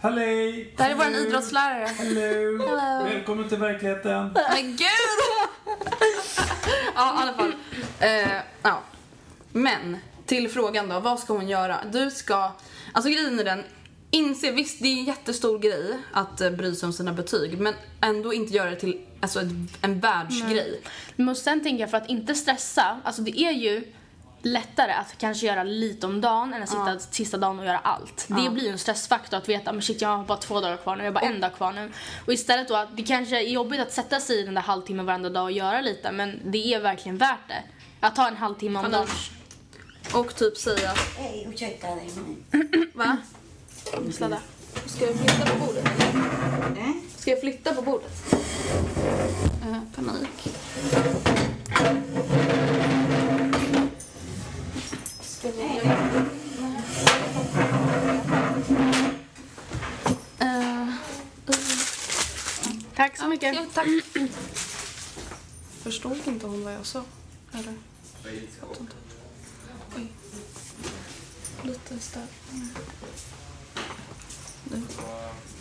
Hallej! 0.00 0.74
Det 0.76 0.82
här 0.82 0.90
är 0.90 0.94
vår 0.94 1.06
idrottslärare. 1.06 1.86
Hello. 1.86 2.66
Välkommen 3.04 3.48
till 3.48 3.58
verkligheten. 3.58 4.30
Men 4.34 4.76
gud! 4.76 4.88
ja, 6.94 7.18
i 7.18 7.22
alla 7.22 7.34
fall. 7.34 7.54
Eh, 8.00 8.32
ja. 8.62 8.82
Men, 9.52 9.96
till 10.26 10.48
frågan 10.50 10.88
då. 10.88 11.00
Vad 11.00 11.18
ska 11.18 11.32
hon 11.32 11.48
göra? 11.48 11.78
Du 11.92 12.10
ska... 12.10 12.52
Alltså 12.92 13.10
grejen 13.10 13.38
är 13.40 13.44
den. 13.44 13.64
Inse, 14.10 14.50
visst 14.50 14.82
det 14.82 14.88
är 14.88 14.98
en 14.98 15.04
jättestor 15.04 15.58
grej 15.58 15.98
att 16.12 16.40
eh, 16.40 16.50
bry 16.50 16.74
sig 16.74 16.86
om 16.86 16.92
sina 16.92 17.12
betyg. 17.12 17.58
Men 17.58 17.74
ändå 18.00 18.32
inte 18.32 18.54
göra 18.54 18.70
det 18.70 18.76
till 18.76 19.00
alltså, 19.20 19.40
en, 19.40 19.68
en 19.82 20.00
världsgrej. 20.00 20.80
Men 21.16 21.36
sen 21.36 21.62
tänker 21.62 21.80
jag 21.80 21.90
för 21.90 21.96
att 21.96 22.08
inte 22.08 22.34
stressa, 22.34 23.00
alltså 23.04 23.22
det 23.22 23.40
är 23.40 23.52
ju 23.52 23.92
lättare 24.42 24.92
att 24.92 25.18
kanske 25.18 25.46
göra 25.46 25.62
lite 25.62 26.06
om 26.06 26.20
dagen 26.20 26.54
än 26.54 26.62
att 26.62 26.68
sitta 26.68 26.98
sista 26.98 27.36
dagen 27.36 27.58
och 27.58 27.64
göra 27.64 27.78
allt. 27.78 28.26
Det 28.28 28.50
blir 28.50 28.64
ju 28.64 28.68
en 28.68 28.78
stressfaktor 28.78 29.36
att 29.38 29.48
veta 29.48 29.72
men 29.72 29.82
shit 29.82 30.00
jag 30.00 30.16
har 30.16 30.24
bara 30.24 30.38
två 30.38 30.60
dagar 30.60 30.76
kvar 30.76 30.96
nu, 30.96 31.04
jag 31.04 31.12
har 31.12 31.20
bara 31.20 31.26
en 31.26 31.40
dag 31.40 31.54
kvar 31.54 31.72
nu. 31.72 31.92
Och 32.26 32.32
istället 32.32 32.68
då 32.68 32.74
att 32.76 32.96
det 32.96 33.02
kanske 33.02 33.40
är 33.40 33.48
jobbigt 33.48 33.80
att 33.80 33.92
sätta 33.92 34.20
sig 34.20 34.40
i 34.40 34.42
den 34.42 34.54
där 34.54 34.62
halvtimmen 34.62 35.06
varenda 35.06 35.30
dag 35.30 35.44
och 35.44 35.52
göra 35.52 35.80
lite 35.80 36.12
men 36.12 36.40
det 36.44 36.74
är 36.74 36.80
verkligen 36.80 37.18
värt 37.18 37.48
det. 37.48 37.62
Att 38.00 38.16
ta 38.16 38.28
en 38.28 38.36
halvtimme 38.36 38.78
om 38.78 38.90
dagen. 38.90 39.06
Och 40.14 40.34
typ 40.34 40.56
säga... 40.56 40.92
Hej, 41.16 41.48
ursäkta 41.52 41.86
dig. 41.86 42.10
Va? 42.94 43.16
Sladda. 44.12 44.40
Ska 44.86 45.04
jag 45.06 45.14
flytta 45.14 45.46
på 45.46 45.58
bordet 45.66 45.84
eller? 46.00 46.94
Ska 47.18 47.30
jag 47.30 47.40
flytta 47.40 47.74
på 47.74 47.82
bordet? 47.82 48.34
Eh, 49.62 49.78
panik. 49.94 50.54
Ska 55.20 55.48
vi... 55.50 55.80
Eh, 60.38 60.88
Tack 62.96 63.16
så 63.18 63.28
mycket. 63.28 63.54
ja, 63.54 63.66
tack. 63.74 63.86
Förstod 65.82 66.18
inte 66.26 66.46
hon 66.46 66.64
vad 66.64 66.74
jag 66.74 66.86
sa? 66.86 67.02
Eller? 67.52 67.74
Fattar 68.60 68.80
inte. 68.80 68.94
Oj. 69.96 70.06
Lite 71.62 71.98
stör. 71.98 72.22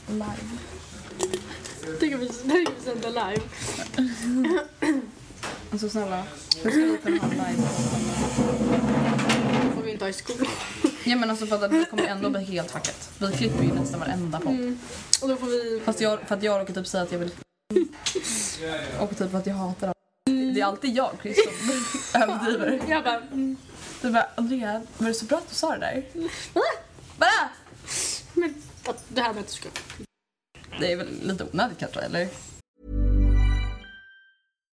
Live. 0.08 0.47
Tänk 1.99 2.13
om 2.13 2.19
vi 2.19 2.30
sänder 2.84 3.10
live. 3.10 3.41
Alltså 5.71 5.89
snälla, 5.89 6.23
hur 6.63 6.71
ska 6.71 7.10
vi 7.12 7.19
kunna 7.19 7.21
ha 7.21 7.30
live? 7.30 7.63
Det 9.63 9.75
får 9.75 9.82
vi 9.82 9.91
inte 9.91 10.06
ha 10.06 10.10
i 10.10 10.13
skolan. 10.13 10.47
Ja 11.03 11.15
men 11.15 11.30
alltså 11.30 11.45
för 11.47 11.65
att 11.65 11.71
det 11.71 11.86
kommer 11.89 12.08
ändå 12.08 12.30
bli 12.30 12.43
helt 12.43 12.71
fuckat. 12.71 13.10
Vi 13.17 13.32
klipper 13.32 13.63
ju 13.63 13.73
nästan 13.73 13.99
varenda 13.99 14.39
podd. 14.39 14.77
Och 15.21 15.27
då 15.27 15.36
får 15.36 15.47
vi... 15.47 15.82
Fast 15.86 16.01
jag, 16.01 16.19
för 16.19 16.36
att 16.36 16.43
jag 16.43 16.62
råkar 16.62 16.73
typ 16.73 16.88
säga 16.88 17.03
att 17.03 17.12
jag 17.12 17.19
vill... 17.19 17.32
Och 18.99 19.17
typ 19.17 19.34
att 19.34 19.45
jag 19.47 19.53
hatar 19.53 19.88
allt. 19.88 19.97
Det 20.25 20.62
är 20.62 20.65
alltid 20.65 20.95
jag, 20.95 21.12
Chris, 21.21 21.38
som 22.12 22.21
överdriver. 22.21 22.82
Jag 22.89 23.03
bara... 23.03 23.15
Mm. 23.17 23.58
Du 24.01 24.12
bara, 24.12 24.27
Andrea, 24.36 24.82
var 24.97 25.08
det 25.08 25.13
så 25.13 25.25
bra 25.25 25.38
att 25.38 25.49
du 25.49 25.56
sa 25.56 25.71
det 25.71 25.80
där? 25.80 26.03
Va? 27.17 27.49
Men 28.34 28.53
att 28.89 29.04
det 29.08 29.21
här 29.21 29.34
mötet 29.34 29.50
att 29.50 29.50
ska... 29.50 29.69
Det 30.80 30.91
är 30.91 30.95
väl 30.95 31.08
lite 31.23 31.43
onödigt 31.54 31.78
kanske, 31.78 32.00
eller? 32.00 32.28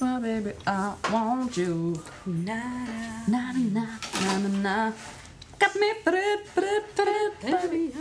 My 0.00 0.20
baby, 0.20 0.52
I 0.66 0.92
want 1.12 1.56
you. 1.56 1.96
Na, 2.24 2.62
na, 3.26 3.52
na, 3.52 3.86
na, 4.24 4.38
na, 4.38 4.48
na. 4.48 4.92
Got 5.58 5.74
me 5.74 5.94
fred, 6.04 6.38
fred, 6.54 6.82
fred, 6.94 7.32
baby. 7.42 7.92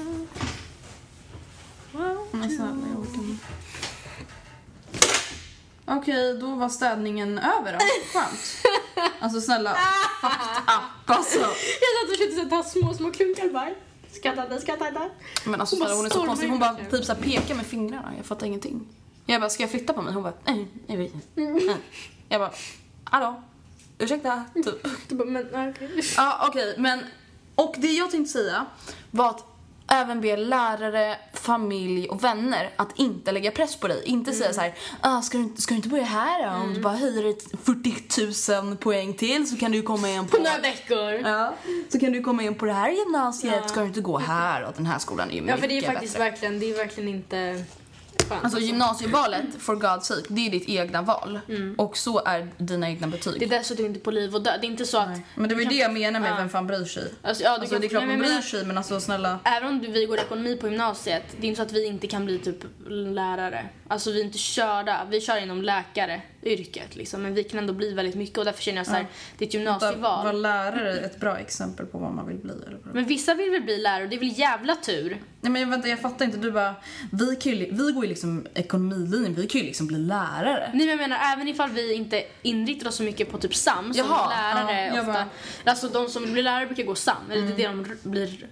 Inte. 2.33 2.77
Okej, 5.85 6.37
då 6.39 6.55
var 6.55 6.69
städningen 6.69 7.37
över 7.39 7.73
då. 7.73 7.79
Skönt. 8.19 8.39
Alltså 9.19 9.41
snälla, 9.41 9.77
fucked 10.21 10.37
up 10.75 11.09
alltså. 11.09 11.39
Jag 11.39 11.49
satt 11.49 12.03
och 12.03 12.17
försökte 12.17 12.49
ta 12.49 12.63
små, 12.63 12.93
små 12.93 13.11
klunkar 13.11 13.49
bara. 13.49 13.69
Skrattade, 14.11 14.61
skrattade. 14.61 15.09
Men 15.45 15.61
alltså 15.61 15.75
Hon 15.75 15.79
bara 15.79 15.89
snälla, 15.89 15.95
hon 15.95 16.05
är 16.05 16.09
så 16.09 16.25
konstig. 16.25 16.49
Hon 16.49 16.59
bara 16.59 16.75
typ 16.91 17.05
så 17.05 17.13
här 17.13 17.21
pekar 17.21 17.55
med 17.55 17.65
fingrarna. 17.65 18.13
Jag 18.17 18.25
fattar 18.25 18.47
ingenting. 18.47 18.87
Jag 19.29 19.41
bara, 19.41 19.49
ska 19.49 19.63
jag 19.63 19.69
flytta 19.71 19.93
på 19.93 20.01
mig? 20.01 20.13
Hon 20.13 20.23
bara, 20.23 20.33
nej, 20.45 20.67
jag 20.87 20.97
vet 20.97 21.13
inte. 21.13 21.29
Nej. 21.65 21.77
Jag 22.29 22.41
bara, 22.41 22.51
hallå? 23.03 23.43
Ursäkta? 23.97 24.43
Typ. 24.53 24.87
Du 25.07 25.15
bara, 25.15 25.27
men 25.27 25.47
nej, 25.51 25.69
okej. 25.75 25.89
Ja, 26.17 26.45
okej, 26.49 26.75
men... 26.77 26.99
Och 27.55 27.75
det 27.77 27.87
jag 27.91 28.11
tänkte 28.11 28.33
säga 28.33 28.65
var 29.11 29.29
att 29.29 29.45
även 29.87 30.21
be 30.21 30.37
lärare, 30.37 31.17
familj 31.33 32.09
och 32.09 32.23
vänner 32.23 32.69
att 32.75 32.99
inte 32.99 33.31
lägga 33.31 33.51
press 33.51 33.75
på 33.75 33.87
dig. 33.87 34.03
Inte 34.05 34.33
säga 34.33 34.53
så 34.53 34.61
här, 34.61 34.73
ah, 35.01 35.21
ska, 35.21 35.37
du, 35.37 35.53
ska 35.61 35.71
du 35.71 35.75
inte 35.75 35.89
börja 35.89 36.03
här 36.03 36.45
då? 36.47 36.63
Om 36.63 36.73
du 36.73 36.81
bara 36.81 36.95
höjer 36.95 37.29
ett 37.29 37.43
40 37.63 38.61
000 38.65 38.77
poäng 38.77 39.13
till 39.13 39.49
så 39.49 39.57
kan 39.57 39.71
du 39.71 39.77
ju 39.77 39.83
komma 39.83 40.09
in 40.09 40.27
på... 40.27 40.37
På 40.37 40.43
några 40.43 40.57
veckor. 40.57 41.13
Ja, 41.13 41.53
så 41.89 41.99
kan 41.99 42.11
du 42.11 42.21
komma 42.23 42.43
in 42.43 42.55
på 42.55 42.65
det 42.65 42.73
här 42.73 42.91
gymnasiet. 42.91 43.69
Ska 43.69 43.79
du 43.81 43.85
inte 43.87 44.01
gå 44.01 44.17
här? 44.17 44.63
Och 44.63 44.73
den 44.77 44.85
här 44.85 44.99
skolan 44.99 45.29
är 45.29 45.33
ju 45.33 45.37
Ja, 45.37 45.43
mycket 45.43 45.59
för 45.59 45.67
det 45.67 45.77
är 45.77 45.81
faktiskt 45.81 46.13
bättre. 46.13 46.29
verkligen, 46.29 46.59
det 46.59 46.71
är 46.71 46.77
verkligen 46.77 47.09
inte 47.09 47.63
skönt. 48.29 48.43
Alltså 48.43 48.59
gymnasievalet, 48.59 49.45
for 49.59 49.75
God's 49.75 49.99
sake, 50.01 50.23
det 50.27 50.47
är 50.47 50.51
ditt 50.51 50.69
egna 50.69 51.01
val. 51.01 51.39
Och 51.77 51.97
så 51.97 52.23
är 52.25 52.47
dina 52.57 52.89
egna 52.89 53.07
betyg. 53.07 53.35
Mm. 53.35 53.49
Det 53.49 53.55
är 53.55 53.59
dessutom 53.59 53.85
inte 53.85 53.99
på 53.99 54.11
liv 54.11 54.35
och 54.35 54.41
död. 54.41 54.57
Det 54.61 54.67
är 54.67 54.71
inte 54.71 54.85
så 54.85 54.97
att... 54.97 55.09
Men 55.35 55.49
det 55.49 55.55
var 55.55 55.61
ju 55.61 55.69
det 55.69 55.75
jag 55.75 55.93
menar 55.93 56.19
med 56.19 56.31
Ja. 56.31 56.35
vem 56.37 56.49
fan 56.49 56.67
bryr 56.67 56.85
sig. 56.85 57.13
Alltså, 57.21 57.43
ja, 57.43 57.49
Alltså 57.49 57.79
det 57.79 57.87
är 57.87 57.89
klart 57.89 58.03
nej, 58.07 58.17
man 58.17 58.27
bryr 58.27 58.41
sig 58.41 58.65
men 58.65 58.77
alltså 58.77 58.99
snälla. 58.99 59.39
Även 59.43 59.69
om 59.69 59.79
vi 59.79 60.05
går 60.05 60.19
ekonomi 60.19 60.55
på 60.57 60.67
gymnasiet, 60.67 61.23
det 61.39 61.47
är 61.47 61.49
inte 61.49 61.57
så 61.57 61.63
att 61.63 61.73
vi 61.73 61.85
inte 61.85 62.07
kan 62.07 62.25
bli 62.25 62.39
typ 62.39 62.63
lärare. 62.89 63.69
Alltså 63.87 64.11
vi 64.11 64.19
är 64.19 64.25
inte 64.25 64.37
körda, 64.37 65.07
vi 65.09 65.21
kör 65.21 65.37
inom 65.43 65.61
läkaryrket 66.47 66.95
liksom. 66.95 67.21
Men 67.23 67.33
vi 67.33 67.43
kan 67.43 67.59
ändå 67.59 67.73
bli 67.73 67.93
väldigt 67.93 68.15
mycket 68.15 68.37
och 68.37 68.45
därför 68.45 68.61
känner 68.63 68.77
jag 68.77 68.85
så 68.85 68.91
här, 68.91 69.05
det 69.37 69.45
är 69.45 69.47
ett 69.47 69.53
gymnasieval. 69.53 70.25
Var 70.25 70.33
lärare 70.33 70.99
ett 70.99 71.19
bra 71.19 71.37
exempel 71.37 71.85
på 71.85 71.97
vad 71.97 72.11
man 72.11 72.27
vill 72.27 72.37
bli? 72.37 72.51
Eller? 72.51 72.77
Men 72.93 73.05
vissa 73.05 73.33
vill 73.35 73.51
väl 73.51 73.61
bli 73.61 73.77
lärare 73.77 74.03
och 74.03 74.09
det 74.09 74.15
är 74.15 74.19
väl 74.19 74.39
jävla 74.39 74.75
tur. 74.75 75.21
Nej 75.41 75.51
men 75.51 75.69
vänta 75.69 75.87
jag 75.87 75.99
fattar 75.99 76.25
inte, 76.25 76.37
du 76.37 76.51
bara, 76.51 76.75
vi, 77.11 77.35
kan 77.35 77.51
ju, 77.51 77.71
vi 77.71 77.91
går 77.91 78.03
ju 78.03 78.09
liksom 78.09 78.47
ekonomilinjen, 78.53 79.33
vi 79.33 79.47
kan 79.47 79.61
ju 79.61 79.67
liksom 79.67 79.87
bli 79.87 79.97
lärare. 79.97 80.69
Nej 80.73 80.85
men 80.85 80.87
jag 80.87 80.97
menar 80.97 81.33
även 81.33 81.47
ifall 81.47 81.69
vi 81.69 81.93
inte 81.93 82.23
inriktar 82.41 82.87
oss 82.87 82.95
så 82.95 83.03
mycket 83.03 83.31
på 83.31 83.37
typ 83.37 83.55
SAM 83.55 83.93
som 83.93 84.05
Jaha, 84.09 84.29
lärare 84.29 84.85
ja, 84.95 85.01
ofta. 85.01 85.13
bara- 85.13 85.29
Alltså 85.65 85.87
de 85.87 86.07
som 86.09 86.23
vill 86.23 86.31
bli 86.31 86.41
lärare 86.41 86.65
brukar 86.65 86.83
gå 86.83 86.95
SAM, 86.95 87.31
eller 87.31 87.41
det 87.47 87.63
är 87.63 87.69
det 87.69 87.83
de 88.03 88.09
blir 88.09 88.47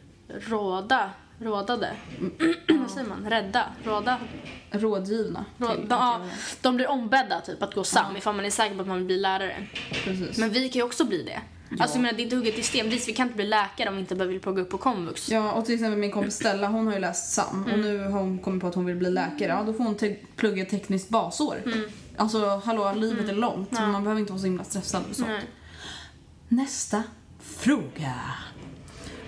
råda, 0.50 1.10
rådade. 1.40 1.92
Vad 2.68 2.92
säger 2.92 3.08
man? 3.08 3.30
Rädda? 3.30 3.66
Råda? 3.84 4.18
Rådgivna. 4.72 5.46
Rå, 5.58 5.68
till 5.68 5.88
de, 5.88 5.94
att 5.96 6.22
ja, 6.22 6.22
de 6.62 6.76
blir 6.76 6.90
ombedda 6.90 7.42
typ 7.42 7.64
att 7.64 7.74
gå 7.76 7.84
SAM 7.84 8.18
ifall 8.18 8.36
man 8.36 8.46
är 8.46 8.50
säker 8.50 8.76
på 8.76 8.82
att 8.82 8.88
man 8.88 8.98
vill 8.98 9.06
bli 9.06 9.18
lärare. 9.18 9.68
Precis. 10.04 10.38
Men 10.38 10.50
vi 10.50 10.70
kan 10.70 10.80
ju 10.80 10.84
också 10.84 11.06
bli 11.06 11.24
det. 11.24 11.40
Alltså 11.80 11.98
jag 11.98 12.02
menar 12.02 12.14
det 12.18 12.22
är 12.22 12.24
inte 12.24 12.36
hugget 12.36 12.60
i 12.60 12.64
sten. 12.64 12.90
Vi 12.90 13.00
kan 13.00 13.28
inte 13.28 13.36
bli 13.36 13.46
läkare 13.46 13.90
om 13.90 13.96
vi 13.96 14.02
inte 14.02 14.16
vill 14.16 14.40
plugga 14.40 14.62
upp 14.62 14.70
på 14.70 14.78
komvux. 14.78 15.30
Ja, 15.30 15.52
och 15.52 15.66
till 15.66 15.74
exempel 15.74 16.00
min 16.00 16.12
kompis 16.12 16.36
Stella, 16.36 16.68
hon 16.68 16.88
har 16.88 16.94
ju 16.94 17.00
läst 17.00 17.34
SAM 17.34 17.68
och 17.74 17.80
nu 17.80 18.00
har 18.00 18.20
hon 18.20 18.40
kommit 18.40 18.62
på 18.62 18.68
att 18.68 18.76
hon 18.76 18.86
vill 18.86 18.96
bli 18.96 19.10
läkare. 19.12 19.48
Ja, 19.50 19.64
då 19.64 19.74
får 19.74 19.84
hon 19.84 19.96
te- 19.96 20.16
plugga 20.36 20.66
tekniskt 20.66 21.10
basår. 21.10 21.64
Alltså, 22.18 22.62
hallå, 22.66 22.94
livet 22.96 23.30
är 23.30 23.34
långt. 23.34 23.72
men 23.72 23.92
Man 23.92 24.04
behöver 24.04 24.20
inte 24.20 24.32
vara 24.34 24.40
så 24.40 24.46
himla 24.46 24.64
stressad 24.64 25.04
och 25.10 25.16
sånt. 25.16 25.28
Nej. 25.28 25.42
Nästa 26.48 27.04
fråga. 27.44 28.14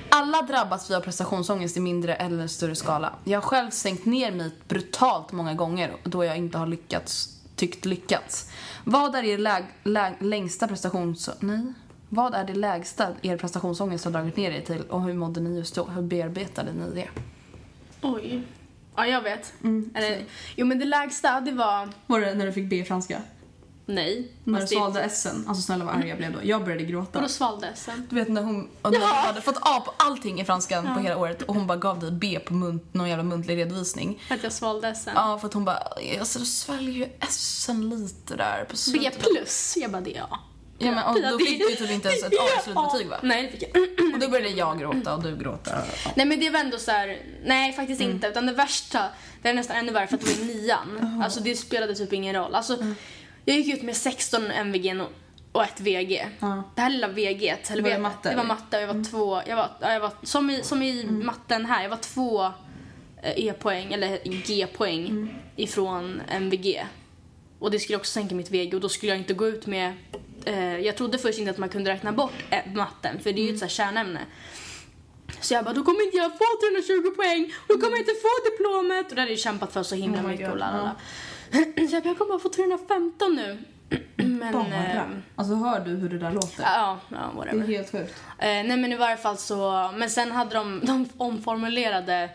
Alla 0.10 0.42
drabbas 0.42 0.92
vi 0.92 0.96
av 0.96 1.02
prestationsångest 1.02 1.78
i 1.78 1.80
mindre 1.80 2.16
eller 2.16 2.48
större 2.48 2.76
skala. 2.76 3.14
Jag 3.24 3.42
har 3.42 3.48
själv 3.48 3.70
sänkt 3.70 4.06
ner 4.06 4.32
mig 4.32 4.52
brutalt 4.68 5.32
många 5.32 5.54
gånger 5.54 5.96
då 6.04 6.26
jag 6.26 6.38
inte 6.38 6.58
har 6.58 6.68
lyckats, 6.68 7.30
tyckt 7.56 7.86
lyckats. 7.86 8.52
Vad 8.84 9.16
är 9.16 9.24
er 9.24 9.38
läg, 9.38 9.64
läg, 9.84 10.14
längsta 10.20 10.68
prestations... 10.68 11.30
Nej. 11.40 11.74
Vad 12.10 12.34
är 12.34 12.44
det 12.44 12.54
lägsta 12.54 13.08
er 13.22 13.38
prestationsångest 13.38 14.06
har 14.06 14.12
dragit 14.12 14.38
ner 14.38 14.52
er 14.52 14.62
till 14.62 14.82
och 14.82 15.02
hur 15.02 15.14
mådde 15.14 15.40
ni 15.40 15.58
just 15.58 15.76
då? 15.76 15.84
Hur 15.84 16.02
bearbetade 16.02 16.74
ni 16.74 16.96
det? 16.96 17.10
Oj. 18.02 18.44
Ja 18.96 19.08
jag 19.08 19.22
vet. 19.22 19.54
Eller, 19.94 20.24
jo 20.56 20.66
men 20.66 20.80
det 20.80 20.86
lägsta 20.86 21.42
det 21.42 21.52
var 21.52 21.90
Var 22.08 22.20
det 22.20 22.34
när 22.34 22.46
du 22.46 22.54
fick 22.54 22.70
B 22.70 22.76
i 22.76 22.84
franska? 22.84 23.22
Nej. 23.88 24.32
När 24.44 24.62
du 24.62 24.68
svalde 24.68 25.08
S'en? 25.08 25.48
Alltså 25.48 25.62
snälla 25.62 25.86
vad 25.86 25.96
arg 25.96 26.08
jag 26.10 26.18
blev 26.18 26.34
då. 26.34 26.40
Jag 26.44 26.64
började 26.64 26.84
gråta. 26.84 27.20
Vadå 27.20 27.28
svalde 27.30 27.72
sen? 27.76 28.08
Du 28.10 28.16
vet 28.16 28.28
när 28.30 28.42
hon 28.44 28.70
och 28.82 28.92
när 28.92 29.00
hon 29.00 29.08
hade 29.10 29.42
fått 29.42 29.58
A 29.62 29.82
på 29.86 29.94
allting 29.98 30.42
i 30.42 30.46
franskan 30.46 30.94
på 30.94 31.00
hela 31.00 31.18
året 31.18 31.42
och 31.42 31.56
hon 31.56 31.68
bara 31.68 31.78
gav 31.78 32.00
dig 32.00 32.12
B 32.12 32.40
på 32.46 32.54
munt, 32.54 32.94
någon 32.94 33.10
jävla 33.10 33.24
muntlig 33.24 33.58
redovisning. 33.58 34.22
Att 34.30 34.44
jag 34.44 34.52
svalde 34.54 34.96
sen. 34.96 35.14
Ja, 35.16 35.38
för 35.40 35.48
att 35.48 35.54
hon 35.54 35.66
bara, 35.66 35.84
alltså 36.20 36.40
du 36.40 36.46
sväljer 36.46 36.94
ju 36.94 37.06
S'en 37.28 37.90
lite 37.90 38.36
där 38.36 38.64
på 38.64 38.72
B 38.72 38.78
slutet. 38.78 39.20
plus. 39.20 39.78
Jag 39.78 39.92
bara 39.92 40.02
det 40.02 40.12
ja. 40.12 40.40
Ja, 40.80 40.92
men, 40.92 41.04
och 41.04 41.32
då 41.32 41.46
fick 41.46 41.60
du 41.70 41.76
typ 41.76 41.92
inte 41.92 42.08
ens 42.10 42.24
ett 42.24 42.34
A-slutbetyg 42.40 43.08
va? 43.08 43.18
Nej 43.24 43.44
det 43.44 43.52
fick 43.60 43.70
jag. 43.76 43.82
Och 44.14 44.20
då 44.20 44.28
började 44.28 44.50
jag 44.50 44.80
gråta 44.80 45.16
och 45.16 45.24
du 45.24 45.38
gråta. 45.38 45.72
Ja. 46.06 46.12
Nej 46.16 46.26
men 46.26 46.40
det 46.40 46.50
var 46.50 46.60
ändå 46.60 46.78
så 46.78 46.92
här. 46.92 47.18
nej 47.46 47.74
faktiskt 47.74 48.02
Mm. 48.02 48.14
inte. 48.16 48.28
Utan 48.28 48.46
det 48.46 48.54
värsta, 48.54 49.06
det 49.42 49.50
är 49.50 49.54
nästan 49.54 49.78
ännu 49.78 49.92
värre 49.92 50.08
för 50.08 50.16
att 50.16 50.22
det 50.22 50.28
var 50.34 50.42
i 50.42 50.46
nian. 50.56 51.22
Alltså 51.24 51.40
det 51.40 51.56
spelade 51.56 51.96
typ 51.96 52.14
ingen 52.14 52.36
roll. 52.36 52.56
Alltså, 52.56 52.74
Mm. 52.74 52.96
Jag 53.54 53.58
gick 53.58 53.76
ut 53.76 53.84
med 53.84 53.96
16 53.96 54.52
MVG 54.52 55.02
och, 55.52 55.64
ett 55.64 55.80
VG. 55.82 56.28
Ja. 56.40 56.64
Det 56.76 56.82
här 56.82 56.90
lilla 56.90 57.08
VG, 57.08 57.56
eller 57.70 57.84
Var 57.84 57.90
det 57.90 57.98
matte, 58.00 58.30
Det 58.30 58.36
var? 58.36 58.44
Mm. 58.44 58.48
matte 58.48 58.78
och 58.78 58.84
jag 58.84 58.94
var 58.94 59.04
två, 59.12 59.42
jag 59.48 59.56
var, 59.56 59.70
ja, 59.82 59.94
jag 59.94 60.00
var 60.00 60.12
som 60.24 60.50
i, 60.50 60.64
som 60.64 60.82
i 60.84 61.04
matten 61.06 61.66
här, 61.66 61.84
jag 61.84 61.90
var 61.90 61.98
två 61.98 62.44
eh, 63.24 63.46
E-poäng, 63.46 63.94
eller 63.94 64.20
G-poäng 64.48 65.08
Mm. 65.08 65.30
ifrån 65.56 66.22
MVG. 66.30 66.86
Och 67.60 67.72
det 67.72 67.80
skulle 67.80 67.98
också 67.98 68.12
sänka 68.12 68.36
mitt 68.36 68.52
VG 68.52 68.74
och 68.76 68.82
då 68.82 68.90
skulle 68.90 69.12
jag 69.12 69.20
inte 69.20 69.34
gå 69.34 69.48
ut 69.48 69.66
med, 69.68 69.94
eh, 70.46 70.78
jag 70.78 70.98
trodde 70.98 71.18
först 71.18 71.40
inte 71.40 71.52
att 71.52 71.58
man 71.58 71.70
kunde 71.70 71.92
räkna 71.92 72.12
bort 72.12 72.34
eh, 72.50 72.74
matten 72.74 73.20
för 73.20 73.34
det 73.34 73.42
är 73.42 73.44
ju 73.48 73.54
ett 73.54 73.60
så 73.60 73.66
här 73.66 73.70
kärnämne. 73.70 74.20
Så 75.42 75.54
jag 75.54 75.64
bara, 75.66 75.74
då 75.74 75.84
kommer 75.84 76.06
inte 76.06 76.18
jag 76.18 76.32
få 76.32 76.46
320 76.62 77.16
poäng, 77.16 77.54
då 77.68 77.74
kommer 77.74 77.92
jag 77.92 78.00
inte 78.00 78.12
få 78.22 78.50
diplomet. 78.52 79.10
Och 79.10 79.16
det 79.16 79.22
hade 79.22 79.32
jag 79.32 79.40
kämpat 79.40 79.74
för 79.74 79.84
så 79.84 79.96
himla 79.96 80.20
Oh 80.20 80.24
my 80.24 80.32
mycket 80.32 80.46
God, 80.46 80.54
och 80.54 80.60
lalala. 80.60 80.96
Så 81.52 81.96
jag 81.96 82.04
bara, 82.04 82.10
jag 82.10 82.18
kommer 82.18 82.30
bara 82.30 82.40
få 82.40 82.50
315 82.50 83.36
nu. 83.36 83.58
Men... 84.16 84.56
eh, 84.56 85.02
Alltså 85.36 85.56
hör 85.56 85.80
du 85.80 85.92
hur 85.92 86.10
det 86.10 86.18
där 86.20 86.32
låter? 86.32 86.64
Ja, 86.64 87.00
ja, 87.10 87.18
whatever. 87.36 87.58
Det 87.68 87.74
är 87.74 87.78
helt 87.78 87.92
sjukt. 87.92 88.14
Eh, 88.40 88.46
nej 88.48 88.78
men 88.78 88.92
i 88.94 88.96
varje 88.96 89.18
fall 89.18 89.38
så, 89.38 89.90
men 89.98 90.10
sen 90.10 90.32
hade 90.32 90.56
de, 90.56 90.82
de 90.86 91.10
omformulerade, 91.18 92.30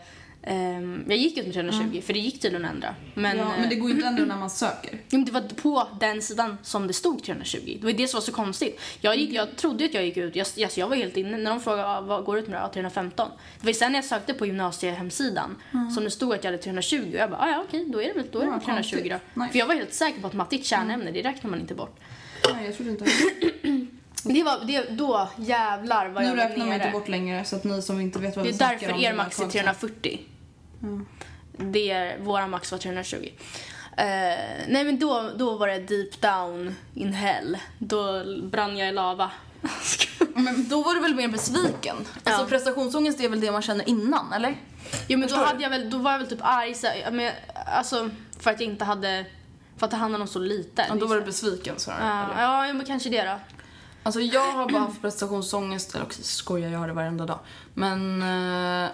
Um, 0.47 1.05
jag 1.07 1.17
gick 1.17 1.37
ut 1.37 1.45
med 1.45 1.53
320 1.53 1.81
mm. 1.83 2.01
för 2.01 2.13
det 2.13 2.19
gick 2.19 2.41
tydligen 2.41 2.65
att 2.65 2.71
ändra. 2.71 2.95
Men, 3.13 3.37
ja, 3.37 3.51
men 3.59 3.69
det 3.69 3.75
går 3.75 3.89
ju 3.89 3.95
inte 3.95 4.07
att 4.07 4.13
eh, 4.13 4.21
ändra 4.21 4.25
när 4.25 4.31
mm, 4.31 4.39
man 4.39 4.49
söker. 4.49 4.89
Mm. 4.89 5.03
Men 5.09 5.25
det 5.25 5.31
var 5.31 5.41
på 5.41 5.87
den 5.99 6.21
sidan 6.21 6.57
som 6.63 6.87
det 6.87 6.93
stod 6.93 7.23
320. 7.23 7.77
Det 7.81 7.85
var 7.85 7.93
det 7.93 8.07
som 8.07 8.17
var 8.17 8.21
så 8.21 8.31
konstigt. 8.31 8.79
Jag, 9.01 9.17
gick, 9.17 9.31
jag 9.33 9.55
trodde 9.55 9.85
att 9.85 9.93
jag 9.93 10.05
gick 10.05 10.17
ut, 10.17 10.35
jag, 10.35 10.47
yes, 10.57 10.77
jag 10.77 10.87
var 10.87 10.95
helt 10.95 11.17
inne. 11.17 11.37
När 11.37 11.51
de 11.51 11.59
frågade 11.59 11.87
ah, 11.87 12.01
vad 12.01 12.23
går 12.23 12.39
ut 12.39 12.47
med 12.47 12.55
det? 12.55 12.61
Ja, 12.61 12.71
315. 12.73 13.29
Det 13.59 13.65
var 13.65 13.73
sen 13.73 13.91
när 13.91 13.99
jag 13.99 14.05
sökte 14.05 14.33
på 14.33 14.45
gymnasiehemsidan 14.45 15.55
mm. 15.73 15.91
som 15.91 16.03
det 16.03 16.11
stod 16.11 16.33
att 16.33 16.43
jag 16.43 16.51
hade 16.51 16.63
320. 16.63 17.09
Och 17.13 17.19
jag 17.19 17.29
bara, 17.29 17.41
ah, 17.41 17.49
ja 17.49 17.63
okej, 17.67 17.85
då 17.89 18.01
är 18.01 18.07
det 18.07 18.13
väl, 18.13 18.27
320 18.61 18.97
då. 19.09 19.19
Nej. 19.33 19.49
För 19.49 19.59
jag 19.59 19.65
var 19.65 19.75
helt 19.75 19.93
säker 19.93 20.21
på 20.21 20.27
att 20.27 20.33
matte 20.33 20.55
är 20.55 20.59
ett 20.59 20.65
kärnämne, 20.65 21.11
det 21.11 21.21
räknar 21.21 21.51
man 21.51 21.59
inte 21.59 21.75
bort. 21.75 21.99
Nej, 22.53 22.65
jag 22.65 22.75
trodde 22.75 22.91
inte 22.91 23.05
Det 24.23 24.43
var 24.43 24.65
det, 24.65 24.89
då 24.89 25.29
jävlar 25.37 26.09
vad 26.09 26.23
nu 26.23 26.29
jag 26.29 26.37
Nu 26.37 26.43
räknar 26.43 26.65
man 26.65 26.75
inte 26.75 26.89
bort 26.91 27.07
längre 27.07 27.45
så 27.45 27.55
att 27.55 27.63
ni 27.63 27.81
som 27.81 27.99
inte 27.99 28.19
vet 28.19 28.35
vad 28.35 28.45
vi 28.45 28.53
snackar 28.53 28.73
om. 28.73 28.79
Det 28.79 28.85
är 28.85 28.89
därför 28.89 29.13
er 29.13 29.13
max 29.13 29.39
är 29.39 29.47
340. 29.47 30.19
Mm. 30.83 31.05
Det 31.57 31.91
är, 31.91 32.19
våra 32.19 32.47
max 32.47 32.71
var 32.71 32.79
320. 32.79 33.15
Uh, 33.17 34.05
eh, 34.05 34.37
nej 34.67 34.83
men 34.83 34.99
då, 34.99 35.31
då 35.37 35.57
var 35.57 35.67
det 35.67 35.79
deep 35.79 36.21
down 36.21 36.75
in 36.93 37.13
hell. 37.13 37.57
Då 37.79 38.23
brann 38.43 38.77
jag 38.77 38.89
i 38.89 38.91
lava. 38.91 39.31
men 40.35 40.69
då 40.69 40.83
var 40.83 40.93
du 40.93 40.99
väl 40.99 41.15
mer 41.15 41.27
besviken? 41.27 41.97
Alltså, 41.97 42.19
ja. 42.23 42.31
Alltså 42.31 42.47
prestationsångest 42.47 43.19
är 43.19 43.29
väl 43.29 43.39
det 43.39 43.51
man 43.51 43.61
känner 43.61 43.89
innan, 43.89 44.33
eller? 44.33 44.55
Jo 45.07 45.19
men 45.19 45.29
då, 45.29 45.35
hade 45.35 45.63
jag 45.63 45.69
väl, 45.69 45.89
då 45.89 45.97
var 45.97 46.11
jag 46.11 46.19
väl 46.19 46.27
typ 46.27 46.39
arg 46.41 46.73
så, 46.73 46.87
men, 47.11 47.31
alltså, 47.65 48.09
för 48.39 48.51
att 48.51 48.59
jag 48.59 48.69
inte 48.69 48.85
hade, 48.85 49.25
för 49.77 49.85
att 49.85 49.91
ta 49.91 49.97
hand 49.97 50.15
om 50.15 50.27
så 50.27 50.39
lite. 50.39 50.85
Ja, 50.89 50.95
då 50.95 51.05
var 51.05 51.15
du 51.15 51.25
liksom. 51.25 51.49
besviken 51.49 51.79
så 51.79 51.91
här, 51.91 52.29
uh, 52.29 52.41
Ja, 52.41 52.73
men 52.73 52.85
kanske 52.85 53.09
det 53.09 53.23
då. 53.23 53.39
Alltså 54.03 54.21
jag 54.21 54.51
har 54.51 54.69
bara 54.69 54.81
haft 54.81 55.01
prestationsångest, 55.01 55.95
eller 55.95 56.05
också 56.05 56.23
skojar 56.23 56.69
jag 56.69 56.79
har 56.79 56.87
det 56.87 56.93
varenda 56.93 57.25
dag. 57.25 57.39
Men 57.73 58.21
eh, 58.21 58.89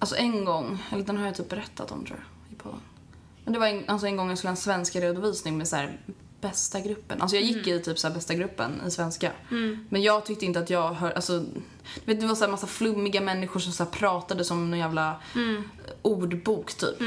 alltså 0.00 0.16
en 0.16 0.44
gång, 0.44 0.82
eller 0.90 1.04
den 1.04 1.16
har 1.16 1.26
jag 1.26 1.34
typ 1.34 1.48
berättat 1.48 1.92
om 1.92 2.04
tror 2.04 2.18
jag 2.18 2.52
i 2.52 2.56
podden. 2.62 2.80
Men 3.44 3.52
det 3.52 3.58
var 3.58 3.66
en, 3.66 3.84
alltså 3.86 4.06
en 4.06 4.16
gång 4.16 4.28
jag 4.28 4.38
skulle 4.38 4.48
ha 4.48 4.52
en 4.52 4.56
svenska 4.56 5.00
redovisning 5.00 5.58
med 5.58 5.68
så 5.68 5.76
här 5.76 6.00
bästa 6.40 6.80
gruppen. 6.80 7.20
Alltså 7.22 7.36
jag 7.36 7.44
gick 7.44 7.66
i 7.66 7.80
typ 7.82 7.98
så 7.98 8.10
bästa 8.10 8.34
gruppen 8.34 8.80
i 8.86 8.90
svenska. 8.90 9.32
Men 9.88 10.02
jag 10.02 10.26
tyckte 10.26 10.46
inte 10.46 10.60
att 10.60 10.70
jag 10.70 10.92
hör, 10.92 11.10
alltså 11.10 11.38
du 11.40 12.04
vet 12.04 12.20
det 12.20 12.26
var 12.26 12.34
så 12.34 12.44
här 12.44 12.50
massa 12.50 12.66
flummiga 12.66 13.20
människor 13.20 13.60
som 13.60 13.72
så 13.72 13.86
pratade 13.86 14.44
som 14.44 14.70
någon 14.70 14.78
jävla 14.78 15.20
ordbok 16.02 16.74
typ. 16.74 16.98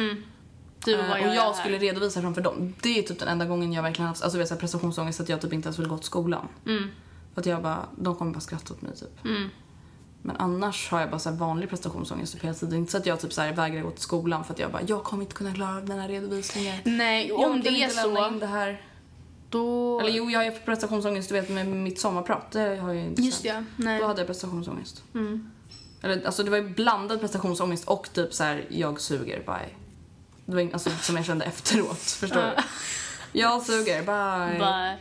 Du 0.85 0.93
Eh, 0.93 1.09
var 1.09 1.19
och 1.19 1.25
jag, 1.25 1.35
jag 1.35 1.41
här. 1.43 1.53
skulle 1.53 1.77
redovisa 1.77 2.21
framför 2.21 2.41
dem. 2.41 2.73
Det 2.81 2.99
är 2.99 3.03
typ 3.03 3.19
den 3.19 3.27
enda 3.27 3.45
gången 3.45 3.73
jag 3.73 3.83
verkligen 3.83 4.07
haft 4.07 4.23
alltså, 4.23 4.37
vet, 4.37 4.47
så 4.47 4.53
här, 4.53 4.59
prestationsångest 4.59 5.19
att 5.19 5.29
jag 5.29 5.41
typ 5.41 5.53
inte 5.53 5.67
ens 5.67 5.79
vill 5.79 5.87
gå 5.87 5.97
till 5.97 6.05
skolan. 6.05 6.47
För 7.33 7.41
att 7.41 7.45
jag 7.45 7.61
bara, 7.61 7.85
de 7.97 8.15
kommer 8.15 8.31
bara 8.33 8.39
skratta 8.39 8.73
åt 8.73 8.81
mig 8.81 8.91
typ. 8.95 9.19
Men 10.25 10.35
annars 10.37 10.89
har 10.91 10.99
jag 10.99 11.09
bara 11.09 11.19
så 11.19 11.29
här 11.29 11.37
vanlig 11.37 11.69
prestationsångest 11.69 12.33
typ 12.33 12.43
hela 12.43 12.53
tiden. 12.53 12.79
Inte 12.79 12.91
så 12.91 12.97
att 12.97 13.05
jag 13.05 13.19
typ 13.19 13.33
så 13.33 13.41
här 13.41 13.53
vägrar 13.53 13.81
gå 13.81 13.91
till 13.91 14.01
skolan 14.01 14.43
för 14.43 14.53
att 14.53 14.59
jag 14.59 14.71
bara, 14.71 14.81
jag 14.87 15.03
kommer 15.03 15.23
inte 15.23 15.35
kunna 15.35 15.53
klara 15.53 15.75
av 15.77 15.85
den 15.85 15.99
här 15.99 16.07
redovisningen. 16.07 16.79
Nej, 16.83 17.27
Jag 17.27 17.39
om 17.51 17.61
det 17.61 17.69
är 17.83 17.89
så, 17.89 18.27
in 18.27 18.39
det 18.39 18.45
här. 18.47 18.81
då... 19.49 19.99
Eller 19.99 20.09
jo, 20.11 20.29
jag 20.29 20.39
har 20.39 20.45
ju 20.45 20.51
prestationsångest 20.51 21.29
du 21.29 21.35
vet 21.35 21.49
med 21.49 21.67
mitt 21.67 21.99
sommarprat. 21.99 22.51
Det 22.51 22.59
har 22.59 22.87
jag 22.87 22.95
ju 22.95 23.01
inte 23.01 23.21
Just 23.21 23.45
Mm. 23.45 23.65
nej. 23.75 23.99
Då 23.99 24.07
hade 24.07 24.21
jag 24.21 24.27
prestationsångest. 24.27 25.03
Eller 26.01 26.25
alltså 26.25 26.43
det 26.43 26.49
var 26.51 26.57
ju 26.57 26.69
blandad 26.69 27.19
prestationsångest 27.19 27.87
och 27.87 28.09
typ 28.13 28.33
så 28.33 28.43
här, 28.43 28.65
jag 28.69 29.01
suger, 29.01 29.39
bye. 29.39 29.69
Det 30.45 30.53
var 30.53 30.61
in- 30.61 30.73
alltså 30.73 30.89
som 30.89 31.15
jag 31.15 31.25
kände 31.25 31.45
efteråt, 31.45 31.97
förstår 31.99 32.41
du? 32.41 32.63
Jag 33.39 33.61
suger, 33.61 33.97
bye. 33.99 34.59
Bara... 34.59 34.93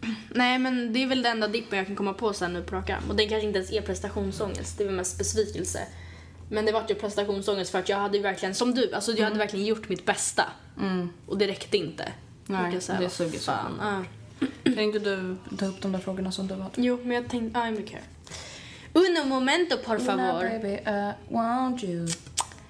Nej 0.30 0.58
men 0.58 0.92
det 0.92 1.02
är 1.02 1.06
väl 1.06 1.22
den 1.22 1.32
enda 1.32 1.48
dippen 1.48 1.78
jag 1.78 1.86
kan 1.86 1.96
komma 1.96 2.12
på 2.12 2.32
sen 2.32 2.52
nu 2.52 2.62
på 2.62 2.76
rak 2.76 2.90
arm. 2.90 3.02
Och 3.08 3.16
det 3.16 3.26
kanske 3.26 3.46
inte 3.46 3.58
ens 3.58 3.72
är 3.72 3.80
prestationsångest, 3.82 4.78
det 4.78 4.84
är 4.84 4.86
väl 4.86 4.96
mest 4.96 5.18
besvikelse. 5.18 5.80
Men 6.50 6.64
det 6.64 6.72
var 6.72 6.84
ju 6.88 6.94
prestationsångest 6.94 7.70
för 7.70 7.78
att 7.78 7.88
jag 7.88 7.96
hade 7.96 8.16
ju 8.16 8.22
verkligen, 8.22 8.54
som 8.54 8.74
du, 8.74 8.94
alltså 8.94 9.12
jag 9.12 9.24
hade 9.24 9.38
verkligen 9.38 9.66
gjort 9.66 9.88
mitt 9.88 10.06
bästa. 10.06 10.44
Och 11.26 11.38
det 11.38 11.46
räckte 11.46 11.76
inte. 11.76 12.12
Nej, 12.46 12.80
säga, 12.80 13.00
det 13.00 13.10
suger 13.10 13.38
så. 13.38 13.52
fan. 13.52 13.80
Ja. 13.80 14.04
Inte 14.82 14.98
du 14.98 15.36
ta 15.58 15.66
upp 15.66 15.82
de 15.82 15.92
där 15.92 15.98
frågorna 15.98 16.32
som 16.32 16.46
du 16.46 16.54
hade? 16.54 16.70
Jo, 16.76 16.98
men 17.02 17.10
jag 17.10 17.28
tänkte, 17.28 17.60
ja, 17.60 17.70
mycket. 17.70 18.04
Uno 18.92 19.24
momento 19.24 19.76
por 19.78 19.98
favor. 19.98 20.40
baby, 20.40 20.74
uh, 20.86 21.12
won't 21.28 21.84
you? 21.84 22.08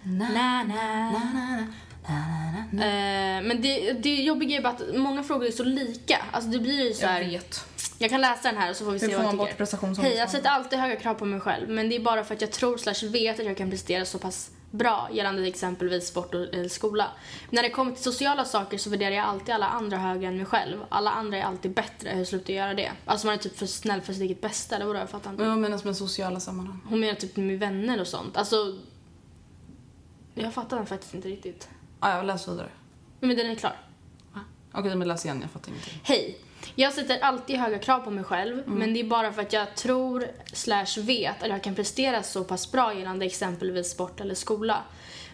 Na, 0.02 0.62
na. 0.62 1.66
Eh, 2.08 3.42
men 3.42 3.62
det, 3.62 3.92
det 3.92 4.14
jobbiga 4.14 4.56
är 4.56 4.62
bara 4.62 4.72
att 4.72 4.96
många 4.96 5.22
frågor 5.22 5.46
är 5.46 5.50
så 5.50 5.64
lika. 5.64 6.24
Alltså 6.32 6.50
det 6.50 6.58
blir 6.58 6.88
ju 6.88 6.94
så 6.94 7.06
här, 7.06 7.20
Jag 7.20 7.28
vet. 7.28 7.64
Jag 7.98 8.10
kan 8.10 8.20
läsa 8.20 8.48
den 8.48 8.60
här 8.60 8.70
och 8.70 8.76
så 8.76 8.84
får 8.84 8.92
vi 8.92 8.98
Hur 8.98 9.08
se 9.08 9.14
får 9.14 9.22
vad 9.22 9.32
jag 9.32 9.36
bort 9.38 9.48
tycker. 9.48 10.02
Hej, 10.02 10.16
jag 10.16 10.30
sätter 10.30 10.50
alltid 10.50 10.78
höga 10.78 10.96
krav 10.96 11.14
på 11.14 11.24
mig 11.24 11.40
själv. 11.40 11.68
Men 11.68 11.88
det 11.88 11.96
är 11.96 12.00
bara 12.00 12.24
för 12.24 12.34
att 12.34 12.40
jag 12.40 12.50
tror 12.50 12.78
slash 12.78 13.08
vet 13.08 13.40
att 13.40 13.46
jag 13.46 13.56
kan 13.56 13.70
prestera 13.70 14.04
så 14.04 14.18
pass 14.18 14.50
bra 14.70 15.08
gällande 15.12 15.46
exempelvis 15.46 16.08
sport 16.08 16.34
och 16.34 16.40
eller 16.40 16.68
skola. 16.68 17.08
När 17.50 17.62
det 17.62 17.70
kommer 17.70 17.92
till 17.92 18.02
sociala 18.02 18.44
saker 18.44 18.78
så 18.78 18.90
värderar 18.90 19.10
jag 19.10 19.24
alltid 19.24 19.54
alla 19.54 19.66
andra 19.68 19.96
högre 19.96 20.28
än 20.28 20.36
mig 20.36 20.46
själv. 20.46 20.78
Alla 20.88 21.10
andra 21.10 21.38
är 21.38 21.42
alltid 21.42 21.70
bättre. 21.74 22.10
Hur 22.10 22.24
slutar 22.24 22.54
jag 22.54 22.64
göra 22.64 22.74
det? 22.74 22.92
Alltså 23.04 23.26
man 23.26 23.34
är 23.34 23.38
typ 23.38 23.58
för 23.58 23.66
snäll 23.66 24.00
för 24.00 24.12
sitt 24.12 24.22
eget 24.22 24.40
bästa 24.40 24.76
eller 24.76 24.86
vadå? 24.86 24.98
Jag 24.98 25.10
fattar 25.10 25.30
inte. 25.30 25.44
Vad 25.44 25.58
menas 25.58 25.84
med 25.84 25.96
sociala 25.96 26.40
sammanhang? 26.40 26.80
Hon 26.88 27.00
menar 27.00 27.14
typ 27.14 27.36
med 27.36 27.58
vänner 27.58 28.00
och 28.00 28.06
sånt. 28.06 28.36
Alltså... 28.36 28.78
Jag 30.34 30.54
fattar 30.54 30.76
den 30.76 30.86
faktiskt 30.86 31.14
inte 31.14 31.28
riktigt. 31.28 31.68
Jag 32.10 32.24
läs 32.26 32.48
vidare. 32.48 32.68
Men 33.20 33.36
den 33.36 33.50
är 33.50 33.54
klar. 33.54 33.76
Okej, 34.72 34.94
men 34.96 35.08
läs 35.08 35.24
igen. 35.24 35.38
Jag 35.42 35.50
fattar 35.50 35.68
ingenting. 35.68 36.00
Hej! 36.04 36.38
Jag 36.74 36.92
sätter 36.92 37.18
alltid 37.20 37.56
höga 37.56 37.78
krav 37.78 37.98
på 38.00 38.10
mig 38.10 38.24
själv, 38.24 38.58
Mm. 38.58 38.78
men 38.78 38.94
det 38.94 39.00
är 39.00 39.04
bara 39.04 39.32
för 39.32 39.42
att 39.42 39.52
jag 39.52 39.74
tror 39.74 40.26
slash 40.52 41.00
vet 41.00 41.42
att 41.42 41.48
jag 41.48 41.62
kan 41.62 41.74
prestera 41.74 42.22
så 42.22 42.44
pass 42.44 42.72
bra 42.72 42.94
gällande 42.94 43.26
exempelvis 43.26 43.90
sport 43.90 44.20
eller 44.20 44.34
skola. 44.34 44.82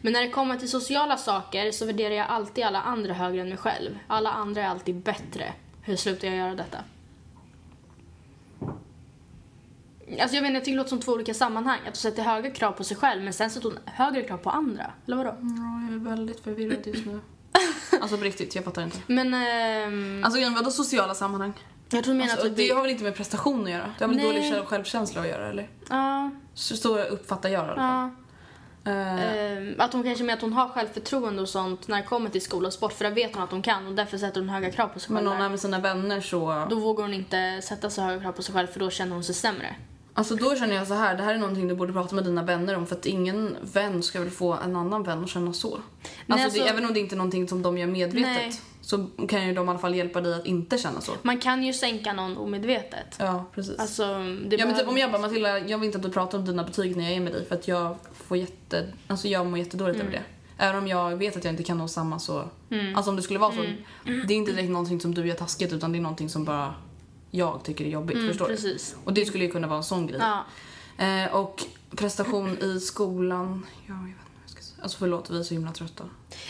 Men 0.00 0.12
när 0.12 0.20
det 0.20 0.30
kommer 0.30 0.56
till 0.56 0.70
sociala 0.70 1.16
saker 1.16 1.70
så 1.72 1.86
värderar 1.86 2.14
jag 2.14 2.26
alltid 2.26 2.64
alla 2.64 2.80
andra 2.82 3.12
högre 3.14 3.40
än 3.40 3.48
mig 3.48 3.58
själv. 3.58 3.98
Alla 4.06 4.30
andra 4.32 4.62
är 4.62 4.66
alltid 4.68 4.94
bättre. 4.96 5.52
Hur 5.82 5.96
slutar 5.96 6.28
jag 6.28 6.36
göra 6.36 6.54
detta? 6.54 6.78
Alltså 10.20 10.36
jag 10.36 10.44
inte, 10.46 10.52
jag 10.52 10.64
tycker 10.64 10.72
det 10.72 10.76
låter 10.76 10.88
som 10.88 11.00
två 11.00 11.12
olika 11.12 11.34
sammanhang. 11.34 11.78
Att 11.78 11.84
hon 11.86 11.94
sätter 11.94 12.22
höga 12.22 12.50
krav 12.50 12.72
på 12.72 12.84
sig 12.84 12.96
själv 12.96 13.22
men 13.22 13.32
sen 13.32 13.50
sätter 13.50 13.68
hon 13.68 13.78
högre 13.86 14.22
krav 14.22 14.36
på 14.36 14.50
andra. 14.50 14.86
Eller 15.06 15.16
vadå? 15.16 15.30
Ja, 15.40 15.82
jag 15.88 15.94
är 15.94 15.98
väldigt 16.16 16.40
förvirrad 16.44 16.86
just 16.86 17.06
nu. 17.06 17.20
Alltså 18.00 18.16
på 18.16 18.24
riktigt, 18.24 18.54
jag 18.54 18.64
fattar 18.64 18.82
inte. 18.82 18.98
Men... 19.06 19.34
ehm, 19.34 20.22
Alltså 20.24 20.38
igen, 20.40 20.54
vadå 20.54 20.70
sociala 20.70 21.14
sammanhang? 21.14 21.52
jag 21.90 22.04
tror 22.04 22.14
menar 22.14 22.30
Alltså, 22.32 22.46
att 22.46 22.56
det 22.56 22.62
vi... 22.62 22.70
har 22.70 22.82
väl 22.82 22.90
inte 22.90 23.04
med 23.04 23.14
prestation 23.14 23.64
att 23.64 23.70
göra? 23.70 23.94
Det 23.98 24.04
har 24.04 24.08
väl 24.08 24.16
Nej. 24.16 24.26
dålig 24.26 24.52
själv- 24.52 24.64
självkänsla 24.66 25.20
att 25.20 25.28
göra 25.28 25.48
eller? 25.50 25.68
Ja, 25.88 26.30
Så, 26.54 26.76
så 26.76 26.98
uppfattar 26.98 27.48
jag 27.48 27.64
det 27.64 27.66
i 27.66 27.70
alla 27.70 27.76
fall. 27.76 28.10
ja. 28.84 28.90
Ehm, 28.92 29.74
att 29.78 29.92
hon 29.92 30.02
kanske 30.02 30.24
med 30.24 30.34
att 30.34 30.40
hon 30.40 30.52
har 30.52 30.68
självförtroende 30.68 31.42
och 31.42 31.48
sånt 31.48 31.88
när 31.88 31.96
det 31.96 32.02
kommer 32.02 32.30
till 32.30 32.42
skola 32.42 32.66
och 32.66 32.72
sport 32.72 32.92
för 32.92 33.04
det 33.04 33.10
vet 33.10 33.34
hon 33.34 33.42
att 33.44 33.50
hon 33.50 33.62
kan 33.62 33.86
och 33.86 33.94
därför 33.94 34.18
sätter 34.18 34.40
hon 34.40 34.48
höga 34.48 34.70
krav 34.70 34.88
på 34.88 35.00
sig 35.00 35.12
men 35.12 35.16
själv. 35.18 35.24
när 35.24 35.30
hon 35.32 35.38
där. 35.40 35.46
är 35.46 35.50
med 35.50 35.60
sina 35.60 35.78
vänner 35.78 36.20
så... 36.20 36.66
Då 36.70 36.76
vågar 36.76 37.04
hon 37.04 37.14
inte 37.14 37.60
sätta 37.62 37.90
så 37.90 38.02
höga 38.02 38.20
krav 38.22 38.32
på 38.32 38.42
sig 38.42 38.54
själv 38.54 38.66
för 38.66 38.80
då 38.80 38.90
känner 38.90 39.12
hon 39.14 39.24
sig 39.24 39.34
sämre. 39.34 39.74
Alltså 40.20 40.36
då 40.36 40.56
känner 40.56 40.74
jag 40.74 40.86
så 40.86 40.94
här, 40.94 41.16
det 41.16 41.22
här 41.22 41.34
är 41.34 41.38
någonting 41.38 41.68
du 41.68 41.74
borde 41.74 41.92
prata 41.92 42.14
med 42.14 42.24
dina 42.24 42.42
vänner 42.42 42.76
om 42.76 42.86
för 42.86 42.96
att 42.96 43.06
ingen 43.06 43.56
vän 43.72 44.02
ska 44.02 44.20
väl 44.20 44.30
få 44.30 44.52
en 44.52 44.76
annan 44.76 45.02
vän 45.02 45.24
att 45.24 45.30
känna 45.30 45.52
så. 45.52 45.78
Alltså, 46.26 46.44
alltså- 46.44 46.62
det, 46.62 46.68
även 46.68 46.84
om 46.84 46.94
det 46.94 47.00
inte 47.00 47.14
är 47.14 47.16
någonting 47.16 47.48
som 47.48 47.62
de 47.62 47.78
gör 47.78 47.86
medvetet 47.86 48.36
Nej. 48.36 48.60
så 48.80 49.06
kan 49.28 49.46
ju 49.46 49.54
de 49.54 49.66
i 49.66 49.68
alla 49.70 49.78
fall 49.78 49.94
hjälpa 49.94 50.20
dig 50.20 50.34
att 50.34 50.46
inte 50.46 50.78
känna 50.78 51.00
så. 51.00 51.12
Man 51.22 51.38
kan 51.38 51.62
ju 51.62 51.72
sänka 51.72 52.12
någon 52.12 52.36
omedvetet. 52.36 53.16
Ja, 53.18 53.44
precis. 53.54 53.78
Alltså, 53.78 54.02
ja 54.02 54.18
men 54.18 54.48
behöver- 54.48 54.74
typ 54.78 54.88
om 54.88 54.98
jag 54.98 55.12
bara 55.12 55.22
Matilda, 55.22 55.58
jag 55.58 55.78
vill 55.78 55.86
inte 55.86 55.98
att 55.98 56.04
du 56.04 56.10
pratar 56.10 56.38
om 56.38 56.44
dina 56.44 56.64
betyg 56.64 56.96
när 56.96 57.04
jag 57.04 57.12
är 57.12 57.20
med 57.20 57.32
dig 57.32 57.44
för 57.44 57.54
att 57.54 57.68
jag 57.68 57.96
får 58.26 58.36
jätte, 58.36 58.86
alltså 59.06 59.28
jag 59.28 59.46
mår 59.46 59.58
jättedåligt 59.58 60.00
över 60.00 60.12
det. 60.12 60.22
Även 60.58 60.76
om 60.82 60.88
jag 60.88 61.16
vet 61.16 61.36
att 61.36 61.44
jag 61.44 61.52
inte 61.52 61.62
kan 61.62 61.78
nå 61.78 61.88
samma 61.88 62.18
så, 62.18 62.44
alltså 62.96 63.10
om 63.10 63.16
det 63.16 63.22
skulle 63.22 63.38
vara 63.38 63.52
så, 63.52 63.62
det 64.04 64.34
är 64.34 64.36
inte 64.36 64.52
direkt 64.52 64.70
någonting 64.70 65.00
som 65.00 65.14
du 65.14 65.26
gör 65.26 65.34
taskigt 65.34 65.72
utan 65.72 65.92
det 65.92 65.98
är 65.98 66.02
någonting 66.02 66.28
som 66.28 66.44
bara 66.44 66.74
jag 67.30 67.62
tycker 67.64 67.84
är 67.84 67.88
jobbigt, 67.88 68.28
förstår 68.28 68.46
precis. 68.46 68.90
du? 68.92 68.98
Och 69.04 69.12
det 69.12 69.26
skulle 69.26 69.44
ju 69.44 69.50
kunna 69.50 69.66
vara 69.66 69.78
en 69.78 69.84
sån 69.84 70.06
grej. 70.06 70.20
Ja. 70.20 70.44
Eh, 71.04 71.34
och 71.34 71.64
prestation 71.96 72.58
i 72.58 72.80
skolan, 72.80 73.66
ja 73.86 73.94
jag 73.94 74.02
vet 74.02 74.08
inte 74.08 74.22
vad 74.34 74.42
jag 74.42 74.50
ska 74.50 74.62
säga. 74.62 74.82
Alltså 74.82 74.98
förlåt, 74.98 75.30
vi 75.30 75.38
är 75.38 75.42
så 75.42 75.54
himla 75.54 75.72
trötta. 75.72 76.04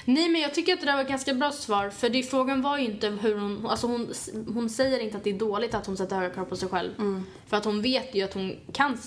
Nej 0.05 0.29
men 0.29 0.41
jag 0.41 0.55
tycker 0.55 0.73
att 0.73 0.81
det 0.81 0.87
där 0.87 0.95
var 0.95 1.03
ett 1.03 1.09
ganska 1.09 1.35
bra 1.35 1.53
svar 1.53 1.91
för 1.91 2.09
det, 2.09 2.23
frågan 2.23 2.63
var 2.63 2.79
ju 2.79 2.85
inte 2.85 3.09
hur 3.09 3.39
hon, 3.39 3.67
alltså 3.67 3.87
hon, 3.87 4.13
hon 4.55 4.71
säger 4.71 4.99
inte 4.99 5.17
att 5.17 5.25
det 5.25 5.31
är 5.31 5.39
dåligt 5.39 5.75
att 5.75 5.87
hon 5.87 5.97
sätter 5.97 6.17
höga 6.17 6.35
krav 6.35 6.45
på 6.45 6.57
sig 6.57 6.69
själv. 6.69 6.91
För 7.47 7.57
att 7.57 7.65
hon 7.65 7.83
vet 7.83 8.15
ju 8.15 8.23
att 8.23 8.35
hon 8.35 8.57
kan 8.73 8.99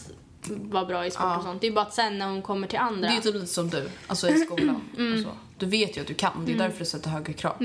vara 0.47 0.85
bra 0.85 1.05
i 1.05 1.11
sport 1.11 1.23
Ja. 1.23 1.37
och 1.37 1.43
sånt. 1.43 1.61
Det 1.61 1.67
är 1.67 1.71
bara 1.71 1.85
att 1.85 1.93
sen 1.93 2.17
när 2.17 2.27
hon 2.27 2.41
kommer 2.41 2.67
till 2.67 2.79
andra. 2.79 3.09
Det 3.09 3.15
är 3.17 3.21
typ 3.21 3.33
lite 3.33 3.47
som 3.47 3.69
du, 3.69 3.89
alltså 4.07 4.29
i 4.29 4.37
skolan 4.37 4.81
och 4.93 5.19
så. 5.23 5.29
Du 5.57 5.65
vet 5.65 5.97
ju 5.97 6.01
att 6.01 6.07
du 6.07 6.13
kan, 6.13 6.45
det 6.45 6.53
är 6.53 6.57
därför 6.57 6.79
du 6.79 6.85
sätter 6.85 7.09
högre 7.09 7.33
krav. 7.33 7.55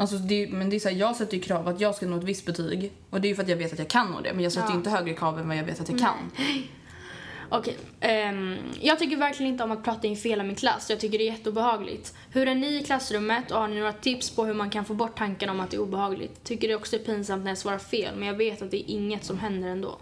Alltså 0.00 0.16
det 0.16 0.48
men 0.50 0.70
det 0.70 0.76
är 0.76 0.80
så 0.80 0.88
här, 0.88 0.96
jag 0.96 1.16
sätter 1.16 1.36
ju 1.36 1.42
krav 1.42 1.68
att 1.68 1.80
jag 1.80 1.94
ska 1.94 2.06
nå 2.06 2.16
ett 2.16 2.24
visst 2.24 2.46
betyg 2.46 2.92
och 3.10 3.20
det 3.20 3.26
är 3.26 3.30
ju 3.30 3.34
för 3.34 3.42
att 3.42 3.48
jag 3.48 3.56
vet 3.56 3.72
att 3.72 3.78
jag 3.78 3.88
kan 3.88 4.10
nå 4.10 4.20
det 4.20 4.32
men 4.32 4.42
jag 4.42 4.52
sätter 4.52 4.68
ju 4.68 4.74
inte 4.74 4.90
högre 4.90 5.14
krav 5.14 5.38
än 5.38 5.48
vad 5.48 5.56
jag 5.56 5.64
vet 5.64 5.80
att 5.80 5.88
jag 5.88 5.98
kan. 5.98 6.30
Okej. 7.48 7.76
ehm, 8.00 8.56
jag 8.80 8.98
tycker 8.98 9.16
verkligen 9.16 9.52
inte 9.52 9.64
om 9.64 9.70
att 9.70 9.84
prata 9.84 10.06
inför 10.06 10.28
hela 10.28 10.42
min 10.42 10.56
klass. 10.56 10.90
Jag 10.90 11.00
tycker 11.00 11.18
det 11.18 11.24
är 11.24 11.32
jätteobehagligt. 11.32 12.14
Hur 12.30 12.48
är 12.48 12.54
ni 12.54 12.76
i 12.76 12.84
klassrummet 12.84 13.50
och 13.50 13.60
har 13.60 13.68
ni 13.68 13.78
några 13.78 13.92
tips 13.92 14.30
på 14.30 14.44
hur 14.44 14.54
man 14.54 14.70
kan 14.70 14.84
få 14.84 14.94
bort 14.94 15.18
tanken 15.18 15.50
om 15.50 15.60
att 15.60 15.70
det 15.70 15.76
är 15.76 15.80
obehagligt? 15.80 16.44
Tycker 16.44 16.68
det 16.68 16.74
också 16.74 16.96
är 16.96 17.00
pinsamt 17.00 17.44
när 17.44 17.50
jag 17.50 17.58
svarar 17.58 17.78
fel, 17.78 18.14
men 18.16 18.28
jag 18.28 18.34
vet 18.34 18.62
att 18.62 18.70
det 18.70 18.76
är 18.76 18.94
inget 18.94 19.24
som 19.24 19.38
händer 19.38 19.68
ändå. 19.68 19.98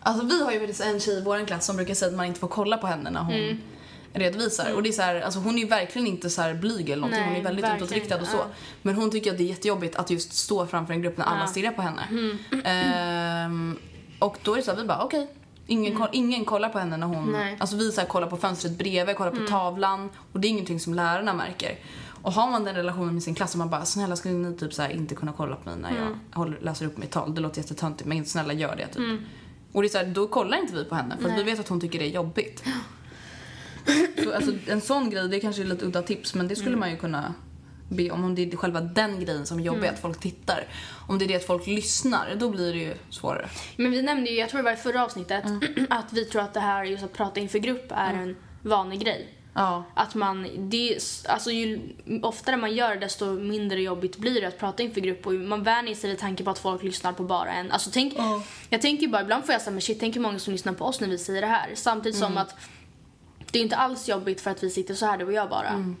Alltså 0.00 0.26
vi 0.26 0.44
har 0.44 0.52
ju 0.52 0.58
faktiskt 0.58 0.80
en 0.80 1.00
tjej 1.00 1.18
i 1.18 1.22
vår 1.22 1.46
klass 1.46 1.66
som 1.66 1.76
brukar 1.76 1.94
säga 1.94 2.10
att 2.10 2.16
man 2.16 2.26
inte 2.26 2.40
får 2.40 2.48
kolla 2.48 2.76
på 2.76 2.86
henne 2.86 3.10
när 3.10 3.20
hon 3.20 3.60
redovisar. 4.12 4.72
Och 4.74 4.82
det 4.82 4.88
är 4.88 4.92
så 4.92 5.02
här, 5.02 5.20
alltså 5.20 5.40
hon 5.40 5.54
är 5.54 5.58
ju 5.58 5.66
verkligen 5.66 6.06
inte 6.08 6.30
så 6.30 6.42
här 6.42 6.54
blyg 6.54 6.90
eller 6.90 7.00
någonting. 7.00 7.20
Nej, 7.20 7.28
hon 7.28 7.38
är 7.38 7.44
väldigt 7.44 7.76
utåtriktad 7.76 8.20
och 8.20 8.26
så. 8.26 8.44
Men 8.82 8.94
hon 8.94 9.10
tycker 9.10 9.30
att 9.30 9.38
det 9.38 9.44
är 9.44 9.48
jättejobbigt 9.48 9.96
att 9.96 10.10
just 10.10 10.32
stå 10.32 10.66
framför 10.66 10.94
en 10.94 11.02
grupp 11.02 11.16
när 11.16 11.24
alla 11.24 11.46
stirrar 11.46 11.72
på 11.72 11.82
henne. 11.82 12.02
Ehm, 12.64 13.78
och 14.18 14.38
då 14.42 14.52
är 14.52 14.56
det 14.56 14.62
så 14.62 14.70
här, 14.70 14.78
vi 14.78 14.84
bara 14.84 15.02
okej. 15.04 15.30
Ingen, 15.66 15.96
koll, 15.96 16.08
ingen 16.12 16.44
kollar 16.44 16.68
på 16.68 16.78
henne 16.78 16.96
när 16.96 17.06
hon... 17.06 17.32
Nej. 17.32 17.56
Alltså 17.60 17.76
vi 17.76 17.92
så 17.92 18.00
här, 18.00 18.08
kollar 18.08 18.26
på 18.26 18.36
fönstret 18.36 18.78
bredvid, 18.78 19.16
kollar 19.16 19.30
på 19.30 19.46
tavlan. 19.46 20.10
Och 20.32 20.40
det 20.40 20.48
är 20.48 20.50
ingenting 20.50 20.80
som 20.80 20.94
lärarna 20.94 21.34
märker. 21.34 21.78
Och 22.22 22.32
har 22.32 22.50
man 22.50 22.64
den 22.64 22.74
relationen 22.74 23.14
med 23.14 23.22
sin 23.22 23.34
klass 23.34 23.52
och 23.52 23.58
man 23.58 23.70
bara 23.70 23.84
snälla 23.84 24.16
skulle 24.16 24.34
ni 24.34 24.56
typ 24.56 24.74
så 24.74 24.82
här, 24.82 24.90
inte 24.90 25.14
kunna 25.14 25.32
kolla 25.36 25.56
på 25.56 25.68
mig 25.68 25.78
när 25.78 25.96
jag 25.96 26.38
håller, 26.38 26.58
läser 26.60 26.86
upp 26.86 26.98
mitt 26.98 27.10
tal. 27.10 27.34
Det 27.34 27.40
låter 27.40 27.60
jättetöntigt 27.60 28.08
men 28.08 28.24
snälla 28.24 28.52
gör 28.52 28.76
det 28.76 28.86
typ. 28.86 29.20
Och 29.72 29.82
det 29.82 29.88
är 29.88 29.90
så 29.90 29.98
här, 29.98 30.06
då 30.06 30.28
kollar 30.28 30.58
inte 30.58 30.74
vi 30.74 30.84
på 30.84 30.94
henne 30.94 31.16
för 31.20 31.36
vi 31.36 31.42
vet 31.42 31.60
att 31.60 31.68
hon 31.68 31.80
tycker 31.80 31.98
det 31.98 32.04
är 32.04 32.10
jobbigt. 32.10 32.64
Så 34.24 34.32
alltså, 34.32 34.52
en 34.66 34.80
sån 34.80 35.10
grej, 35.10 35.28
det 35.28 35.40
kanske 35.40 35.62
är 35.62 35.66
lite 35.66 35.84
udda 35.84 36.02
tips 36.02 36.34
men 36.34 36.48
det 36.48 36.56
skulle 36.56 36.76
man 36.76 36.90
ju 36.90 36.96
kunna 36.96 37.34
be 37.88 38.10
om. 38.10 38.24
Om 38.24 38.34
det 38.34 38.52
är 38.52 38.56
själva 38.56 38.80
den 38.80 39.20
grejen 39.20 39.46
som 39.46 39.58
är 39.58 39.62
jobbig, 39.62 39.88
att 39.88 39.98
folk 39.98 40.20
tittar. 40.20 40.66
Om 41.08 41.18
det 41.18 41.24
är 41.24 41.28
det 41.28 41.36
att 41.36 41.46
folk 41.46 41.66
lyssnar, 41.66 42.34
då 42.34 42.50
blir 42.50 42.72
det 42.72 42.78
ju 42.78 42.94
svårare. 43.10 43.48
Men 43.76 43.90
vi 43.90 44.02
nämnde 44.02 44.30
ju, 44.30 44.36
jag 44.36 44.48
tror 44.48 44.58
det 44.58 44.64
var 44.64 44.72
i 44.72 44.76
förra 44.76 45.04
avsnittet, 45.04 45.44
att 45.90 46.12
vi 46.12 46.24
tror 46.24 46.42
att 46.42 46.54
det 46.54 46.60
här 46.60 46.84
just 46.84 47.04
att 47.04 47.12
prata 47.12 47.40
inför 47.40 47.58
grupp 47.58 47.86
är 47.90 48.14
en 48.14 48.36
vanlig 48.62 49.00
grej. 49.00 49.34
Ja. 49.54 49.84
Att 49.94 50.14
man, 50.14 50.48
det, 50.56 50.98
alltså 51.28 51.50
ju 51.50 51.80
oftare 52.22 52.56
man 52.56 52.74
gör 52.74 52.90
det 52.94 53.00
desto 53.00 53.32
mindre 53.32 53.82
jobbigt 53.82 54.16
blir 54.16 54.40
det 54.40 54.48
att 54.48 54.58
prata 54.58 54.82
inför 54.82 55.00
grupp 55.00 55.26
och 55.26 55.32
man 55.32 55.62
vänjer 55.62 55.94
sig 55.94 56.10
vid 56.10 56.18
tanken 56.18 56.44
på 56.44 56.50
att 56.50 56.58
folk 56.58 56.82
lyssnar 56.82 57.12
på 57.12 57.22
bara 57.22 57.52
en. 57.52 57.70
Alltså 57.70 57.90
tänk, 57.92 58.14
jag 58.70 58.82
tänker 58.82 59.08
bara, 59.08 59.22
ibland 59.22 59.44
får 59.44 59.52
jag 59.52 59.62
säga 59.62 59.72
men 59.72 59.80
shit, 59.80 60.00
tänk 60.00 60.16
hur 60.16 60.20
många 60.20 60.38
som 60.38 60.52
lyssnar 60.52 60.72
på 60.72 60.84
oss 60.84 61.00
när 61.00 61.08
vi 61.08 61.18
säger 61.18 61.40
det 61.40 61.46
här. 61.46 61.70
Samtidigt 61.74 62.18
som 62.18 62.36
att 62.36 62.54
det 63.50 63.58
är 63.58 63.62
inte 63.62 63.76
alls 63.76 64.08
jobbigt 64.08 64.40
för 64.40 64.50
att 64.50 64.62
vi 64.62 64.70
sitter 64.70 64.94
så 64.94 65.06
här 65.06 65.18
du 65.18 65.24
och 65.24 65.32
jag 65.32 65.48
bara. 65.50 65.94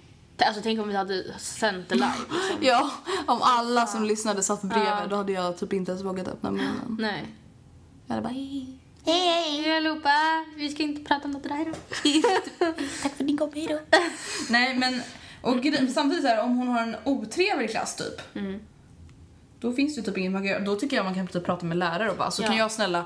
Alltså 0.46 0.62
tänk 0.62 0.80
om 0.80 0.88
vi 0.88 0.96
hade 0.96 1.38
sänt 1.38 1.88
det 1.88 1.94
live. 1.94 2.12
Liksom. 2.32 2.58
Ja, 2.66 2.90
om 3.26 3.38
alla 3.42 3.86
som 3.86 4.04
lyssnade 4.04 4.42
satt 4.42 4.62
bredvid 4.62 5.08
då 5.10 5.16
hade 5.16 5.32
jag 5.32 5.58
typ 5.58 5.72
inte 5.72 5.90
ens 5.92 6.04
vågat 6.04 6.28
öppna 6.28 6.50
munnen. 6.50 6.96
Nej. 6.98 7.24
Jag 8.06 8.14
hade 8.14 8.22
bara 8.28 8.32
hej. 8.34 8.66
Hej, 9.06 9.60
hej 9.62 9.76
allihopa! 9.76 10.44
Vi 10.56 10.68
ska 10.68 10.82
inte 10.82 11.04
prata 11.04 11.24
om 11.24 11.30
något 11.30 11.42
där. 11.42 11.64
Tack 13.02 13.14
för 13.16 13.24
din 13.24 13.38
kompis 13.38 13.68
då. 13.68 13.78
Nej 14.48 14.74
men, 14.78 15.02
och 15.42 15.56
samtidigt 15.94 16.22
så 16.22 16.28
här, 16.28 16.42
om 16.42 16.56
hon 16.56 16.68
har 16.68 16.82
en 16.82 16.96
otrevlig 17.04 17.70
klass 17.70 17.96
typ. 17.96 18.20
Då 19.60 19.72
finns 19.72 19.96
det 19.96 20.02
typ 20.02 20.18
inget 20.18 20.32
man 20.32 20.42
kan 20.42 20.50
göra. 20.50 20.60
Då 20.64 20.76
tycker 20.76 20.96
jag 20.96 21.04
man 21.04 21.14
kan 21.14 21.26
typ 21.26 21.44
prata 21.44 21.66
med 21.66 21.76
lärare 21.78 22.10
och 22.10 22.16
bara, 22.16 22.30
så 22.30 22.42
Ja. 22.42 22.46
kan 22.46 22.56
jag 22.56 22.72
snälla, 22.72 23.04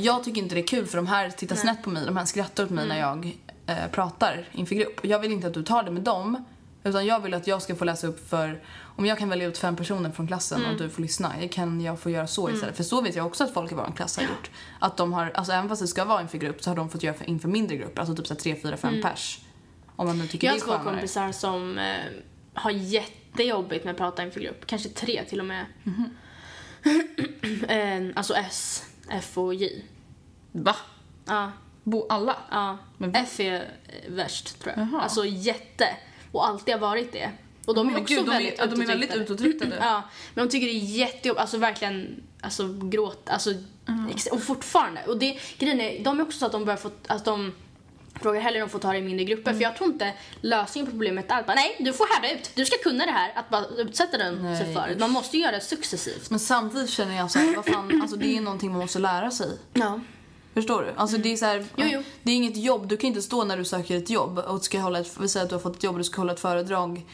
jag 0.00 0.24
tycker 0.24 0.42
inte 0.42 0.54
det 0.54 0.60
är 0.60 0.66
kul 0.66 0.86
för 0.86 0.96
de 0.96 1.06
här 1.06 1.30
tittar 1.30 1.56
snett 1.56 1.82
på 1.82 1.90
mig, 1.90 2.06
de 2.06 2.16
här 2.16 2.24
skrattar 2.24 2.64
åt 2.64 2.70
mig 2.70 2.88
när 2.88 3.00
jag 3.00 3.38
eh, 3.66 3.90
pratar 3.92 4.48
inför 4.52 4.74
grupp. 4.74 5.00
Jag 5.02 5.18
vill 5.18 5.32
inte 5.32 5.46
att 5.46 5.54
du 5.54 5.62
tar 5.62 5.82
det 5.82 5.90
med 5.90 6.02
dem, 6.02 6.44
utan 6.84 7.06
jag 7.06 7.20
vill 7.20 7.34
att 7.34 7.46
jag 7.46 7.62
ska 7.62 7.74
få 7.74 7.84
läsa 7.84 8.06
upp 8.06 8.28
för, 8.28 8.62
om 8.96 9.06
jag 9.06 9.18
kan 9.18 9.28
välja 9.28 9.46
ut 9.48 9.58
fem 9.58 9.76
personer 9.76 10.10
från 10.10 10.26
klassen 10.26 10.66
och 10.66 10.78
du 10.78 10.90
får 10.90 11.02
lyssna, 11.02 11.32
kan 11.50 11.80
jag 11.80 12.00
få 12.00 12.10
göra 12.10 12.26
så 12.26 12.50
istället? 12.50 12.76
För 12.76 12.84
så 12.84 13.00
vet 13.00 13.14
jag 13.16 13.26
också 13.26 13.44
att 13.44 13.54
folk 13.54 13.72
i 13.72 13.74
vår 13.74 13.92
klass 13.96 14.16
har 14.16 14.22
gjort. 14.24 14.50
Att 14.78 14.96
de 14.96 15.12
har, 15.12 15.32
alltså 15.34 15.52
även 15.52 15.68
fast 15.68 15.82
det 15.82 15.88
ska 15.88 16.04
vara 16.04 16.22
inför 16.22 16.38
grupp 16.38 16.62
så 16.62 16.70
har 16.70 16.76
de 16.76 16.90
fått 16.90 17.02
göra 17.02 17.14
för, 17.14 17.28
inför 17.28 17.48
mindre 17.48 17.76
grupper, 17.76 18.00
alltså 18.00 18.16
typ 18.16 18.26
så 18.26 18.34
här 18.34 18.40
tre, 18.40 18.56
fyra, 18.62 18.76
fem 18.76 19.02
pers. 19.02 19.40
Om 19.96 20.06
man 20.06 20.18
nu 20.18 20.26
tycker 20.26 20.46
Jag 20.46 20.56
det 20.56 20.64
har 20.64 20.72
är 20.72 20.76
två 20.78 20.84
skönare. 20.84 20.94
kompisar 20.94 21.32
som 21.32 21.78
eh, 21.78 21.96
har 22.54 22.70
jättejobbigt 22.70 23.84
med 23.84 23.90
att 23.92 23.98
prata 23.98 24.22
inför 24.22 24.40
grupp. 24.40 24.66
Kanske 24.66 24.88
tre 24.88 25.24
till 25.28 25.40
och 25.40 25.46
med. 25.46 25.66
eh, 27.68 28.12
alltså 28.16 28.34
S, 28.34 28.84
F 29.10 29.38
och 29.38 29.54
J. 29.54 29.82
Va? 30.52 30.76
Ja, 31.24 31.52
Bo 31.82 32.06
alla? 32.08 32.36
ja. 32.50 32.78
Men- 32.98 33.14
F 33.14 33.40
är 33.40 33.54
eh, 33.54 34.12
värst 34.12 34.60
tror 34.60 34.74
jag. 34.76 34.86
Jaha. 34.88 35.00
Alltså 35.02 35.24
jätte. 35.26 35.96
Och 36.32 36.46
alltid 36.46 36.74
har 36.74 36.80
varit 36.80 37.12
det. 37.12 37.30
Och 37.66 37.74
de 37.74 37.88
är 37.88 37.92
Men 37.92 38.02
också 38.02 38.14
gud, 38.14 38.24
de 38.26 38.30
är- 38.30 38.34
väldigt 38.34 38.56
de 38.76 38.80
är 38.82 38.86
väldigt 38.86 39.14
utåtriktade. 39.14 39.76
Ja, 39.80 40.02
men 40.34 40.46
de 40.46 40.50
tycker 40.52 40.66
det 40.66 40.72
är 40.72 40.78
jättejobbigt. 40.98 41.40
Alltså 41.40 41.58
verkligen, 41.58 42.22
alltså 42.40 42.68
gråt, 42.82 43.28
alltså 43.30 43.50
ex- 44.10 44.26
och 44.26 44.42
fortfarande. 44.42 45.00
Och 45.06 45.18
det, 45.18 45.38
grejen 45.58 45.80
är, 45.80 46.04
de 46.04 46.18
är 46.20 46.22
också 46.22 46.38
så 46.38 46.46
att 46.46 46.52
de 46.52 46.64
börjar 46.64 46.76
få, 46.78 46.90
att 47.06 47.24
de 47.24 47.52
frågar 48.22 48.40
hellre 48.40 48.62
om 48.62 48.68
de 48.68 48.72
får 48.72 48.78
ta 48.78 48.92
det 48.92 48.98
i 48.98 49.02
mindre 49.02 49.24
grupper. 49.24 49.50
Mm. 49.50 49.58
För 49.58 49.62
jag 49.62 49.76
tror 49.76 49.90
inte 49.90 50.12
lösningen 50.40 50.86
på 50.86 50.90
problemet 50.90 51.30
är 51.30 51.40
att 51.40 51.46
bara, 51.46 51.54
nej, 51.54 51.76
du 51.78 51.92
får 51.92 52.14
härda 52.14 52.34
ut. 52.34 52.50
Du 52.54 52.64
ska 52.64 52.76
kunna 52.78 53.06
det 53.06 53.12
här. 53.12 53.32
Att 53.34 53.50
bara 53.50 53.66
utsätta 53.66 54.18
den 54.18 54.42
Nej, 54.42 54.56
sig 54.56 54.74
för. 54.74 54.96
Man 54.98 55.10
måste 55.10 55.36
ju 55.36 55.42
göra 55.42 55.52
det 55.52 55.60
successivt. 55.60 56.30
Men 56.30 56.38
samtidigt 56.38 56.90
känner 56.90 57.16
jag 57.16 57.30
så 57.30 57.38
här, 57.38 57.56
vad 57.56 57.66
fan, 57.66 58.02
alltså 58.02 58.16
det 58.16 58.36
är 58.36 58.40
någonting 58.40 58.70
man 58.70 58.80
måste 58.80 58.98
lära 58.98 59.30
sig. 59.30 59.58
Ja. 59.72 60.00
Förstår 60.54 60.82
du? 60.82 60.92
Alltså 60.96 61.18
det 61.18 61.32
är 61.32 61.36
så 61.36 61.44
här. 61.44 61.66
Jo, 61.76 61.86
jo. 61.92 62.02
det 62.22 62.32
är 62.32 62.36
inget 62.36 62.56
jobb. 62.56 62.88
Du 62.88 62.96
kan 62.96 63.08
inte 63.08 63.22
stå 63.22 63.44
när 63.44 63.56
du 63.56 63.64
söker 63.64 63.96
ett 63.96 64.10
jobb 64.10 64.38
och 64.38 64.64
ska 64.64 64.80
hålla 64.80 64.98
ett, 64.98 65.16
vi 65.20 65.28
säger 65.28 65.44
att 65.44 65.50
du 65.50 65.54
har 65.54 65.60
fått 65.60 65.76
ett 65.76 65.82
jobb 65.82 65.94
och 65.94 65.98
du 65.98 66.04
ska 66.04 66.20
hålla 66.20 66.32
ett 66.32 66.40
föredrag 66.40 67.04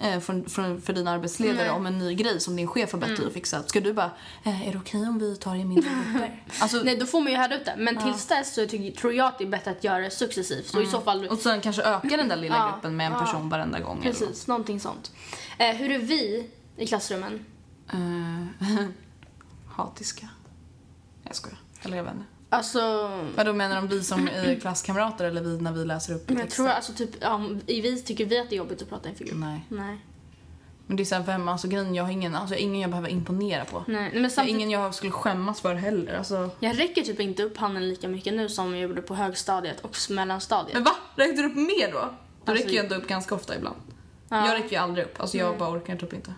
eh, 0.00 0.20
från, 0.20 0.48
från, 0.48 0.80
för 0.80 0.92
din 0.92 1.08
arbetsledare 1.08 1.66
Nej. 1.66 1.70
om 1.70 1.86
en 1.86 1.98
ny 1.98 2.14
grej 2.14 2.40
som 2.40 2.56
din 2.56 2.66
chef 2.68 2.92
har 2.92 2.98
bett 2.98 3.16
dig 3.16 3.26
att 3.26 3.32
fixa. 3.32 3.62
Ska 3.62 3.80
du 3.80 3.92
bara, 3.92 4.10
eh, 4.44 4.68
är 4.68 4.72
det 4.72 4.78
okej 4.78 5.00
om 5.08 5.18
vi 5.18 5.36
tar 5.36 5.54
det 5.54 5.60
i 5.60 5.64
mindre 5.64 5.90
grupper? 5.90 6.42
Alltså, 6.60 6.82
Nej, 6.84 6.96
då 6.96 7.06
får 7.06 7.20
man 7.20 7.32
ju 7.32 7.38
härda 7.38 7.56
ut 7.56 7.64
det. 7.64 7.74
Men 7.78 8.02
tills 8.02 8.26
dess 8.26 8.54
så 8.54 8.66
tycker, 8.66 9.00
tror 9.00 9.12
jag 9.12 9.26
att 9.26 9.38
det 9.38 9.44
är 9.44 9.48
bättre 9.48 9.70
att 9.70 9.84
göra 9.84 9.98
det 9.98 10.10
successivt. 10.10 10.66
Så 10.66 10.82
i 10.82 10.86
så 10.86 11.00
fall... 11.00 11.26
och 11.28 11.38
sen 11.38 11.60
kanske 11.60 11.82
öka 11.82 12.16
den 12.16 12.28
där 12.28 12.36
lilla 12.36 12.56
Ja, 12.56 12.72
gruppen 12.72 12.96
med 12.96 13.06
en 13.06 13.12
ja. 13.12 13.18
person 13.18 13.48
varenda 13.48 13.80
gång. 13.80 13.98
eller 13.98 14.08
något. 14.12 14.18
Precis, 14.18 14.46
någonting 14.46 14.80
sånt. 14.80 15.12
Eh, 15.58 15.76
hur 15.76 15.90
är 15.90 15.98
vi 15.98 16.50
i 16.76 16.86
klassrummen? 16.86 17.44
Eh, 17.92 18.66
hatiska. 19.68 20.28
Jag 21.22 21.36
skojar. 21.36 21.58
Eller 21.82 21.96
jag 21.96 22.04
vet 22.04 22.14
inte. 22.14 22.24
Alltså... 22.48 23.10
Vadå 23.36 23.52
menar 23.52 23.76
de 23.76 23.88
vi 23.88 24.02
som 24.02 24.28
är 24.28 24.54
klasskamrater 24.60 25.24
eller 25.24 25.40
vi 25.40 25.60
när 25.60 25.72
vi 25.72 25.84
läser 25.84 26.14
upp 26.14 26.28
Men 26.28 26.38
jag 26.38 26.50
tror 26.50 26.68
alltså 26.68 26.92
typ, 26.92 27.10
ja, 27.20 27.48
vi 27.66 28.02
tycker 28.02 28.26
vi 28.26 28.38
att 28.38 28.50
det 28.50 28.54
är 28.54 28.58
jobbigt 28.58 28.82
att 28.82 28.88
prata 28.88 29.08
inför 29.08 29.24
grupp. 29.24 29.38
Nej. 29.38 29.66
Nej. 29.68 29.98
Men 30.86 30.96
det 30.96 31.02
är 31.02 31.04
såhär, 31.04 31.22
vem, 31.22 31.48
alltså 31.48 31.68
grejen, 31.68 31.94
jag 31.94 32.04
har 32.04 32.10
ingen, 32.10 32.34
alltså 32.34 32.54
jag 32.54 32.60
ingen 32.60 32.80
jag 32.80 32.90
behöver 32.90 33.08
imponera 33.08 33.64
på. 33.64 33.84
Nej. 33.86 34.00
Nej, 34.00 34.10
men 34.12 34.22
Jag 34.22 34.32
samtidigt, 34.32 34.56
ingen 34.56 34.70
jag 34.70 34.94
skulle 34.94 35.12
skämmas 35.12 35.60
för 35.60 35.74
heller. 35.74 36.18
Alltså. 36.18 36.50
jag 36.60 36.78
räcker 36.78 37.02
typ 37.02 37.20
inte 37.20 37.42
upp 37.42 37.56
handen 37.56 37.88
lika 37.88 38.08
mycket 38.08 38.34
nu 38.34 38.48
som 38.48 38.72
jag 38.74 38.82
gjorde 38.82 39.02
på 39.02 39.14
högstadiet 39.14 39.80
och 39.80 39.96
mellanstadiet. 40.10 40.74
Men 40.74 40.84
va? 40.84 40.92
Räckte 41.16 41.42
du 41.42 41.48
upp 41.48 41.56
mer 41.56 41.92
då? 41.92 41.98
Du 42.44 42.50
Alltså- 42.52 42.64
räcker 42.64 42.70
ju 42.70 42.78
ändå 42.78 42.94
upp 42.94 43.08
ganska 43.08 43.34
ofta 43.34 43.56
ibland. 43.56 43.76
Ja. 44.28 44.46
Jag 44.46 44.54
räcker 44.54 44.70
ju 44.70 44.76
aldrig 44.76 45.04
upp. 45.06 45.20
Alltså 45.20 45.36
jag 45.38 45.58
bara 45.58 45.70
orkar 45.70 45.96
typ 45.96 46.12
inte. 46.12 46.34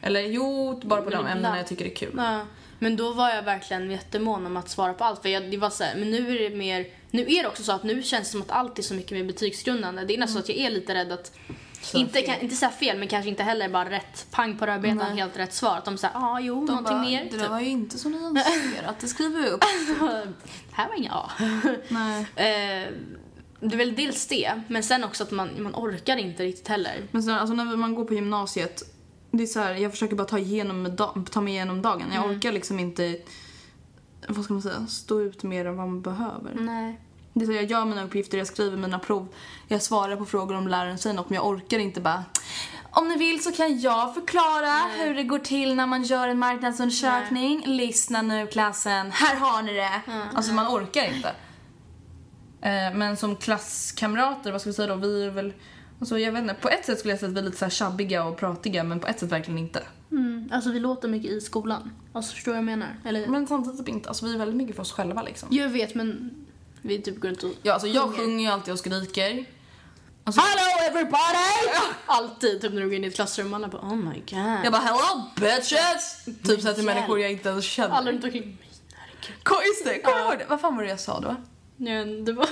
Eller 0.00 0.20
jo, 0.20 0.80
bara 0.84 1.02
på 1.02 1.10
de 1.10 1.26
ämnena 1.26 1.56
jag 1.56 1.66
tycker 1.66 1.84
är 1.84 1.94
kul. 1.94 2.14
Ja. 2.16 2.40
Men 2.82 2.96
då 2.96 3.12
var 3.12 3.30
jag 3.30 3.42
verkligen 3.42 3.90
jättemån 3.90 4.46
om 4.46 4.56
att 4.56 4.68
svara 4.68 4.94
på 4.94 5.04
allt. 5.04 5.22
För 5.22 5.28
jag, 5.28 5.50
det 5.50 5.56
var 5.56 5.70
så 5.70 5.84
här, 5.84 5.96
men 5.96 6.10
nu 6.10 6.36
är 6.36 6.50
det 6.50 6.56
mer... 6.56 6.86
Nu 7.10 7.22
är 7.22 7.42
det 7.42 7.48
också 7.48 7.62
så 7.62 7.72
att 7.72 7.82
nu 7.82 8.02
känns 8.02 8.28
det 8.28 8.32
som 8.32 8.42
att 8.42 8.50
allt 8.50 8.78
är 8.78 8.82
så 8.82 8.94
mycket 8.94 9.12
mer 9.12 9.24
betygsgrundande. 9.24 10.04
Det 10.04 10.14
är 10.14 10.18
nästan 10.18 10.32
så 10.32 10.38
att 10.38 10.58
jag 10.58 10.66
är 10.66 10.70
lite 10.70 10.94
rädd 10.94 11.12
att... 11.12 11.32
inte, 11.94 12.22
kan, 12.22 12.40
inte 12.40 12.56
säga 12.56 12.70
fel, 12.70 12.98
men 12.98 13.08
kanske 13.08 13.28
inte 13.28 13.42
heller 13.42 13.68
bara 13.68 13.90
rätt 13.90 14.26
pang 14.30 14.58
på 14.58 14.66
rödbetan, 14.66 15.18
helt 15.18 15.38
rätt 15.38 15.52
svar. 15.52 15.76
Att 15.76 15.84
de 15.84 15.98
säger 15.98 16.14
ja, 16.14 16.20
ah, 16.20 16.40
jo, 16.40 16.54
De 16.54 16.66
någonting 16.66 16.96
bara, 16.96 17.02
mer. 17.02 17.24
Det 17.24 17.30
typ. 17.30 17.40
där 17.40 17.48
var 17.48 17.60
ju 17.60 17.68
inte 17.68 17.96
önskade 18.08 18.88
att 18.88 19.00
det 19.00 19.08
skriver 19.08 19.40
vi 19.42 19.48
upp. 19.48 19.64
här 20.72 20.88
var 20.88 20.94
inga 20.94 21.12
A. 21.12 21.30
Nej. 21.88 22.26
Eh, 22.36 22.88
det 23.60 23.74
är 23.74 23.78
väl 23.78 23.94
dels 23.94 24.26
det, 24.26 24.62
men 24.68 24.82
sen 24.82 25.04
också 25.04 25.22
att 25.22 25.30
man, 25.30 25.62
man 25.62 25.74
orkar 25.74 26.16
inte 26.16 26.42
riktigt 26.42 26.68
heller. 26.68 26.96
Men 27.10 27.22
sen, 27.22 27.34
alltså 27.34 27.54
när 27.54 27.76
man 27.76 27.94
går 27.94 28.04
på 28.04 28.14
gymnasiet, 28.14 28.82
det 29.32 29.42
är 29.42 29.46
så 29.46 29.60
här, 29.60 29.74
jag 29.74 29.90
försöker 29.90 30.16
bara 30.16 30.24
ta, 30.28 30.38
igenom, 30.38 30.96
ta 31.30 31.40
mig 31.40 31.52
igenom 31.52 31.82
dagen. 31.82 32.04
Jag 32.14 32.24
Mm. 32.24 32.36
orkar 32.36 32.52
liksom 32.52 32.78
inte, 32.78 33.16
vad 34.28 34.44
ska 34.44 34.52
man 34.54 34.62
säga, 34.62 34.86
stå 34.86 35.20
ut 35.20 35.42
mer 35.42 35.64
än 35.66 35.76
vad 35.76 35.86
man 35.88 36.02
behöver. 36.02 36.54
Nej. 36.54 37.00
Det 37.34 37.44
är 37.44 37.46
så 37.46 37.52
jag 37.52 37.64
gör 37.64 37.84
mina 37.84 38.04
uppgifter, 38.04 38.38
jag 38.38 38.46
skriver 38.46 38.76
mina 38.76 38.98
prov, 38.98 39.28
jag 39.68 39.82
svarar 39.82 40.16
på 40.16 40.24
frågor 40.24 40.56
om 40.56 40.68
läraren 40.68 40.98
säger 40.98 41.16
något 41.16 41.30
men 41.30 41.36
jag 41.36 41.46
orkar 41.46 41.78
inte 41.78 42.00
bara 42.00 42.24
om 42.94 43.08
ni 43.08 43.16
vill 43.16 43.42
så 43.44 43.52
kan 43.52 43.80
jag 43.80 44.14
förklara 44.14 44.78
hur 44.98 45.14
det 45.14 45.22
går 45.22 45.38
till 45.38 45.74
när 45.74 45.86
man 45.86 46.02
gör 46.02 46.28
en 46.28 46.38
marknadsundersökning. 46.38 47.62
Lyssna 47.66 48.22
nu 48.22 48.46
klassen, 48.46 49.10
här 49.12 49.36
har 49.36 49.62
ni 49.62 49.72
det. 49.74 50.00
Alltså 50.34 50.52
man 50.52 50.66
orkar 50.66 51.14
inte. 51.14 51.28
Eh, 52.60 52.94
Men 52.94 53.16
som 53.16 53.36
klasskamrater, 53.36 54.52
vad 54.52 54.60
ska 54.60 54.70
vi 54.70 54.74
säga 54.74 54.88
då, 54.88 54.94
vi 54.94 55.24
är 55.26 55.30
väl 55.30 55.52
Alltså 56.02 56.18
jag 56.18 56.32
vet 56.32 56.42
inte, 56.42 56.54
på 56.54 56.68
ett 56.68 56.84
sätt 56.84 56.98
skulle 56.98 57.12
jag 57.12 57.20
säga 57.20 57.30
att 57.30 57.36
vi 57.36 57.40
är 57.40 57.44
lite 57.44 57.56
så 57.56 57.64
här 57.64 57.70
tjabbiga 57.70 58.24
och 58.24 58.36
pratiga 58.36 58.84
men 58.84 59.00
på 59.00 59.06
ett 59.06 59.20
sätt 59.20 59.32
verkligen 59.32 59.58
inte. 59.58 59.82
Mm, 60.10 60.48
alltså 60.52 60.70
vi 60.70 60.80
låter 60.80 61.08
mycket 61.08 61.30
i 61.30 61.40
skolan. 61.40 61.90
Alltså 62.12 62.34
förstår 62.34 62.52
du 62.52 62.54
vad 62.54 62.58
jag 62.58 62.78
menar? 62.78 62.96
Eller? 63.04 63.26
Men 63.26 63.46
samtidigt 63.46 63.78
typ 63.78 63.88
inte, 63.88 64.08
alltså 64.08 64.26
vi 64.26 64.34
är 64.34 64.38
väldigt 64.38 64.56
mycket 64.56 64.76
för 64.76 64.82
oss 64.82 64.92
själva 64.92 65.22
liksom. 65.22 65.48
Jag 65.52 65.68
vet 65.68 65.94
men 65.94 66.30
vi 66.80 67.02
typ 67.02 67.20
går 67.20 67.28
runt 67.28 67.42
och... 67.42 67.50
Ja 67.62 67.72
alltså 67.72 67.88
jag 67.88 68.14
sjunger. 68.16 68.44
ju 68.44 68.46
alltid 68.46 68.72
och 68.72 68.78
skriker. 68.78 69.44
Alltså, 70.24 70.40
Hello 70.40 70.90
everybody! 70.90 71.78
Alltid 72.06 72.60
typ 72.60 72.72
när 72.72 72.80
du 72.80 72.86
går 72.86 72.94
in 72.94 73.04
i 73.04 73.06
ett 73.06 73.14
klassrum 73.14 73.54
alla 73.54 73.68
bara 73.68 73.82
oh 73.82 73.96
my 73.96 74.22
god. 74.30 74.64
Jag 74.64 74.72
bara 74.72 74.82
hello 74.82 75.22
bitches! 75.36 76.24
Typ 76.24 76.36
såhär 76.44 76.58
till 76.58 76.66
hjälp. 76.66 76.84
människor 76.84 77.20
jag 77.20 77.32
inte 77.32 77.48
ens 77.48 77.64
känner. 77.64 77.94
Alla 77.94 78.12
runt 78.12 78.24
omkring. 78.24 78.58
Kom, 79.42 79.58
just 79.66 79.84
det, 79.84 80.02
kommer 80.02 80.18
du 80.18 80.24
ihåg 80.24 80.38
det? 80.38 80.46
Vad 80.48 80.60
fan 80.60 80.76
var 80.76 80.82
det 80.82 80.88
jag 80.88 81.00
sa 81.00 81.20
då? 81.20 81.36
Ja, 81.76 82.04
det 82.04 82.32
var... 82.32 82.46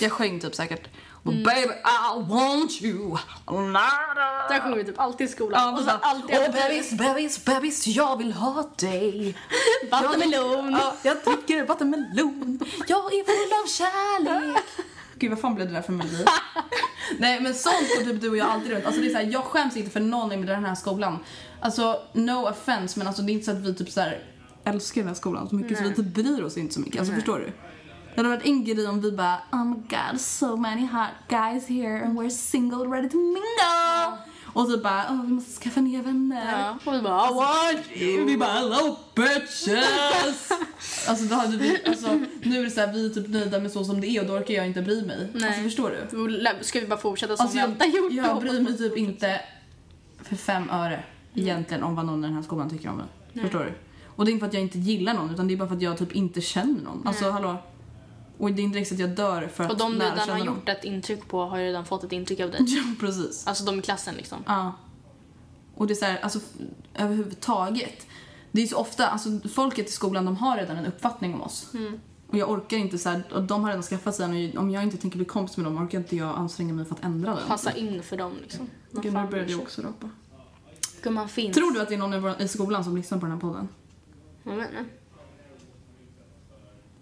Jag 0.00 0.12
sjöng 0.12 0.40
typ 0.40 0.54
säkert 0.54 0.88
Baby 1.32 1.72
I 1.84 2.22
want 2.28 2.82
you 2.82 3.18
nada. 3.48 4.48
Där 4.48 4.60
sjunger 4.60 4.76
vi 4.76 4.84
typ 4.84 4.98
alltid 5.00 5.26
i 5.26 5.30
skolan. 5.30 5.60
Ja, 5.62 5.78
och 5.78 5.84
så 5.84 5.90
alltid 5.90 6.36
Åh 6.38 6.52
bebis, 6.52 6.90
bebis, 6.92 7.44
bebis, 7.44 7.86
jag 7.86 8.16
vill 8.16 8.32
ha 8.32 8.70
dig. 8.76 9.36
vattenmelon. 9.90 10.72
Ja, 10.72 10.96
jag 11.02 11.16
dricker 11.24 11.66
vattenmelon. 11.66 12.60
Jag 12.86 13.14
är 13.14 13.24
full 13.24 13.52
av 13.62 13.66
kärlek. 13.68 14.64
Gud, 15.18 15.30
vad 15.30 15.40
fan 15.40 15.54
blev 15.54 15.66
det 15.68 15.74
där 15.74 15.82
för 15.82 15.92
melodi? 15.92 16.24
Nej, 17.18 17.40
men 17.40 17.54
sånt 17.54 17.88
går 17.98 18.04
typ 18.04 18.20
du 18.20 18.30
och 18.30 18.36
jag 18.36 18.48
alltid 18.48 18.72
runt. 18.72 18.86
Alltså 18.86 19.00
det 19.00 19.06
är 19.06 19.10
så 19.10 19.16
här, 19.16 19.24
jag 19.24 19.44
skäms 19.44 19.76
inte 19.76 19.90
för 19.90 20.00
någon 20.00 20.32
i 20.32 20.46
den 20.46 20.64
här 20.64 20.74
skolan. 20.74 21.18
Alltså, 21.60 22.02
no 22.12 22.48
offense, 22.48 22.98
men 22.98 23.06
alltså 23.06 23.22
det 23.22 23.32
är 23.32 23.34
inte 23.34 23.44
så 23.44 23.50
att 23.50 23.58
vi 23.58 23.74
typ 23.74 23.90
så 23.90 24.00
här 24.00 24.22
älskar 24.64 25.00
den 25.00 25.08
här 25.08 25.14
skolan 25.14 25.48
så 25.48 25.54
mycket 25.54 25.78
så 25.78 25.84
vi 25.84 25.94
typ 25.94 26.06
bryr 26.06 26.42
oss 26.42 26.56
inte 26.56 26.74
så 26.74 26.80
mycket. 26.80 27.00
Alltså 27.00 27.14
förstår 27.14 27.38
du? 27.38 27.52
Det 28.16 28.22
hade 28.22 28.36
varit 28.36 28.46
en 28.46 28.64
grej 28.64 28.86
om 28.86 29.00
vi 29.00 29.12
bara 29.12 29.38
Oh 29.52 29.64
my 29.64 29.76
god, 29.76 30.20
so 30.20 30.56
many 30.56 30.86
hot 30.86 31.10
guys 31.28 31.68
here 31.68 32.04
and 32.04 32.18
we're 32.18 32.30
single 32.30 32.84
ready 32.86 33.08
to 33.08 33.16
mingle. 33.16 34.18
Och 34.46 34.68
typ 34.68 34.82
bara, 34.82 35.04
oh, 35.10 35.22
vi 35.22 35.32
måste 35.32 35.62
skaffa 35.62 35.80
nya 35.80 36.02
vänner. 36.02 36.60
Ja, 36.60 36.78
och 36.84 36.94
vi 36.94 37.02
bara 37.02 37.30
I 37.30 37.34
want 37.34 37.86
you. 37.94 38.24
Vi 38.24 38.36
bara 38.36 38.48
hello 38.48 38.96
bitches! 39.14 40.50
alltså, 41.08 41.24
då 41.24 41.34
hade 41.34 41.56
vi, 41.56 41.78
alltså 41.86 42.20
nu 42.42 42.60
är 42.60 42.64
det 42.64 42.70
så 42.70 42.80
här, 42.80 42.92
vi 42.92 43.06
är 43.06 43.10
typ 43.10 43.28
nöjda 43.28 43.60
med 43.60 43.72
så 43.72 43.84
som 43.84 44.00
det 44.00 44.06
är 44.06 44.20
och 44.20 44.26
då 44.26 44.32
orkar 44.32 44.54
jag 44.54 44.66
inte 44.66 44.82
bry 44.82 45.02
mig. 45.06 45.30
Nej. 45.34 45.48
Alltså 45.48 45.62
förstår 45.62 45.90
du? 45.90 46.64
Ska 46.64 46.80
vi 46.80 46.86
bara 46.86 46.98
fortsätta 46.98 47.36
som 47.36 47.44
Alltså 47.44 47.56
vi 47.56 47.60
jag, 47.62 47.70
alltid 47.70 47.94
gjort 47.94 48.12
jag 48.12 48.36
då? 48.36 48.40
bryr 48.40 48.60
mig 48.60 48.78
typ 48.78 48.96
inte 48.96 49.40
för 50.22 50.36
fem 50.36 50.70
öre 50.70 51.04
egentligen 51.34 51.82
om 51.82 51.94
vad 51.94 52.06
någon 52.06 52.24
i 52.24 52.26
den 52.26 52.34
här 52.34 52.42
skolan 52.42 52.70
tycker 52.70 52.88
om 52.88 52.96
mig. 52.96 53.42
Förstår 53.42 53.64
du? 53.64 53.72
Och 54.06 54.24
det 54.24 54.30
är 54.30 54.32
inte 54.32 54.40
för 54.40 54.48
att 54.48 54.54
jag 54.54 54.62
inte 54.62 54.78
gillar 54.78 55.14
någon 55.14 55.30
utan 55.30 55.48
det 55.48 55.54
är 55.54 55.58
bara 55.58 55.68
för 55.68 55.76
att 55.76 55.82
jag 55.82 55.98
typ 55.98 56.12
inte 56.12 56.40
känner 56.40 56.82
någon. 56.82 57.06
Alltså 57.06 57.30
hallå. 57.30 57.56
Och 58.38 58.52
det 58.52 58.62
är 58.62 58.64
inte 58.64 58.84
så 58.84 58.94
att 58.94 59.00
jag 59.00 59.10
dör 59.10 59.48
för 59.48 59.64
att 59.64 59.70
Och 59.70 59.76
de 59.76 59.92
du 59.92 59.98
redan 59.98 60.28
har 60.28 60.38
gjort 60.38 60.68
ett 60.68 60.84
intryck 60.84 61.28
på 61.28 61.44
har 61.44 61.58
ju 61.58 61.64
redan 61.64 61.84
fått 61.84 62.04
ett 62.04 62.12
intryck 62.12 62.40
av 62.40 62.50
dig. 62.50 62.60
Ja, 62.66 62.82
precis. 63.00 63.46
Alltså 63.46 63.64
de 63.64 63.78
i 63.78 63.82
klassen 63.82 64.14
liksom. 64.14 64.38
Ja. 64.46 64.72
Och 65.74 65.86
det 65.86 65.92
är 65.92 65.94
så 65.94 66.04
här, 66.04 66.18
alltså 66.22 66.40
överhuvudtaget. 66.94 68.06
Det 68.52 68.62
är 68.62 68.66
så 68.66 68.76
ofta, 68.76 69.08
alltså 69.08 69.48
folket 69.48 69.88
i 69.88 69.92
skolan 69.92 70.24
de 70.24 70.36
har 70.36 70.56
redan 70.56 70.76
en 70.76 70.86
uppfattning 70.86 71.34
om 71.34 71.42
oss. 71.42 71.74
Mm. 71.74 72.00
Och 72.28 72.38
jag 72.38 72.50
orkar 72.50 72.76
inte 72.76 72.98
så 72.98 73.08
här, 73.08 73.22
och 73.32 73.42
de 73.42 73.62
har 73.62 73.70
redan 73.70 73.82
skaffat 73.82 74.14
sig 74.14 74.24
en 74.24 74.56
och 74.56 74.62
om 74.62 74.70
jag 74.70 74.82
inte 74.82 74.96
tänker 74.96 75.16
bli 75.16 75.26
kompis 75.26 75.56
med 75.56 75.66
dem 75.66 75.84
orkar 75.84 75.98
inte 75.98 76.16
jag 76.16 76.36
anstränga 76.36 76.74
mig 76.74 76.84
för 76.84 76.94
att 76.94 77.04
ändra 77.04 77.34
den. 77.34 77.48
Passa 77.48 77.72
in 77.72 78.02
för 78.02 78.16
dem 78.16 78.32
liksom. 78.42 78.70
Gud, 78.92 79.14
nu 79.14 79.26
började 79.26 79.52
jag 79.52 79.60
också 79.60 79.82
rapa. 79.82 80.10
Gumman 81.02 81.28
finns. 81.28 81.56
Tror 81.56 81.70
du 81.70 81.80
att 81.80 81.88
det 81.88 81.94
är 81.94 81.98
någon 81.98 82.40
i 82.40 82.48
skolan 82.48 82.84
som 82.84 82.96
lyssnar 82.96 83.18
på 83.18 83.26
den 83.26 83.32
här 83.32 83.40
podden? 83.40 83.68
Jag 84.42 84.56
vet 84.56 84.68
inte. 84.70 84.84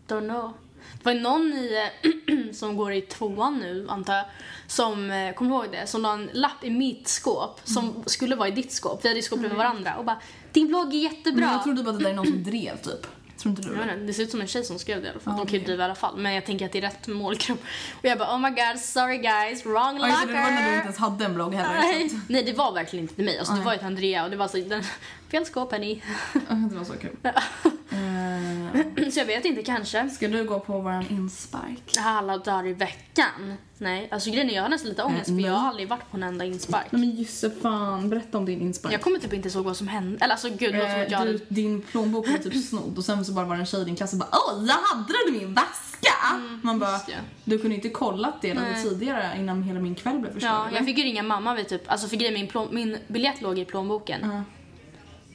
Don't 0.08 0.28
know. 0.28 0.52
Det 0.92 1.04
var 1.04 1.14
någon 1.14 1.52
i, 1.52 1.90
som 2.54 2.76
går 2.76 2.92
i 2.92 3.00
tvåan 3.00 3.58
nu, 3.58 3.86
antar 3.88 4.14
jag, 4.14 4.24
som, 4.66 5.10
eh, 5.10 5.34
kommer 5.34 5.50
du 5.50 5.56
ihåg 5.56 5.72
det? 5.72 5.86
Som 5.86 6.02
la 6.02 6.12
en 6.12 6.30
lapp 6.32 6.64
i 6.64 6.70
mitt 6.70 7.08
skåp 7.08 7.60
som 7.64 7.88
Mm. 7.90 8.02
skulle 8.06 8.36
vara 8.36 8.48
i 8.48 8.52
ditt 8.52 8.72
skåp. 8.72 9.04
Vi 9.04 9.08
hade 9.08 9.18
ju 9.18 9.22
skåp 9.22 9.38
bredvid 9.38 9.58
varandra 9.58 9.94
och 9.96 10.04
bara 10.04 10.18
“Din 10.52 10.68
blogg 10.68 10.94
är 10.94 10.98
jättebra”. 10.98 11.40
Men 11.46 11.52
jag 11.54 11.62
trodde 11.64 11.82
bara 11.82 11.90
att 11.90 11.98
det 11.98 12.04
där 12.04 12.10
är 12.10 12.14
någon 12.14 12.26
som 12.26 12.42
drev 12.44 12.76
typ. 12.76 13.06
Tror 13.38 13.50
inte 13.50 13.62
du 13.62 13.74
det? 13.74 13.82
inte, 13.82 13.94
det 13.96 14.14
ser 14.14 14.22
ut 14.22 14.30
som 14.30 14.40
en 14.40 14.46
tjej 14.46 14.64
som 14.64 14.78
skrev 14.78 15.00
det 15.02 15.06
i 15.06 15.10
alla 15.10 15.20
fall. 15.20 15.34
Ja, 15.36 15.44
De 15.44 15.46
kan 15.50 15.58
ju 15.58 15.64
driva 15.64 15.82
i 15.82 15.84
alla 15.84 15.94
fall. 15.94 16.16
Men 16.16 16.32
jag 16.34 16.46
tänker 16.46 16.66
att 16.66 16.72
det 16.72 16.78
är 16.78 16.82
rätt 16.82 17.06
målgrupp. 17.08 17.62
Och 17.98 18.04
jag 18.04 18.18
bara 18.18 18.34
oh 18.34 18.38
my 18.40 18.50
god, 18.50 18.80
sorry 18.80 19.16
guys, 19.18 19.66
wrong 19.66 19.98
Ja, 20.00 20.08
just 20.08 20.20
det, 20.20 20.26
locker. 20.26 20.42
var 20.42 20.50
när 20.50 20.62
du 20.70 20.74
inte 20.74 20.84
ens 20.84 20.98
hade 20.98 21.24
en 21.24 21.34
blogg 21.34 21.54
heller. 21.54 21.74
Nej. 21.74 22.10
Nej, 22.28 22.42
det 22.44 22.52
var 22.52 22.72
verkligen 22.72 23.02
inte 23.04 23.14
till 23.14 23.24
mig. 23.24 23.38
Alltså, 23.38 23.54
det 23.54 23.60
var 23.60 23.72
ju 23.72 23.78
till 23.78 23.86
Andrea 23.86 24.24
och 24.24 24.30
det 24.30 24.36
var 24.36 24.48
så, 24.48 24.56
den, 24.56 24.82
fel 25.30 25.46
skåp 25.46 25.72
hörni. 25.72 26.02
Det 26.70 26.76
var 26.76 26.84
så 26.84 26.92
kul. 26.92 27.16
Eh, 27.24 29.10
Så 29.10 29.18
jag 29.20 29.26
vet 29.26 29.44
inte, 29.44 29.62
kanske. 29.62 30.10
Ska 30.10 30.28
du 30.28 30.44
gå 30.44 30.60
på 30.60 30.80
våran 30.80 31.04
inspark? 31.10 31.82
Alla 31.98 32.38
dagar 32.38 32.66
i 32.66 32.72
veckan. 32.72 33.54
Nej, 33.78 34.08
alltså 34.10 34.30
grejen 34.30 34.50
är 34.50 34.54
jag 34.54 34.62
har 34.62 34.68
nästan 34.68 34.88
lite 34.88 35.02
ångest 35.02 35.28
Eh, 35.28 35.34
för 35.36 35.42
jag 35.42 35.52
har 35.52 35.68
aldrig 35.68 35.88
varit 35.88 36.10
på 36.10 36.16
en 36.16 36.22
enda 36.22 36.44
inspark. 36.44 36.86
Nej 36.90 37.00
men 37.00 37.16
just 37.16 37.44
fan, 37.62 38.08
berätta 38.10 38.38
om 38.38 38.44
din 38.44 38.60
inspark. 38.60 38.94
Jag 38.94 39.00
kommer 39.02 39.18
typ 39.18 39.32
inte 39.32 39.48
ihåg 39.48 39.64
vad 39.64 39.76
som 39.76 39.88
hände. 39.88 40.18
Eller 40.24 40.32
alltså 40.34 40.48
gud, 40.50 40.74
att 40.74 41.10
jag 41.10 41.18
hade... 41.18 41.32
du, 41.32 41.46
din 41.48 41.82
plånbok 41.82 42.28
var 42.28 42.38
typ 42.38 42.64
snodd 42.64 42.98
och 42.98 43.04
sen 43.04 43.24
så 43.24 43.32
bara 43.32 43.44
var 43.46 43.54
det 43.56 43.60
en 43.62 43.66
tjej 43.66 43.80
i 43.82 43.84
din 43.84 43.96
klass 43.96 44.10
som 44.10 44.18
bara 44.18 44.28
Åh, 44.32 44.64
jag 44.66 44.74
hade 44.74 45.12
den 45.26 45.34
i 45.34 45.38
min 45.38 45.54
väska! 45.54 46.40
Man 46.62 46.78
bara, 46.78 46.88
Mm, 46.90 47.00
det. 47.06 47.14
du 47.44 47.58
kunde 47.58 47.74
inte 47.76 47.88
kollat 47.88 48.42
det 48.42 48.54
Nej. 48.54 48.82
tidigare 48.82 49.38
innan 49.38 49.62
hela 49.62 49.80
min 49.80 49.94
kväll 49.94 50.18
blev 50.18 50.32
förstörd 50.32 50.50
Ja, 50.52 50.66
eller? 50.68 50.76
jag 50.76 50.86
fick 50.86 50.98
ju 50.98 51.04
ringa 51.04 51.22
mamma 51.22 51.54
vid 51.54 51.68
typ, 51.68 51.82
alltså 51.90 52.08
för 52.08 52.16
grejen 52.16 52.34
min, 52.34 52.48
plån, 52.48 52.68
min 52.70 52.98
biljett 53.08 53.40
låg 53.40 53.58
i 53.58 53.64
plånboken. 53.64 54.20
Ja. 54.22 54.42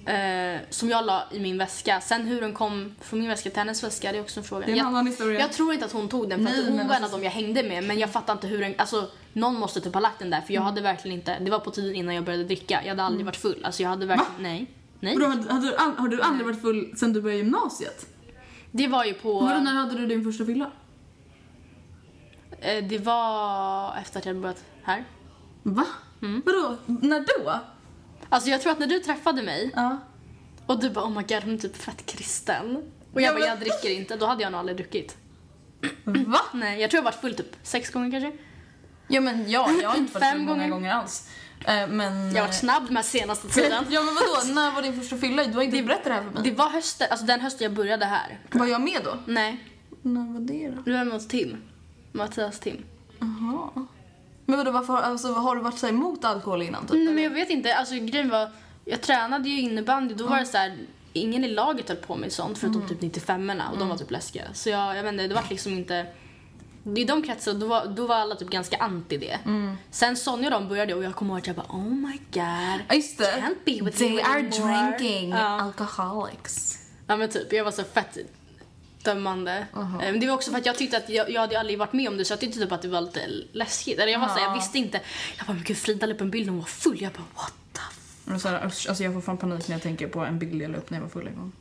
Eh, 0.10 0.60
som 0.70 0.90
jag 0.90 1.06
la 1.06 1.24
i 1.32 1.40
min 1.40 1.58
väska. 1.58 2.02
Sen 2.02 2.28
hur 2.28 2.42
den 2.42 2.54
kom 2.54 2.96
från 3.02 3.20
min 3.20 3.30
väska 3.30 3.50
till 3.50 3.60
hennes 3.60 3.84
väska, 3.84 4.12
det 4.12 4.18
är 4.18 4.22
också 4.22 4.40
en 4.40 4.44
fråga. 4.44 4.66
Det 4.66 4.72
är 4.72 4.74
en 4.74 4.78
jag, 4.78 4.88
annan 4.88 5.08
historia. 5.08 5.40
jag 5.40 5.52
tror 5.54 5.74
inte 5.74 5.86
att 5.86 5.92
hon 5.92 6.10
tog 6.10 6.30
den 6.30 6.40
för 6.40 6.44
Nej, 6.54 6.60
att 6.60 6.68
hon 6.68 6.76
var 6.78 6.84
en 6.84 6.90
av 6.90 6.94
alltså- 6.96 7.12
dem 7.18 7.24
jag 7.24 7.32
hängde 7.32 7.64
med. 7.64 7.84
Men 7.84 8.00
jag 8.00 8.10
fattar 8.10 8.34
inte 8.34 8.48
hur 8.48 8.60
den, 8.62 8.74
alltså 8.78 9.10
någon 9.34 9.56
måste 9.60 9.82
typ 9.82 9.94
ha 9.94 10.02
lagt 10.02 10.20
den 10.20 10.30
där 10.30 10.42
för 10.42 10.54
jag 10.54 10.62
hade 10.62 10.82
verkligen 10.82 11.18
inte, 11.20 11.40
det 11.40 11.52
var 11.52 11.60
på 11.60 11.72
tiden 11.72 11.96
innan 11.96 12.16
jag 12.16 12.24
började 12.24 12.44
dricka. 12.44 12.80
Jag 12.84 12.90
hade 12.90 13.04
aldrig 13.04 13.26
varit 13.26 13.36
full. 13.36 13.66
Alltså 13.66 13.84
jag 13.84 13.90
hade 13.90 14.06
verkligen, 14.06 14.44
nej. 14.44 14.66
Nej. 15.00 15.16
Då, 15.16 15.28
hade, 15.28 15.54
hade 15.54 15.66
du, 15.72 15.76
har 15.98 16.08
du 16.08 16.22
aldrig 16.22 16.46
varit 16.48 16.62
full 16.62 16.94
sen 16.98 17.14
du 17.14 17.22
började 17.22 17.44
gymnasiet? 17.44 18.06
Det 18.72 18.88
var 18.88 19.06
ju 19.06 19.14
på, 19.14 19.40
Vadå, 19.40 19.60
när 19.60 19.74
hade 19.74 19.96
du 19.98 20.06
din 20.08 20.24
första 20.24 20.46
fylla? 20.46 20.72
eh, 22.62 22.84
det 22.84 22.98
var 22.98 23.96
efter 24.02 24.20
att 24.20 24.26
jag 24.26 24.30
hade 24.34 24.42
börjat 24.42 24.64
här. 24.84 25.04
Va? 25.64 25.86
Mm. 26.22 26.42
Vadå? 26.46 26.78
När 26.86 27.20
då? 27.20 27.60
Alltså 28.30 28.50
jag 28.50 28.62
tror 28.62 28.72
att 28.72 28.80
när 28.80 28.88
du 28.88 29.00
träffade 29.00 29.42
mig 29.44 29.72
Ja. 29.76 29.98
och 30.66 30.80
du 30.80 30.90
bara 30.90 31.06
oh 31.06 31.10
my 31.10 31.24
god 31.24 31.44
hon 31.44 31.54
är 31.54 31.58
typ 31.58 31.78
fett 31.78 32.06
kristen. 32.06 32.76
Och 33.14 33.22
jag 33.22 33.30
Ja, 33.34 33.40
bara 33.40 33.48
jag 33.48 33.60
dricker 33.60 33.90
inte, 33.90 34.16
då 34.16 34.26
hade 34.26 34.42
jag 34.44 34.52
nog 34.52 34.60
aldrig 34.60 34.78
druckit. 34.78 35.18
Va? 36.04 36.40
Nej, 36.54 36.82
jag 36.82 36.90
tror 36.92 36.98
jag 36.98 37.04
varit 37.04 37.22
full 37.22 37.36
typ 37.36 37.56
sex 37.64 37.90
gånger 37.90 38.12
kanske. 38.12 38.40
Ja 39.08 39.22
men 39.22 39.52
ja, 39.52 39.70
jag 39.82 39.90
har 39.90 39.98
inte 39.98 40.14
varit 40.20 40.32
full 40.34 40.42
många 40.42 40.68
gånger. 40.68 40.92
alls. 40.94 41.30
Eh, 41.66 41.88
men... 41.88 42.32
Jag 42.32 42.42
har 42.42 42.48
varit 42.48 42.56
snabb 42.60 42.88
de 42.88 42.96
här 42.96 43.04
senaste 43.04 43.48
tiden. 43.48 43.86
Ja 43.90 44.02
men 44.04 44.16
vadå, 44.16 44.54
när 44.54 44.72
var 44.72 44.82
din 44.82 45.00
första 45.02 45.18
fylla? 45.18 45.44
Du 45.44 45.54
har 45.54 45.62
inte 45.64 45.84
berättat 45.84 46.04
det 46.06 46.14
här 46.14 46.24
för 46.24 46.30
mig. 46.32 46.44
Det 46.44 46.52
var 46.52 46.70
hösten, 46.70 47.08
alltså 47.12 47.26
den 47.26 47.42
hösten 47.42 47.66
jag 47.66 47.74
började 47.74 48.06
här. 48.06 48.40
Var 48.52 48.66
jag 48.68 48.82
med 48.82 49.02
då? 49.04 49.18
Nej, 49.26 49.64
När 50.02 50.34
var 50.34 50.40
det 50.40 50.70
då? 50.76 50.82
du 50.82 50.94
var 50.94 51.04
med 51.04 51.14
hos 51.14 51.28
Tim. 51.28 51.58
Mattias 52.12 52.60
Tim. 52.60 52.84
Jaha. 53.20 53.86
Men 54.50 54.58
vadå, 54.58 54.72
varför, 54.72 54.98
alltså, 54.98 55.34
har 55.34 55.56
du 55.56 55.62
varit 55.62 55.78
så 55.80 55.86
här 55.86 55.94
emot 55.94 56.26
alkohol 56.26 56.62
innan 56.62 56.82
typ? 56.88 56.96
Nej 56.96 57.14
men 57.14 57.24
jag 57.24 57.32
vet 57.32 57.50
inte, 57.50 57.76
alltså 57.76 57.96
grejen 57.96 58.30
var, 58.30 58.50
jag 58.86 59.02
tränade 59.02 59.50
ju 59.50 59.62
innebandy, 59.62 60.14
då 60.14 60.28
var 60.28 60.40
det 60.40 60.46
så 60.46 60.58
här. 60.58 60.78
Ingen 61.14 61.44
i 61.44 61.48
laget 61.48 61.88
höll 61.90 61.98
på 61.98 62.16
med 62.16 62.32
sånt 62.32 62.58
förutom 62.58 62.88
typ 62.88 63.02
95orna 63.02 63.72
och 63.72 63.78
de 63.78 63.90
var 63.90 63.98
typ 63.98 64.12
läskiga. 64.12 64.44
Så 64.54 64.70
jag, 64.70 64.98
jag 64.98 65.04
vet 65.04 65.14
inte, 65.14 65.28
det 65.28 65.36
var 65.36 65.44
liksom 65.50 65.74
inte 65.74 66.06
i 66.98 67.04
de 67.04 67.22
kretsarna 67.22 67.60
då 67.60 67.68
var, 67.68 67.86
då 67.86 68.06
var 68.08 68.16
alla 68.16 68.36
typ 68.36 68.50
ganska 68.50 68.78
anti 68.78 69.18
det. 69.18 69.40
Sen 69.92 70.18
Sonja 70.18 70.48
och 70.48 70.52
de 70.62 70.70
började 70.70 70.94
och 70.94 71.04
jag 71.04 71.16
kommer 71.16 71.34
ihåg 71.34 71.40
att 71.40 71.48
jag 71.48 71.56
bara 71.56 71.66
oh 71.70 71.90
my 71.90 72.20
god. 72.32 72.96
Just 72.98 73.18
det. 73.18 73.24
Can't 73.26 73.56
be 73.80 73.86
with 73.86 73.98
They 73.98 74.22
are 74.22 74.40
anymore. 74.40 74.96
drinking 74.98 75.30
Ja. 75.30 75.38
alcoholics. 75.62 76.78
Ja 77.08 77.16
men 77.16 77.30
typ, 77.30 77.54
jag 77.54 77.64
var 77.64 77.72
så 77.72 77.84
fett 77.84 78.18
dömande. 79.04 79.68
Eh, 79.76 79.88
Men 80.00 80.20
det 80.20 80.28
var 80.28 80.34
också 80.34 80.52
för 80.52 80.58
att 80.58 80.66
jag 80.66 80.78
tyckte 80.78 80.98
att 80.98 81.10
jag, 81.10 81.30
jag 81.30 81.42
hade 81.42 81.60
aldrig 81.60 81.80
varit 81.80 81.94
med 81.94 82.08
om 82.10 82.18
det 82.18 82.26
så 82.26 82.32
jag 82.34 82.40
tyckte 82.40 82.60
typ 82.60 82.72
att 82.72 82.82
det 82.82 82.88
var 82.88 83.02
lite 83.02 83.28
läskigt. 83.52 84.00
Eller 84.00 84.12
jag 84.12 84.20
var 84.20 84.28
så 84.28 84.34
här, 84.34 84.42
jag 84.42 84.54
visste 84.54 84.78
inte. 84.78 85.02
Jag 85.38 85.48
bara 85.48 85.54
men 85.54 85.64
gud 85.64 85.78
Frida 85.78 86.06
la 86.06 86.14
upp 86.14 86.22
en 86.22 86.30
bild 86.32 86.46
när 86.46 86.52
hon 86.52 86.60
var 86.60 86.68
full. 86.68 87.02
Jag 87.02 87.12
bara 87.12 87.24
what 87.36 87.54
the 87.74 87.80
f- 88.36 88.42
så 88.42 88.48
här, 88.50 88.60
alltså 88.60 89.04
jag 89.04 89.14
får 89.14 89.22
fan 89.22 89.38
panik 89.38 89.68
när 89.68 89.76
jag 89.76 89.84
tänker 89.84 90.08
på 90.08 90.20
en 90.20 90.40
bild 90.40 90.62
jag 90.62 90.72
la 90.72 90.78
upp 90.78 90.90
när 90.90 90.98
jag 90.98 91.04
var 91.04 91.10
full 91.10 91.28
en 91.28 91.36
gång. 91.36 91.52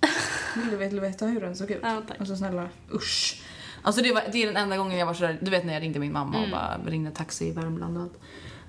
Vill 0.78 0.90
du 0.94 1.00
veta, 1.00 1.26
hur 1.26 1.40
den 1.40 1.56
såg 1.56 1.70
ut? 1.70 1.80
Ja, 1.82 2.02
tack. 2.08 2.20
Alltså 2.20 2.36
snälla, 2.36 2.68
usch. 2.94 3.42
Alltså 3.82 4.02
det, 4.02 4.12
var, 4.12 4.22
det 4.32 4.42
är 4.42 4.46
den 4.46 4.56
enda 4.56 4.76
gången 4.76 4.98
jag 4.98 5.06
var 5.06 5.14
sådär, 5.14 5.38
du 5.40 5.50
vet 5.50 5.64
när 5.64 5.72
jag 5.74 5.82
ringde 5.82 5.98
min 5.98 6.12
mamma 6.12 6.36
Mm. 6.38 6.44
och 6.52 6.58
bara 6.58 6.78
ringde 6.90 7.10
taxi 7.10 7.46
i 7.48 7.50
Värmland 7.52 7.96
och 7.96 8.02
allt. 8.02 8.12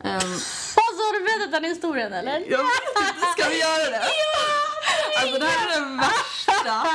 Um, 0.03 0.09
Alltså 0.15 1.01
har 1.03 1.19
du 1.19 1.25
berättat 1.25 1.51
den 1.61 1.63
historien 1.71 2.13
eller? 2.13 2.31
jag 2.31 2.39
vet 2.39 2.49
inte, 2.49 3.25
ska 3.37 3.49
vi 3.49 3.59
göra 3.59 3.89
det? 3.91 4.01
Alltså 5.21 5.39
det 5.39 5.45
här 5.45 5.77
är 5.77 5.81
den 5.81 5.97
värsta. 5.97 6.85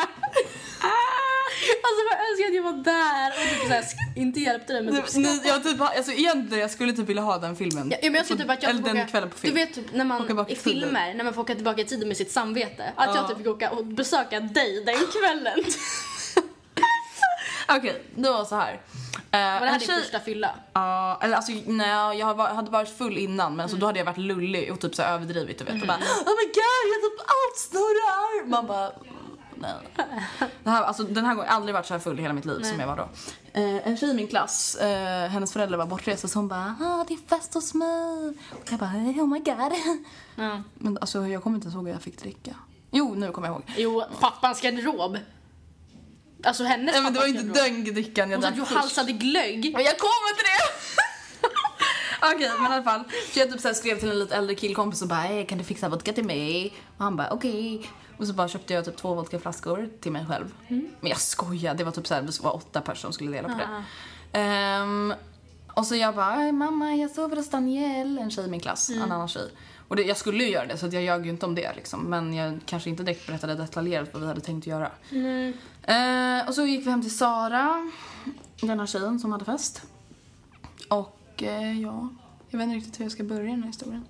Alltså 1.82 2.00
jag 2.10 2.30
önskar 2.30 2.46
att 2.48 2.54
jag 2.54 2.62
var 2.62 2.72
där 2.84 3.30
och 3.30 3.50
typ 3.50 3.68
såhär, 3.68 3.84
inte 4.16 4.40
hjälpte 4.40 4.72
dig 4.72 4.82
men 4.82 4.94
typ 4.94 5.06
Typ, 5.06 5.16
ni, 5.16 5.40
jag, 5.44 5.62
typ, 5.64 5.80
alltså 5.80 6.12
egentligen 6.12 6.60
jag 6.60 6.70
skulle 6.70 6.92
typ 6.92 7.08
vilja 7.08 7.22
ha 7.22 7.38
den 7.38 7.56
filmen. 7.56 7.90
Ja, 7.90 7.96
men 8.02 8.14
jag 8.14 8.26
tror 8.26 8.36
typ 8.38 8.50
att 8.50 8.62
jag 8.62 8.70
Eller 8.70 8.82
den 8.82 8.96
åka, 8.96 9.06
kvällen 9.06 9.30
på 9.30 9.38
film. 9.38 9.54
Du 9.54 9.60
vet 9.60 9.74
typ 9.74 9.92
när 9.92 10.04
man 10.04 10.46
i 10.48 10.56
filmer, 10.56 11.14
när 11.14 11.24
man 11.24 11.34
får 11.34 11.42
åka 11.42 11.54
tillbaka 11.54 11.80
i 11.80 11.84
tiden 11.84 12.08
med 12.08 12.16
sitt 12.16 12.32
samvete. 12.32 12.92
Att 12.96 13.14
jag 13.14 13.24
Ja. 13.24 13.28
typ 13.28 13.38
fick 13.38 13.46
åka 13.46 13.70
och 13.70 13.86
besöka 13.86 14.40
dig 14.40 14.84
den 14.84 14.94
kvällen. 15.20 15.58
Okej, 17.68 18.02
det 18.16 18.30
var 18.30 18.44
så 18.44 18.56
här. 18.56 18.72
Uh, 18.72 18.78
Var 19.30 19.60
det 19.60 19.66
här 19.72 19.78
din 19.78 19.88
första 19.88 20.20
fylla? 20.20 20.50
Ja, 20.72 21.20
eller 21.22 21.36
alltså 21.36 21.52
nej, 21.66 22.18
jag 22.18 22.26
hade 22.34 22.70
varit 22.70 22.98
full 22.98 23.18
innan 23.18 23.56
men 23.56 23.62
alltså, 23.62 23.76
då 23.76 23.86
hade 23.86 23.98
jag 23.98 24.06
varit 24.06 24.18
lullig 24.18 24.72
och 24.72 24.80
typ 24.80 24.94
så 24.94 25.02
överdrivit 25.02 25.58
du 25.58 25.64
vet 25.64 25.82
och 25.82 25.88
bara 25.88 25.96
oh 25.96 26.34
my 26.40 26.44
god 26.44 26.84
jag 26.92 27.02
typ 27.10 27.20
allt 27.20 27.58
snurrar. 27.58 28.46
Man 28.46 28.66
bara 28.66 28.92
nej. 29.64 30.48
Det 30.64 30.70
här, 30.70 30.82
alltså, 30.82 31.02
den 31.04 31.24
här 31.24 31.34
gången, 31.34 31.46
jag 31.46 31.52
har 31.52 31.56
aldrig 31.56 31.74
varit 31.74 31.86
så 31.86 31.94
här 31.94 31.98
full 32.00 32.18
i 32.18 32.22
hela 32.22 32.34
mitt 32.34 32.44
liv 32.44 32.62
som 32.62 32.80
jag 32.80 32.86
var 32.86 32.96
då. 32.96 33.08
Eh, 33.60 33.86
en 33.88 33.96
tjej 33.96 34.10
i 34.10 34.14
min 34.14 34.28
klass, 34.28 34.74
eh, 34.74 35.28
hennes 35.28 35.52
föräldrar 35.52 35.78
var 35.78 35.86
bortresta 35.86 36.28
så 36.28 36.38
hon 36.38 36.48
bara 36.48 36.76
ah, 36.80 37.04
det 37.08 37.14
är 37.14 37.18
fest 37.28 37.54
hos 37.54 37.74
mig. 37.74 38.28
Och 38.50 38.68
jag 38.70 38.78
bara 38.78 38.90
oh 38.90 39.26
my 39.26 39.38
god. 39.38 39.72
Ja. 40.36 40.62
Men 40.74 40.98
alltså 41.00 41.26
jag 41.26 41.42
kommer 41.42 41.56
inte 41.56 41.64
ens 41.64 41.74
ihåg 41.74 41.84
hur 41.86 41.92
jag 41.92 42.02
fick 42.02 42.18
dricka. 42.18 42.56
Jo, 42.90 43.14
nu 43.14 43.30
kommer 43.32 43.48
jag 43.48 43.54
ihåg. 43.54 43.62
Jo, 43.76 44.04
pappans 44.20 44.60
garderob. 44.60 45.18
Alltså 46.44 46.64
hennes 46.64 46.94
Nej 46.94 47.02
men 47.02 47.12
det 47.12 47.18
var 47.18 47.26
pappas 47.26 47.42
inte 47.44 47.62
den 47.62 47.84
drickan 47.94 48.30
jag 48.30 48.36
Hon 48.38 48.42
sa 48.42 48.48
att 48.48 48.54
drack 48.56 48.68
du 48.68 48.74
först. 48.74 48.80
halsade 48.80 49.12
glögg. 49.12 49.72
Men 49.74 49.84
jag 49.84 49.98
kommer 49.98 50.34
till 50.34 50.44
det! 50.44 50.68
Okej, 52.34 52.50
men 52.62 52.72
i 52.72 52.74
alla 52.74 52.82
fall. 52.82 53.04
Så 53.32 53.38
jag 53.38 53.50
typ 53.52 53.60
så 53.60 53.74
skrev 53.74 53.98
till 54.00 54.10
en 54.10 54.18
lite 54.18 54.36
äldre 54.36 54.54
killkompis 54.54 55.02
och 55.02 55.08
bara 55.08 55.20
"Hey, 55.20 55.46
kan 55.46 55.58
du 55.58 55.64
fixa 55.64 55.88
vodka 55.88 56.12
till 56.12 56.24
mig? 56.24 56.74
Och 56.98 57.04
han 57.04 57.16
bara 57.16 57.30
okej. 57.30 57.90
Och 58.18 58.26
så 58.26 58.32
bara 58.32 58.48
köpte 58.48 58.74
jag 58.74 58.84
typ 58.84 58.96
två 58.96 59.14
vodkaflaskor 59.14 59.88
till 60.00 60.12
mig 60.12 60.26
själv. 60.26 60.54
Men 61.00 61.10
jag 61.10 61.18
skojar, 61.20 61.74
det 61.74 61.84
var 61.84 61.92
typ 61.92 62.06
så 62.06 62.14
här, 62.14 62.22
det 62.22 62.40
var 62.42 62.54
åtta 62.56 62.80
personer 62.80 63.00
som 63.00 63.12
skulle 63.12 63.30
dela 63.30 63.48
på 63.48 63.54
det. 63.58 63.84
Ehm, 64.38 65.14
och 65.74 65.86
så 65.86 65.94
jag 65.96 66.14
bara, 66.14 66.34
"Ey, 66.42 66.52
mamma 66.52 66.94
jag 66.94 67.10
sover 67.10 67.36
hos 67.36 67.50
Danielle, 67.50 68.20
en 68.20 68.30
tjej 68.30 68.44
i 68.46 68.50
min 68.50 68.60
klass, 68.60 68.90
en 68.90 69.12
annan 69.12 69.28
tjej. 69.28 69.50
Och 69.88 69.96
det, 69.96 70.02
jag 70.02 70.16
skulle 70.16 70.44
ju 70.44 70.50
göra 70.50 70.66
det 70.66 70.76
så 70.78 70.86
jag 70.86 71.02
ljög 71.02 71.24
ju 71.26 71.30
inte 71.30 71.46
om 71.46 71.54
det 71.54 71.72
liksom. 71.76 72.00
Men 72.00 72.34
jag 72.34 72.60
kanske 72.66 72.90
inte 72.90 73.02
direkt 73.02 73.26
berättade 73.26 73.54
detaljerat 73.54 74.08
vad 74.12 74.22
vi 74.22 74.28
hade 74.28 74.40
tänkt 74.40 74.66
göra. 74.66 74.90
Eh, 75.82 76.48
och 76.48 76.54
så 76.54 76.66
gick 76.66 76.86
vi 76.86 76.90
hem 76.90 77.02
till 77.02 77.16
Sara, 77.16 77.90
den 78.60 78.78
här 78.80 78.86
tjejen 78.86 79.18
som 79.20 79.32
hade 79.32 79.44
fest. 79.44 79.82
Och 80.88 81.42
eh, 81.42 81.80
ja, 81.80 82.08
jag 82.48 82.58
vet 82.58 82.64
inte 82.64 82.76
riktigt 82.76 83.00
hur 83.00 83.04
jag 83.04 83.12
ska 83.12 83.24
börja 83.24 83.50
den 83.50 83.60
här 83.62 83.66
historien. 83.68 84.04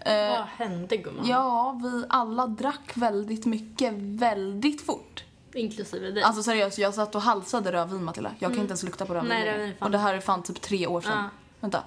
Eh, 0.00 0.28
Vad 0.28 0.46
hände 0.68 0.96
gumman? 0.96 1.26
ja, 1.28 1.80
vi 1.82 2.04
alla 2.08 2.46
drack 2.46 2.92
väldigt 2.94 3.46
mycket, 3.46 3.92
väldigt 3.94 4.86
fort. 4.86 5.24
Inklusive 5.54 6.10
dig. 6.10 6.22
Alltså 6.22 6.42
seriöst, 6.42 6.78
jag 6.78 6.94
satt 6.94 7.14
och 7.14 7.22
halsade 7.22 7.72
rödvin 7.72 8.04
Matilda. 8.04 8.30
Jag 8.38 8.50
kan 8.50 8.60
inte 8.60 8.70
ens 8.70 8.82
lukta 8.82 9.06
på 9.06 9.14
rödvin 9.14 9.28
Nej, 9.28 9.48
är 9.48 9.74
fan- 9.78 9.86
Och 9.86 9.90
det 9.90 9.98
här 9.98 10.14
är 10.14 10.20
fan 10.20 10.42
typ 10.42 10.60
tre 10.60 10.86
år 10.86 11.00
sedan. 11.00 11.12
Ja. 11.16 11.28
Vänta. 11.60 11.82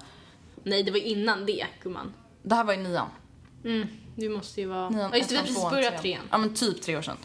Nej, 0.62 0.82
det 0.82 0.90
var 0.90 0.98
innan 0.98 1.46
det 1.46 1.66
gumman. 1.82 2.12
Det 2.42 2.54
här 2.54 2.64
var 2.64 2.74
i 2.74 2.76
nian. 2.76 3.06
Mm, 3.64 3.88
du 4.16 4.28
måste 4.28 4.60
ju 4.60 4.66
vara... 4.66 4.88
nian 4.90 5.10
Ja, 5.12 5.16
just 5.16 5.28
det, 5.28 5.34
vi 5.34 5.38
har 5.38 5.44
precis 5.46 5.70
börjat 5.70 5.98
trean. 6.02 6.18
Mm. 6.18 6.28
Ja 6.30 6.38
men 6.38 6.54
typ 6.54 6.82
tre 6.82 6.96
år 6.96 7.02
sedan. 7.02 7.16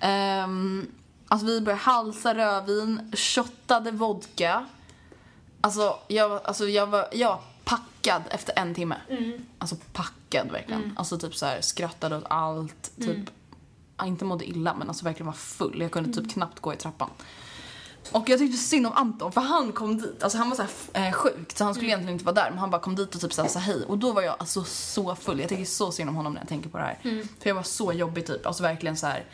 Ehm, 0.00 0.86
alltså 1.28 1.46
vi 1.46 1.60
började 1.60 1.82
halsa 1.82 2.34
rödvin, 2.34 3.12
shottade 3.16 3.90
vodka. 3.90 4.66
Alltså 5.60 5.98
jag, 6.08 6.40
alltså 6.44 6.68
jag 6.68 6.86
var, 6.86 7.08
var 7.12 7.40
packad 7.70 8.22
efter 8.30 8.52
en 8.58 8.74
timme. 8.74 8.96
Mm. 9.08 9.32
Alltså 9.58 9.76
packad 9.92 10.50
verkligen. 10.50 10.92
Alltså 10.96 11.18
typ 11.18 11.34
så 11.34 11.46
här 11.46 11.60
skrattade 11.60 12.16
åt 12.16 12.24
allt. 12.30 12.90
Typ, 12.96 13.06
Mm. 13.10 13.26
ja, 13.96 14.06
inte 14.06 14.24
mådde 14.24 14.44
illa 14.48 14.74
men 14.74 14.88
alltså 14.88 15.04
verkligen 15.04 15.26
var 15.26 15.32
full. 15.32 15.80
Jag 15.80 15.90
kunde 15.90 16.12
typ 16.22 16.32
knappt 16.32 16.60
gå 16.60 16.72
i 16.72 16.76
trappan. 16.76 17.10
Och 18.12 18.28
jag 18.28 18.38
tyckte 18.38 18.58
synd 18.58 18.86
om 18.86 18.92
Anton 18.92 19.32
för 19.32 19.40
han 19.40 19.72
kom 19.72 19.98
dit, 19.98 20.22
alltså 20.22 20.38
han 20.38 20.48
var 20.50 20.56
så 20.56 20.62
här, 20.92 21.06
eh, 21.08 21.12
sjuk 21.12 21.52
så 21.56 21.64
han 21.64 21.74
skulle 21.74 21.88
egentligen 21.88 22.12
inte 22.12 22.24
vara 22.24 22.34
där 22.34 22.50
men 22.50 22.58
han 22.58 22.70
bara 22.70 22.80
kom 22.80 22.96
dit 22.96 23.14
och 23.14 23.20
typ 23.20 23.32
sa 23.32 23.42
hej 23.58 23.84
och 23.84 23.98
då 23.98 24.12
var 24.12 24.22
jag 24.22 24.36
alltså 24.38 24.64
så 24.64 25.14
full. 25.14 25.40
Jag 25.40 25.48
tycker 25.48 25.64
så 25.64 25.92
synd 25.92 26.10
om 26.10 26.16
honom 26.16 26.32
när 26.32 26.40
jag 26.40 26.48
tänker 26.48 26.68
på 26.70 26.78
det 26.78 26.84
här. 26.84 26.98
För 27.40 27.50
jag 27.50 27.54
var 27.54 27.62
så 27.62 27.92
jobbig 27.92 28.26
typ, 28.26 28.46
alltså 28.46 28.62
verkligen 28.62 28.96
så 28.96 29.06
här. 29.06 29.24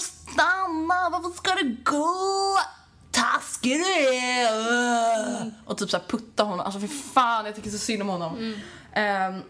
Stanna, 0.00 1.08
varför 1.12 1.30
ska 1.36 1.54
du 1.54 1.76
gå? 1.84 2.58
Taskig 3.18 3.72
du 3.78 3.84
är! 4.14 4.48
Åh. 4.52 5.48
Och 5.64 5.78
typ 5.78 5.90
så 5.90 5.96
här 5.96 6.04
putta 6.08 6.42
honom, 6.44 6.60
alltså 6.60 6.80
för 6.80 6.86
fan 6.88 7.46
jag 7.46 7.56
tycker 7.56 7.70
så 7.70 7.78
synd 7.78 8.02
om 8.02 8.08
honom. 8.08 8.54
Ehm, 8.92 9.40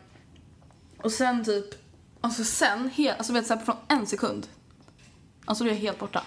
och 1.02 1.12
sen 1.12 1.44
typ, 1.44 1.64
alltså 2.20 2.44
sen, 2.44 2.90
he- 2.90 3.14
alltså 3.18 3.32
vet 3.32 3.46
så 3.46 3.54
här, 3.54 3.64
från 3.64 3.76
en 3.88 4.06
sekund. 4.06 4.46
Alltså 5.44 5.64
då 5.64 5.70
är 5.70 5.74
jag 5.74 5.80
helt 5.80 5.98
borta. 5.98 6.22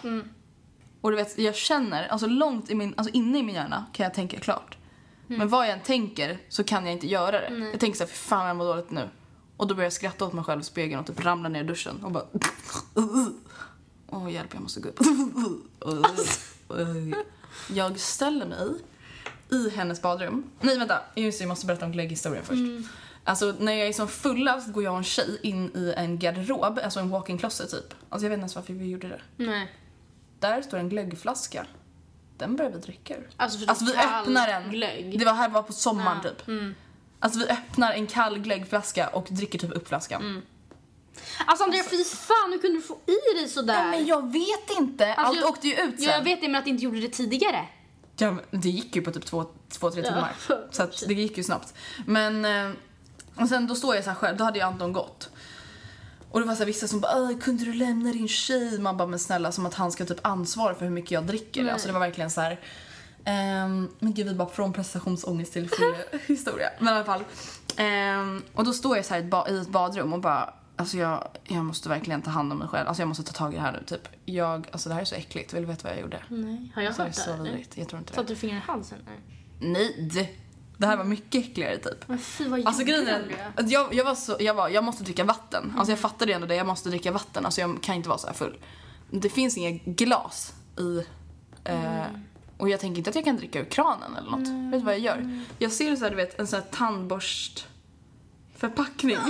Och 1.01 1.11
du 1.11 1.17
vet, 1.17 1.37
jag 1.37 1.55
känner, 1.55 2.07
alltså 2.07 2.27
långt 2.27 2.69
i 2.69 2.75
min, 2.75 2.93
alltså 2.97 3.13
inne 3.13 3.39
i 3.39 3.43
min 3.43 3.55
hjärna 3.55 3.85
kan 3.93 4.03
jag 4.03 4.13
tänka 4.13 4.39
klart. 4.39 4.77
Men 5.27 5.49
vad 5.49 5.65
jag 5.67 5.73
än 5.73 5.79
tänker 5.81 6.39
så 6.49 6.63
kan 6.63 6.85
jag 6.85 6.93
inte 6.93 7.07
göra 7.07 7.31
det. 7.31 7.53
Jag 7.71 7.79
tänker 7.79 7.97
såhär, 7.97 8.09
för 8.11 8.17
fan 8.17 8.47
jag 8.47 8.55
mår 8.57 8.65
dåligt 8.65 8.91
nu. 8.91 9.09
Och 9.57 9.67
då 9.67 9.75
börjar 9.75 9.85
jag 9.85 9.93
skratta 9.93 10.25
åt 10.25 10.33
mig 10.33 10.43
själv 10.43 10.61
i 10.61 10.63
spegeln 10.63 10.99
och 10.99 11.07
typ 11.07 11.23
ramla 11.25 11.49
ner 11.49 11.63
i 11.63 11.67
duschen 11.67 12.03
och 12.03 12.11
bara... 12.11 12.25
Åh 14.07 14.31
hjälp, 14.33 14.53
jag 14.53 14.61
måste 14.63 14.79
gå 14.79 14.89
upp. 14.89 14.99
Jag 17.73 17.99
ställer 17.99 18.45
mig 18.45 18.67
i 19.49 19.69
hennes 19.69 20.01
badrum. 20.01 20.51
Nej 20.59 20.77
vänta, 20.77 20.99
just 21.15 21.37
det, 21.39 21.43
jag 21.43 21.49
måste 21.49 21.65
berätta 21.65 21.85
om 21.85 21.91
glögghistorien 21.91 22.43
först. 22.45 22.91
Alltså 23.23 23.55
när 23.59 23.73
jag 23.73 23.87
är 23.87 23.93
som 23.93 24.07
fullast 24.07 24.73
går 24.73 24.83
jag 24.83 24.91
och 24.91 24.97
en 24.97 25.03
tjej 25.03 25.39
in 25.43 25.71
i 25.75 25.93
en 25.97 26.19
garderob, 26.19 26.79
alltså 26.83 26.99
en 26.99 27.09
walk-in 27.09 27.37
closet 27.37 27.71
typ. 27.71 27.93
Alltså 28.09 28.25
jag 28.25 28.29
vet 28.29 28.37
inte 28.37 28.41
ens 28.41 28.55
varför 28.55 28.73
vi 28.73 28.89
gjorde 28.89 29.07
det. 29.07 29.21
Nej. 29.37 29.71
Där 30.39 30.61
står 30.61 30.77
en 30.77 30.89
glöggflaska. 30.89 31.65
Den 32.37 32.55
börjar 32.55 32.71
vi 32.71 32.77
dricka 32.79 33.17
ur. 33.17 33.29
Alltså, 33.37 33.59
Alltså 33.67 33.85
vi 33.85 33.91
öppnar 33.91 34.47
den. 34.47 34.69
glögg. 34.69 35.19
Det 35.19 35.25
var 35.25 35.33
här 35.33 35.49
var 35.49 35.63
på 35.63 35.73
sommaren 35.73 36.17
Ja, 36.23 36.29
typ. 36.29 36.47
mm. 36.47 36.75
Alltså 37.19 37.39
vi 37.39 37.45
öppnar 37.49 37.93
en 37.93 38.07
kall 38.07 38.37
glöggflaska 38.39 39.07
och 39.07 39.27
dricker 39.29 39.59
typ 39.59 39.71
upp 39.71 39.87
flaskan. 39.87 40.21
Mm. 40.21 40.41
Alltså 41.45 41.63
Andrea, 41.63 41.83
fy 41.83 42.03
fan, 42.03 42.51
hur 42.51 42.59
kunde 42.59 42.77
du 42.77 42.81
få 42.81 42.97
i 43.05 43.37
dig 43.39 43.47
sådär? 43.49 43.73
Ja, 43.73 43.83
men 43.91 44.05
jag 44.05 44.31
vet 44.33 44.79
inte. 44.79 45.07
Alltså, 45.13 45.25
Allt 45.29 45.37
jag- 45.39 45.49
åkte 45.49 45.67
ju 45.67 45.73
ut 45.73 45.99
sen. 45.99 46.09
Ja, 46.09 46.11
jag 46.11 46.23
vet 46.23 46.41
det, 46.41 46.47
men 46.47 46.55
att 46.59 46.65
du 46.65 46.69
inte 46.71 46.83
gjorde 46.83 46.99
det 46.99 47.09
tidigare. 47.09 47.65
Ja, 48.17 48.31
men 48.31 48.61
det 48.61 48.69
gick 48.69 48.95
ju 48.95 49.01
på 49.01 49.11
typ 49.11 49.25
två, 49.25 49.45
två 49.69 49.91
tre 49.91 50.01
Ja. 50.01 50.09
timmar. 50.09 50.33
Så 50.71 50.83
att 50.83 51.03
det 51.07 51.13
gick 51.13 51.37
ju 51.37 51.43
snabbt. 51.43 51.73
Men, 52.05 52.45
eh, 52.45 52.71
och 53.35 53.47
sen 53.49 53.67
då 53.67 53.75
står 53.75 53.95
jag 53.95 54.03
så 54.03 54.09
här 54.09 54.17
själv, 54.17 54.37
då 54.37 54.43
hade 54.43 54.59
ju 54.59 54.65
Anton 54.65 54.93
gått. 54.93 55.29
Och 56.31 56.39
det 56.39 56.45
var 56.45 56.55
så 56.55 56.65
vissa 56.65 56.87
som 56.87 56.99
bara 56.99 57.11
"Åh, 57.15 57.37
kunde 57.39 57.63
du 57.65 57.73
lämna 57.73 58.11
din 58.11 58.27
tjej? 58.27 58.79
Man 58.79 58.97
bara 58.97 59.07
men 59.07 59.19
snälla 59.19 59.51
som 59.51 59.65
att 59.65 59.73
han 59.73 59.91
ska 59.91 60.05
typ 60.05 60.27
ansvara 60.27 60.75
för 60.75 60.85
hur 60.85 60.91
mycket 60.91 61.11
jag 61.11 61.23
dricker. 61.27 61.63
Nej. 61.63 61.71
Alltså 61.73 61.87
det 61.87 61.93
var 61.93 61.99
verkligen 61.99 62.31
så 62.31 62.41
här. 62.41 62.59
ehm, 63.25 63.89
men 63.99 64.13
gud 64.13 64.27
vi 64.27 64.33
bara 64.33 64.49
från 64.49 64.73
prestationsångest 64.73 65.53
till 65.53 65.69
historia. 66.27 66.69
Men 66.79 66.93
i 66.93 66.95
alla 66.97 67.05
fall. 67.05 67.23
Ehm, 67.77 68.43
och 68.53 68.63
då 68.65 68.73
står 68.73 68.95
jag 68.95 69.05
så 69.05 69.13
här 69.13 69.21
i 69.21 69.23
ett, 69.23 69.29
ba- 69.29 69.47
i 69.49 69.57
ett 69.57 69.67
badrum 69.69 70.13
och 70.13 70.19
bara 70.21 70.53
Alltså 70.81 70.97
jag, 70.97 71.27
jag 71.43 71.65
måste 71.65 71.89
verkligen 71.89 72.21
ta 72.21 72.29
hand 72.29 72.51
om 72.51 72.57
mig 72.57 72.67
själv. 72.67 72.87
Alltså 72.87 73.01
jag 73.01 73.07
måste 73.07 73.23
ta 73.23 73.31
tag 73.33 73.53
i 73.53 73.55
det 73.55 73.61
här 73.61 73.71
nu 73.71 73.83
typ. 73.85 74.07
Jag, 74.25 74.67
alltså 74.71 74.89
det 74.89 74.95
här 74.95 75.01
är 75.01 75.05
så 75.05 75.15
äckligt. 75.15 75.53
Vill 75.53 75.61
du 75.61 75.67
veta 75.67 75.83
vad 75.87 75.91
jag 75.97 76.01
gjorde? 76.01 76.23
Nej. 76.29 76.71
Har 76.75 76.81
jag 76.81 76.89
Alltså, 76.89 77.03
det 77.03 77.05
är 77.05 77.07
hört 77.07 77.15
det? 77.15 77.21
så 77.21 77.33
eller? 77.33 77.43
vidrigt. 77.43 77.77
Jag 77.77 77.87
tror 77.87 77.99
inte 77.99 78.11
det. 78.11 78.15
Satte 78.15 78.27
du 78.33 78.35
fingret 78.35 78.63
i 78.63 78.67
halsen? 78.67 78.97
Nej. 79.05 79.19
Nej! 79.59 80.37
Det 80.77 80.87
här 80.87 80.97
var 80.97 81.03
mycket 81.03 81.45
äckligare 81.45 81.77
typ. 81.77 82.07
Men 82.07 82.19
fy 82.19 82.47
vad 82.47 82.65
Alltså 82.65 82.83
grejen 82.83 83.07
är 83.07 83.51
jag, 83.67 83.93
jag 83.93 84.05
var 84.05 84.15
så, 84.15 84.35
jag 84.39 84.53
var, 84.53 84.69
jag 84.69 84.83
måste 84.83 85.03
dricka 85.03 85.23
vatten. 85.23 85.73
Alltså 85.77 85.91
jag 85.91 85.99
fattade 85.99 86.33
ändå 86.33 86.47
det, 86.47 86.55
jag 86.55 86.67
måste 86.67 86.89
dricka 86.89 87.11
vatten. 87.11 87.45
Alltså 87.45 87.61
jag 87.61 87.83
kan 87.83 87.95
inte 87.95 88.09
vara 88.09 88.19
så 88.19 88.27
här 88.27 88.33
full. 88.33 88.57
Det 89.11 89.29
finns 89.29 89.57
inga 89.57 89.79
glas 89.85 90.53
i, 90.79 90.97
eh, 91.63 92.03
och 92.57 92.69
jag 92.69 92.79
tänker 92.79 92.97
inte 92.97 93.09
att 93.09 93.15
jag 93.15 93.25
kan 93.25 93.35
dricka 93.35 93.59
ur 93.59 93.65
kranen 93.65 94.15
eller 94.17 94.31
något. 94.31 94.47
Vet 94.73 94.81
du 94.81 94.85
vad 94.85 94.93
jag 94.93 95.01
gör? 95.01 95.43
Jag 95.59 95.71
ser 95.71 95.95
så 95.95 96.03
här, 96.03 96.09
du 96.09 96.15
vet, 96.17 96.39
en 96.39 96.47
sån 96.47 96.59
här 96.59 96.67
tandborstförpackning. 96.71 99.15
Det 99.15 99.21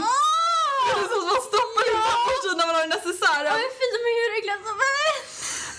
är 0.89 0.95
att 1.19 1.27
man 1.33 1.41
stoppar 1.51 1.83
in 1.91 1.97
tandborsten 2.09 2.55
när 2.59 2.65
man 2.69 2.75
har 2.77 2.83
en 2.87 2.93
necessär. 2.97 3.43
Fy 3.79 3.87
men 4.03 4.13
hur 4.19 4.31
äckligt 4.37 4.63
som 4.67 4.77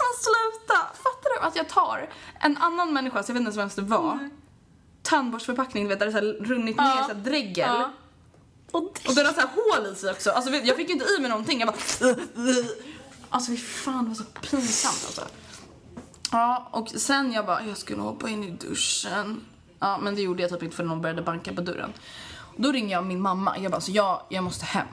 Men 0.00 0.12
sluta! 0.26 0.78
Fattar 1.04 1.28
du 1.34 1.36
att 1.46 1.56
jag 1.56 1.68
tar 1.68 1.98
en 2.40 2.56
annan 2.56 2.92
människa, 2.92 3.22
så 3.22 3.30
jag 3.30 3.34
vet 3.34 3.40
inte 3.46 3.60
ens 3.60 3.78
vem 3.78 3.84
det 3.84 3.90
var, 3.96 4.30
tandborstförpackning, 5.02 5.82
du 5.84 5.88
vet 5.88 5.98
där 5.98 6.06
det 6.06 6.12
är 6.12 6.22
här 6.22 6.46
runnit 6.50 6.76
ner 6.76 7.02
så 7.08 7.14
här 7.14 7.14
dregel. 7.14 7.68
Ja. 7.68 7.92
Och, 8.70 8.82
och 8.82 9.14
den 9.14 9.26
har 9.26 9.32
så 9.32 9.40
här 9.40 9.50
hål 9.54 9.92
i 9.92 9.94
sig 9.94 10.10
också. 10.10 10.30
Alltså, 10.30 10.50
jag 10.50 10.76
fick 10.76 10.88
ju 10.88 10.92
inte 10.94 11.06
i 11.12 11.20
mig 11.20 11.30
någonting. 11.30 11.60
Jag 11.60 11.68
bara... 11.68 12.16
Alltså 13.30 13.50
fy 13.50 13.56
fan 13.56 14.04
det 14.04 14.08
var 14.08 14.14
så 14.14 14.24
pinsamt 14.24 15.04
alltså. 15.06 15.22
Ja, 16.30 16.68
och 16.70 16.88
sen 16.88 17.32
jag 17.32 17.46
bara, 17.46 17.66
jag 17.66 17.76
skulle 17.76 18.00
hoppa 18.02 18.28
in 18.28 18.44
i 18.44 18.50
duschen. 18.50 19.40
Ja, 19.78 19.98
men 19.98 20.14
det 20.14 20.22
gjorde 20.22 20.42
jag 20.42 20.50
typ 20.50 20.62
inte 20.62 20.76
för 20.76 20.84
någon 20.84 21.00
började 21.00 21.22
banka 21.22 21.52
på 21.52 21.60
dörren. 21.60 21.92
Då 22.62 22.72
ringer 22.72 22.92
jag 22.96 23.06
min 23.06 23.20
mamma. 23.20 23.58
Jag 23.58 23.70
bara, 23.72 23.80
så 23.80 23.92
jag, 23.92 24.22
jag 24.28 24.44
måste 24.44 24.64
hem. 24.64 24.86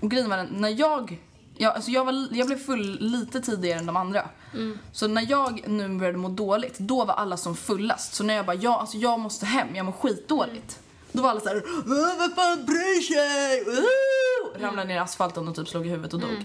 Och 0.00 0.10
grejen 0.10 0.30
var 0.30 0.36
den, 0.36 0.46
när 0.50 0.68
jag... 0.80 1.18
Jag, 1.60 1.74
alltså 1.74 1.90
jag, 1.90 2.04
var, 2.04 2.28
jag 2.32 2.46
blev 2.46 2.58
full 2.58 2.98
lite 3.00 3.40
tidigare 3.40 3.78
än 3.78 3.86
de 3.86 3.96
andra. 3.96 4.28
Så 4.92 5.08
när 5.08 5.26
jag 5.30 5.68
nu 5.68 5.88
började 5.98 6.18
må 6.18 6.28
dåligt, 6.28 6.78
då 6.78 7.04
var 7.04 7.14
alla 7.14 7.36
som 7.36 7.56
fullast. 7.56 8.14
Så 8.14 8.24
när 8.24 8.34
jag 8.34 8.46
bara, 8.46 8.56
ja, 8.56 8.80
alltså 8.80 8.96
jag 8.96 9.20
måste 9.20 9.46
hem, 9.46 9.76
jag 9.76 9.86
mår 9.86 9.92
skitdåligt. 9.92 10.78
Då 11.12 11.22
var 11.22 11.30
alla 11.30 11.40
såhär, 11.40 11.62
vad 12.18 12.34
fan 12.34 12.64
bryr 12.66 13.00
sig? 13.00 13.64
Woo! 13.64 14.62
Ramlade 14.64 14.88
ner 14.88 14.94
i 14.94 14.98
asfalten 14.98 15.48
och 15.48 15.54
typ 15.56 15.68
slog 15.68 15.86
i 15.86 15.90
huvudet 15.90 16.14
och 16.14 16.20
dog. 16.20 16.44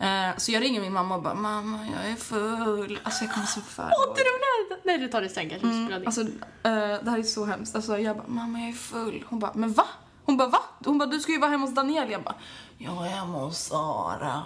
Eh, 0.00 0.36
så 0.36 0.52
jag 0.52 0.62
ringer 0.62 0.80
min 0.80 0.92
mamma 0.92 1.14
och 1.16 1.22
bara, 1.22 1.34
mamma 1.34 1.78
jag 2.02 2.10
är 2.12 2.16
full. 2.16 2.98
Alltså 3.02 3.24
jag 3.24 3.32
kommer 3.34 3.46
så 3.46 3.60
de 4.24 4.74
där. 4.74 4.80
Nej, 4.84 4.98
du 4.98 5.08
tar 5.08 5.20
det 5.22 5.28
sen 5.28 5.50
kanske. 5.50 5.68
Mm, 5.68 6.02
Alltså, 6.06 6.20
eh, 6.20 6.28
det 7.02 7.10
här 7.10 7.18
är 7.18 7.22
så 7.22 7.44
hemskt. 7.44 7.74
Alltså, 7.76 7.98
jag 7.98 8.16
bara, 8.16 8.26
mamma 8.28 8.58
jag 8.60 8.68
är 8.68 8.72
full. 8.72 9.24
Hon 9.28 9.38
bara, 9.38 9.52
men 9.54 9.72
va? 9.72 9.86
Hon 10.24 10.36
bara, 10.36 10.48
va? 10.48 10.58
Hon 10.84 10.98
bara, 10.98 11.08
du 11.08 11.20
ska 11.20 11.32
ju 11.32 11.38
vara 11.38 11.50
hemma 11.50 11.66
hos 11.66 11.74
Daniel. 11.74 12.10
Jag 12.10 12.22
bara, 12.22 12.34
jag 12.78 13.06
är 13.06 13.10
hemma 13.10 13.38
hos 13.38 13.58
Sara. 13.58 14.42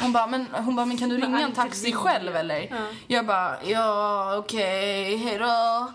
Hon 0.00 0.12
bara, 0.12 0.26
men, 0.26 0.46
hon 0.64 0.76
bara, 0.76 0.86
men 0.86 0.96
kan 0.98 1.08
du 1.08 1.16
ringa 1.16 1.40
en 1.40 1.52
taxi 1.52 1.92
själv 1.92 2.36
eller? 2.36 2.68
Jag 3.06 3.26
bara, 3.26 3.64
ja 3.64 4.36
okej, 4.38 5.16
hejdå. 5.16 5.92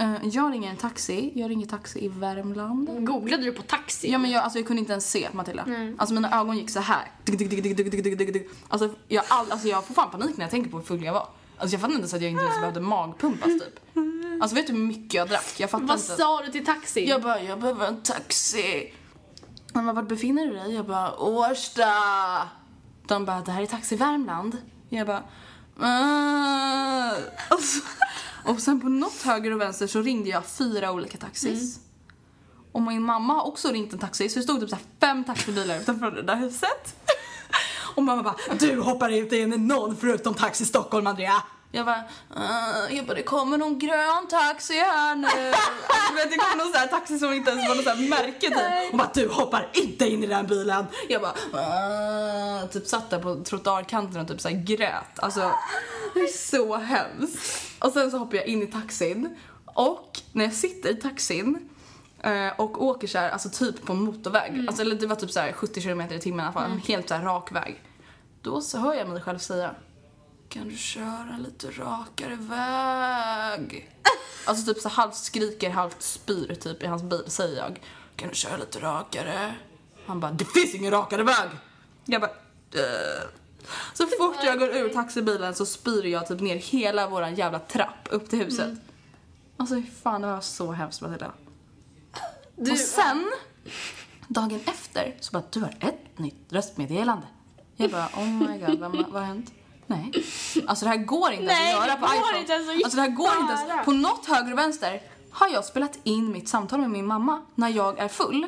Uh, 0.00 0.16
jag 0.22 0.52
ringer 0.52 0.70
en 0.70 0.76
taxi. 0.76 1.32
Jag 1.34 1.50
ringer 1.50 1.66
taxi 1.66 2.04
i 2.04 2.08
Värmland. 2.08 3.06
Googlade 3.06 3.42
du 3.42 3.52
på 3.52 3.62
taxi? 3.62 4.12
Ja 4.12 4.18
men 4.18 4.30
jag, 4.30 4.44
alltså, 4.44 4.58
jag 4.58 4.66
kunde 4.66 4.80
inte 4.80 4.92
ens 4.92 5.10
se 5.10 5.28
Matilda. 5.32 5.64
Alltså 5.98 6.14
mina 6.14 6.40
ögon 6.40 6.56
gick 6.58 6.70
så 6.70 6.80
här. 6.80 7.10
Alltså, 8.68 8.90
jag, 9.08 9.24
all, 9.28 9.52
alltså 9.52 9.68
jag 9.68 9.84
får 9.84 9.94
fan 9.94 10.10
panik 10.10 10.36
när 10.36 10.44
jag 10.44 10.50
tänker 10.50 10.70
på 10.70 10.76
hur 10.76 10.84
full 10.84 11.04
jag 11.04 11.12
var. 11.12 11.28
Alltså 11.58 11.74
jag 11.74 11.80
fattar 11.80 11.92
inte 11.94 12.00
ens 12.00 12.14
att 12.14 12.22
jag 12.22 12.30
inte 12.30 12.44
ens 12.44 12.58
behövde 12.60 12.80
magpumpas 12.80 13.46
typ. 13.48 13.80
Alltså 14.42 14.54
vet 14.54 14.66
du 14.66 14.72
hur 14.72 14.80
mycket 14.80 15.14
jag 15.14 15.28
drack? 15.28 15.54
Jag 15.56 15.70
fattar 15.70 15.86
Vad 15.86 15.96
inte. 15.98 16.16
sa 16.16 16.42
du 16.42 16.52
till 16.52 16.66
taxi? 16.66 17.08
Jag 17.08 17.22
bara, 17.22 17.42
jag 17.42 17.60
behöver 17.60 17.86
en 17.86 18.02
taxi. 18.02 18.94
Han 19.74 19.86
bara, 19.86 19.92
vart 19.92 20.08
befinner 20.08 20.46
du 20.46 20.52
dig? 20.54 20.74
Jag 20.74 20.86
bara, 20.86 21.16
Årsta. 21.18 21.92
De 23.06 23.24
bara, 23.24 23.40
det 23.40 23.52
här 23.52 23.62
är 23.62 23.66
Taxi 23.66 23.96
Värmland. 23.96 24.56
Jag 24.88 25.06
bara, 25.06 25.22
"Ah." 25.80 27.12
och, 27.50 27.60
så, 27.60 27.80
och 28.44 28.60
sen 28.60 28.80
på 28.80 28.88
något 28.88 29.22
höger 29.22 29.50
och 29.52 29.60
vänster 29.60 29.86
så 29.86 30.02
ringde 30.02 30.30
jag 30.30 30.46
fyra 30.46 30.92
olika 30.92 31.18
taxis. 31.18 31.80
Och 32.72 32.82
min 32.82 33.02
mamma 33.02 33.34
har 33.34 33.46
också 33.46 33.68
ringt 33.68 33.92
en 33.92 33.98
taxi 33.98 34.28
så 34.28 34.38
det 34.38 34.42
stod 34.42 34.60
typ 34.60 34.70
så 34.70 34.76
fem 35.00 35.24
taxibilar 35.24 35.80
utanför 35.80 36.10
det 36.10 36.22
där 36.22 36.36
huset. 36.36 36.96
Och 37.98 38.04
mamma 38.04 38.22
bara, 38.22 38.34
du 38.58 38.80
hoppar 38.80 39.08
inte 39.08 39.36
in 39.36 39.52
i 39.52 39.56
någon 39.56 39.96
förutom 39.96 40.34
Taxi 40.34 40.64
Stockholm 40.64 41.06
Andrea. 41.06 41.42
Jag 41.72 41.86
bara, 41.86 42.02
"Ah." 42.34 42.88
jag 42.90 43.06
bara, 43.06 43.14
det 43.14 43.22
kommer 43.22 43.58
någon 43.58 43.78
grön 43.78 44.26
taxi 44.30 44.74
här 44.74 45.14
nu. 45.16 45.26
Alltså, 45.26 46.14
vet, 46.14 46.30
det 46.30 46.36
kommer 46.36 46.56
någon 46.64 46.72
sån 46.72 46.80
här 46.80 46.86
taxi 46.86 47.18
som 47.18 47.32
inte 47.32 47.50
ens 47.50 47.68
var 47.68 47.74
något 47.74 47.84
så 47.84 47.90
här 47.90 48.08
märke 48.08 48.40
typ. 48.48 48.90
Hon 48.90 48.98
bara, 48.98 49.10
du 49.14 49.28
hoppar 49.28 49.68
inte 49.72 50.08
in 50.08 50.24
i 50.24 50.26
den 50.26 50.46
bilen. 50.46 50.86
Jag 51.08 51.22
bara, 51.22 51.34
"Ah." 51.52 52.66
typ 52.66 52.86
satt 52.86 53.10
där 53.10 53.18
på 53.18 53.34
trottoarkanten 53.44 54.20
och 54.20 54.28
typ 54.28 54.40
så 54.40 54.48
här 54.48 54.56
grät. 54.64 55.18
Alltså, 55.18 55.52
det 56.14 56.20
är 56.20 56.32
så 56.50 56.76
hemskt. 56.76 57.62
Och 57.80 57.92
sen 57.92 58.10
så 58.10 58.18
hoppar 58.18 58.36
jag 58.36 58.46
in 58.46 58.62
i 58.62 58.66
taxin. 58.66 59.36
Och 59.64 60.20
när 60.32 60.44
jag 60.44 60.54
sitter 60.54 60.90
i 60.90 60.94
taxin 60.94 61.68
eh, 62.22 62.48
och 62.56 62.82
åker 62.84 63.08
så 63.08 63.18
här, 63.18 63.30
alltså 63.30 63.48
typ 63.48 63.84
på 63.86 63.94
motorväg. 63.94 64.64
Alltså, 64.68 64.82
eller 64.82 64.94
det 64.96 65.06
var 65.06 65.16
typ 65.16 65.30
så 65.30 65.40
här 65.40 65.52
70 65.52 65.80
km 65.82 66.00
i 66.00 66.18
timmen 66.18 66.40
i 66.40 66.42
alla 66.42 66.52
fall. 66.52 66.70
En 66.70 66.78
helt 66.78 67.08
så 67.08 67.14
här 67.14 67.22
rak 67.24 67.52
väg. 67.52 67.82
Då 68.48 68.60
så 68.60 68.78
hör 68.78 68.94
jag 68.94 69.08
mig 69.08 69.20
själv 69.20 69.38
säga 69.38 69.74
kan 70.48 70.68
du 70.68 70.76
köra 70.76 71.38
lite 71.38 71.70
rakare 71.70 72.36
väg? 72.36 73.90
Alltså 74.46 74.74
typ 74.74 74.82
så 74.82 74.88
halvt 74.88 75.14
skriker, 75.14 75.70
halvt 75.70 76.02
spyr 76.02 76.54
typ 76.54 76.82
i 76.82 76.86
hans 76.86 77.02
bil, 77.02 77.24
säger 77.26 77.56
jag. 77.56 77.80
Kan 78.16 78.28
du 78.28 78.34
köra 78.34 78.56
lite 78.56 78.78
rakare? 78.80 79.54
Han 80.06 80.20
bara, 80.20 80.32
det 80.32 80.44
finns 80.44 80.74
ingen 80.74 80.90
rakare 80.90 81.22
väg! 81.22 81.48
Jag 82.04 82.20
bara, 82.20 82.30
"Äh." 82.30 83.28
Så 83.94 84.06
fort 84.06 84.36
jag 84.44 84.58
går 84.58 84.68
ur 84.68 84.88
taxibilen 84.88 85.54
så 85.54 85.66
spyr 85.66 86.04
jag 86.06 86.26
typ 86.26 86.40
ner 86.40 86.56
hela 86.56 87.08
våran 87.08 87.34
jävla 87.34 87.58
trapp 87.58 88.08
upp 88.10 88.30
till 88.30 88.38
huset. 88.38 88.78
Alltså 89.56 89.74
fy 89.74 89.90
fan, 90.02 90.20
det 90.20 90.26
var 90.26 90.40
så 90.40 90.72
hemskt 90.72 91.00
Matilda. 91.00 91.32
Och 92.56 92.78
sen, 92.78 93.30
dagen 94.28 94.60
efter, 94.66 95.16
så 95.20 95.32
bara, 95.32 95.42
du 95.50 95.60
har 95.60 95.76
ett 95.80 96.18
nytt 96.18 96.52
röstmeddelande. 96.52 97.26
Jag 97.80 97.90
bara, 97.90 98.08
oh 98.16 98.26
my 98.28 98.58
god, 98.58 98.78
vad, 98.78 98.92
vad 98.96 99.12
har 99.12 99.20
hänt? 99.20 99.52
Nej. 99.86 100.12
Alltså 100.66 100.84
det 100.84 100.90
här 100.90 100.98
går 100.98 101.32
inte 101.32 101.44
Nej, 101.44 101.74
att 101.74 101.80
göra 101.80 101.94
det 101.94 102.00
på 102.00 102.06
går 102.06 102.14
iPhone. 102.16 102.38
inte 102.40 102.52
ens 102.52 102.68
att 102.68 102.74
alltså 102.74 102.96
det 102.96 103.02
här 103.02 103.08
går 103.10 103.30
inte 103.40 103.52
ens. 103.52 103.84
På 103.84 103.92
något 103.92 104.26
höger 104.26 104.52
och 104.52 104.58
vänster 104.58 105.02
har 105.30 105.48
jag 105.48 105.64
spelat 105.64 105.98
in 106.04 106.32
mitt 106.32 106.48
samtal 106.48 106.80
med 106.80 106.90
min 106.90 107.06
mamma 107.06 107.42
när 107.54 107.68
jag 107.68 107.98
är 107.98 108.08
full 108.08 108.46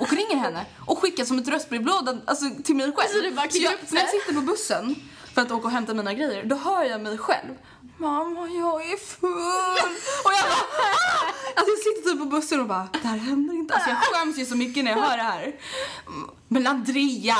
och 0.00 0.12
ringer 0.12 0.36
henne 0.36 0.66
och 0.86 0.98
skickar 0.98 1.24
som 1.24 1.38
ett 1.38 1.48
röstbrevlåda 1.48 2.18
alltså, 2.24 2.44
till 2.64 2.76
mig 2.76 2.92
själv. 2.92 3.08
Så 3.08 3.20
du 3.20 3.30
bara 3.34 3.50
Så 3.50 3.58
jag, 3.58 3.74
när 3.90 4.00
jag 4.00 4.10
sitter 4.10 4.34
på 4.34 4.40
bussen 4.40 4.94
för 5.34 5.42
att 5.42 5.50
åka 5.50 5.64
och 5.66 5.70
hämta 5.70 5.94
mina 5.94 6.14
grejer, 6.14 6.44
då 6.44 6.56
hör 6.56 6.84
jag 6.84 7.00
mig 7.00 7.18
själv. 7.18 7.54
Mamma, 7.96 8.40
jag 8.48 8.90
är 8.92 8.96
full. 8.96 9.30
Och 10.24 10.32
jag 10.38 10.44
bara, 10.44 10.66
ah! 10.82 11.32
Alltså 11.56 11.70
jag 11.70 11.78
sitter 11.78 12.10
typ 12.10 12.17
på 12.17 12.17
bussen 12.28 12.60
och 12.60 12.66
bara, 12.66 12.88
det 12.92 13.08
här 13.08 13.16
händer 13.18 13.54
inte. 13.54 13.74
Alltså 13.74 13.90
jag 13.90 13.98
skäms 13.98 14.38
ju 14.38 14.44
så 14.44 14.56
mycket 14.56 14.84
när 14.84 14.90
jag 14.90 14.98
hör 15.02 15.16
det 15.16 15.22
här. 15.22 15.42
Mm, 15.42 16.30
Men 16.48 16.66
Andrea, 16.66 17.34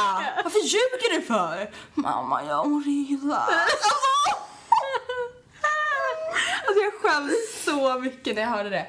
varför 0.45 0.59
ljuger 0.59 1.16
du 1.20 1.22
för? 1.26 1.70
Mamma, 1.95 2.45
jag 2.45 2.70
mår 2.70 2.82
illa. 2.86 3.36
Alltså, 3.36 3.89
alltså 6.66 6.82
jag 6.82 6.93
skäms 7.03 7.32
så 7.64 7.99
mycket 8.01 8.34
när 8.34 8.43
jag 8.43 8.49
hörde 8.49 8.70
det. 8.70 8.86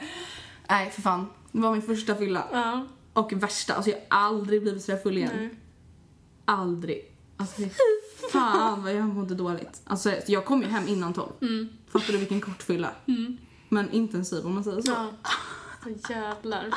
Nej, 0.69 0.91
för 0.91 1.01
fan. 1.01 1.29
Det 1.51 1.61
var 1.61 1.71
min 1.71 1.81
första 1.81 2.15
fylla. 2.15 2.43
Ja. 2.51 2.87
Och 3.13 3.33
värsta. 3.33 3.73
Alltså 3.75 3.91
jag 3.91 3.97
har 4.09 4.27
aldrig 4.27 4.61
blivit 4.61 4.83
så 4.83 4.97
full 4.97 5.17
igen. 5.17 5.57
Aldrig. 6.45 7.15
Alltså 7.37 7.61
fan 8.31 8.83
vad 8.83 8.93
jag 8.93 9.05
mådde 9.05 9.35
dåligt. 9.35 9.81
Alltså 9.85 10.13
jag 10.27 10.45
kom 10.45 10.61
ju 10.61 10.67
hem 10.67 10.87
innan 10.87 11.13
tolv. 11.13 11.31
Mm. 11.41 11.69
Fattar 11.91 12.11
du 12.13 12.17
vilken 12.17 12.41
kort 12.41 12.63
fylla? 12.63 12.91
Men 13.69 13.91
intensiv 13.91 14.45
om 14.45 14.53
man 14.53 14.63
säger 14.63 14.81
så. 14.81 14.91
Ja. 14.91 15.09
Så 15.83 16.13
jävlar. 16.13 16.69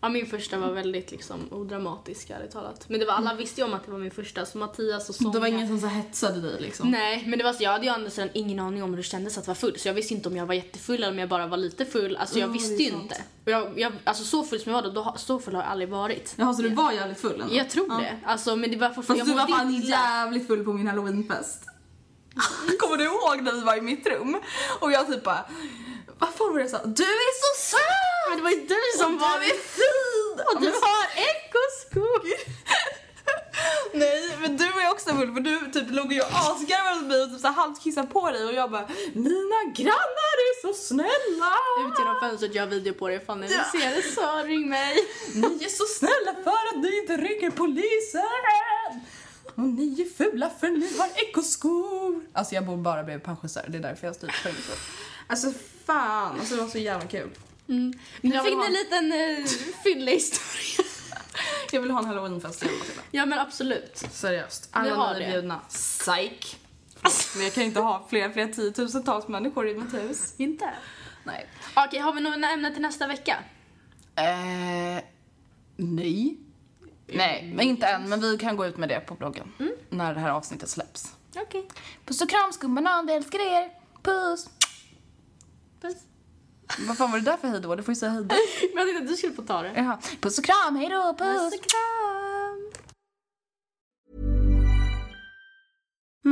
Ja, 0.00 0.08
min 0.08 0.26
första 0.26 0.58
var 0.58 0.70
väldigt 0.72 1.10
liksom 1.10 1.40
odramatisk 1.52 2.30
ärligt 2.30 2.50
talat. 2.50 2.88
Men 2.88 3.00
det 3.00 3.06
var, 3.06 3.12
alla 3.14 3.34
visste 3.34 3.60
ju 3.60 3.64
om 3.66 3.74
att 3.74 3.84
det 3.84 3.90
var 3.92 3.98
min 3.98 4.10
första, 4.10 4.46
så 4.46 4.58
Mattias 4.58 5.08
och 5.08 5.14
Sonja. 5.14 5.32
Det 5.32 5.38
var 5.40 5.46
ingen 5.46 5.68
som 5.68 5.80
så 5.80 5.86
hetsade 5.86 6.40
dig 6.40 6.60
liksom? 6.60 6.90
Nej, 6.90 7.24
men 7.26 7.38
det 7.38 7.44
var 7.44 7.52
så, 7.52 7.62
jag 7.62 7.70
hade 7.72 7.86
ju 8.04 8.10
sidan 8.10 8.30
ingen 8.34 8.58
aning 8.58 8.82
om 8.82 8.90
hur 8.90 8.96
det 8.96 9.02
kändes 9.02 9.38
att 9.38 9.46
vara 9.46 9.54
full. 9.54 9.78
Så 9.78 9.88
jag 9.88 9.94
visste 9.94 10.14
inte 10.14 10.28
om 10.28 10.36
jag 10.36 10.46
var 10.46 10.54
jättefull 10.54 10.96
eller 10.96 11.10
om 11.10 11.18
jag 11.18 11.28
bara 11.28 11.46
var 11.46 11.56
lite 11.56 11.84
full. 11.84 12.16
Alltså 12.16 12.38
jag 12.38 12.48
Ja, 12.48 12.52
visste 12.52 12.82
ju 12.82 12.90
inte. 12.90 13.14
Och 13.44 13.50
jag, 13.50 13.78
jag, 13.80 13.92
alltså 14.04 14.24
så 14.24 14.42
full 14.44 14.60
som 14.60 14.72
jag 14.72 14.82
var 14.82 14.90
då, 14.90 15.02
då, 15.02 15.14
så 15.18 15.38
full 15.38 15.54
har 15.54 15.62
jag 15.62 15.70
aldrig 15.70 15.88
varit. 15.88 16.34
Jaha, 16.36 16.54
så 16.54 16.62
du 16.62 16.68
var 16.74 16.92
jävligt 16.92 17.20
full 17.20 17.40
ändå? 17.40 17.54
Jag 17.54 17.70
tror 17.70 17.86
Ja. 17.88 17.96
det. 17.98 18.18
Alltså, 18.24 18.56
men 18.56 18.70
det 18.70 18.76
var 18.76 18.90
fortfarande, 18.90 19.24
Fast 19.24 19.36
du 19.36 19.40
jag 19.40 19.48
var 19.48 19.64
mådde 19.64 19.74
fan 19.74 19.82
illa. 19.84 19.96
jävligt 19.96 20.46
full 20.46 20.64
på 20.64 20.72
min 20.72 20.86
halloweenfest. 20.86 21.62
Kommer 22.80 22.96
du 22.96 23.04
ihåg 23.04 23.42
när 23.42 23.52
vi 23.52 23.60
var 23.60 23.76
i 23.76 23.80
mitt 23.80 24.06
rum? 24.06 24.36
Och 24.80 24.92
jag 24.92 25.06
typ 25.06 25.24
bara, 25.24 25.46
vad 26.18 26.28
fan 26.34 26.48
var 26.52 26.54
det 26.58 26.60
jag 26.60 26.70
sa? 26.70 26.80
Du 26.84 27.02
är 27.02 27.34
så 27.44 27.70
söt! 27.70 28.28
Men 28.28 28.36
det 28.38 28.42
var 28.42 28.50
ju 28.50 28.66
du 28.66 28.98
som 28.98 29.14
Och 29.14 29.20
var... 29.20 29.38
Du 29.40 29.44
är 29.46 29.58
fin! 29.78 30.46
Och 30.54 30.60
du 30.62 30.66
Men- 30.68 30.80
har 30.82 31.04
ekoskor! 31.30 32.24
Nej, 33.92 34.36
men 34.40 34.56
du 34.56 34.64
är 34.64 34.90
också 34.90 35.10
full 35.16 35.32
för 35.34 35.40
du 35.40 35.70
typ 35.72 35.90
låg 35.90 36.12
ju 36.12 36.22
asgarvade 36.22 36.96
åt 37.00 37.04
mig 37.06 37.22
och 37.22 37.30
typ 37.30 37.40
så 37.40 37.48
halvt 37.48 37.82
kissade 37.82 38.06
på 38.06 38.30
dig 38.30 38.44
och 38.44 38.52
jag 38.54 38.70
bara 38.70 38.88
Mina 39.14 39.60
grannar 39.76 40.34
är 40.48 40.62
så 40.62 40.72
snälla! 40.72 41.52
Ut 41.88 41.98
genom 41.98 42.20
fönstret, 42.20 42.54
jag 42.54 42.62
har 42.62 42.66
video 42.68 42.94
på 42.94 43.08
det. 43.08 43.26
Fan 43.26 43.40
när 43.40 43.48
du 43.48 43.54
ser 43.54 43.96
det 43.96 44.02
så 44.14 44.42
ring 44.46 44.68
mig. 44.68 44.94
Ni 45.34 45.64
är 45.64 45.68
så 45.68 45.84
snälla 45.98 46.34
för 46.44 46.50
att 46.76 46.82
ni 46.82 46.98
inte 46.98 47.16
ringer 47.16 47.50
polisen! 47.50 49.02
Och 49.54 49.60
ni 49.62 50.00
är 50.02 50.16
fula 50.24 50.50
för 50.60 50.68
ni 50.68 50.98
har 50.98 51.08
ekoskor! 51.28 52.24
Alltså 52.32 52.54
jag 52.54 52.64
bor 52.66 52.76
bara 52.76 53.02
bredvid 53.02 53.24
pensionärer, 53.26 53.68
det 53.68 53.78
är 53.78 53.82
därför 53.82 54.06
jag 54.06 54.16
styr 54.16 54.28
fängelse. 54.28 54.72
Alltså 55.26 55.52
fan, 55.86 56.38
alltså 56.40 56.54
det 56.54 56.60
var 56.62 56.68
så 56.68 56.78
jävla 56.78 57.06
kul. 57.08 57.30
Nu 57.66 57.92
Jag 58.20 58.30
vill 58.30 58.52
fick 58.52 58.58
ni 58.58 58.66
en 58.66 58.72
liten 58.72 59.12
uh, 59.12 59.46
fyllehistoria. 59.84 60.88
Jag 61.72 61.80
vill 61.80 61.90
ha 61.90 61.98
en 61.98 62.04
halloweenfest 62.04 62.62
igen 62.62 62.74
Matilda. 62.78 63.02
ja 63.10 63.26
men 63.26 63.38
absolut. 63.38 63.96
Seriöst. 64.12 64.64
Vi 64.72 64.78
Alla 64.78 64.94
har 64.94 65.14
ni 65.14 65.20
är 65.20 65.26
det. 65.26 65.32
bjudna. 65.32 65.60
Psyk! 65.68 66.60
Men 67.34 67.44
jag 67.44 67.52
kan 67.54 67.62
inte 67.62 67.80
ha 67.80 68.06
fler, 68.10 68.30
fler 68.30 68.46
tiotusentals 68.48 69.28
människor 69.28 69.68
i 69.68 69.74
mitt 69.74 69.94
hus. 69.94 70.34
Inte? 70.36 70.70
Nej. 71.24 71.46
Okej, 71.76 71.98
har 72.00 72.12
vi 72.12 72.20
några 72.20 72.50
ämnen 72.50 72.72
till 72.72 72.82
nästa 72.82 73.06
vecka? 73.06 73.36
Eh, 74.16 75.02
nej. 75.76 76.36
Nej, 77.06 77.52
men 77.54 77.60
inte 77.66 77.86
än. 77.86 78.08
Men 78.08 78.20
vi 78.20 78.38
kan 78.38 78.56
gå 78.56 78.66
ut 78.66 78.76
med 78.76 78.88
det 78.88 79.00
på 79.00 79.14
bloggen. 79.14 79.52
När 79.90 80.14
det 80.14 80.20
här 80.20 80.30
avsnittet 80.30 80.68
släpps. 80.68 81.12
Okej. 81.36 81.68
Puss 82.04 82.22
och 82.22 82.30
kram 82.30 82.52
skummarna, 82.52 83.04
jag 83.06 83.16
älskar 83.16 83.38
er. 83.38 83.70
Puss! 84.02 84.46
Puss. 85.84 85.96
Vad 86.88 86.96
fan 86.98 87.10
var 87.10 87.18
det 87.18 87.24
där 87.24 87.36
för 87.36 87.48
hejdå? 87.48 87.74
Du 87.74 87.82
får 87.82 87.92
ju 87.92 87.96
säga 87.96 88.12
hejdå. 88.12 88.34
Men 88.74 88.78
jag 88.78 88.86
tänkte 88.86 89.02
att 89.02 89.08
du 89.08 89.16
skulle 89.16 89.32
få 89.34 89.42
ta 89.42 89.62
det. 89.62 89.72
Jaha. 89.76 89.98
Puss 90.20 90.38
och 90.38 90.44
kram, 90.44 90.76
hejdå, 90.76 91.14
puss! 91.18 91.26
Puss 91.26 91.60
och 91.60 91.66
kram! 91.70 91.93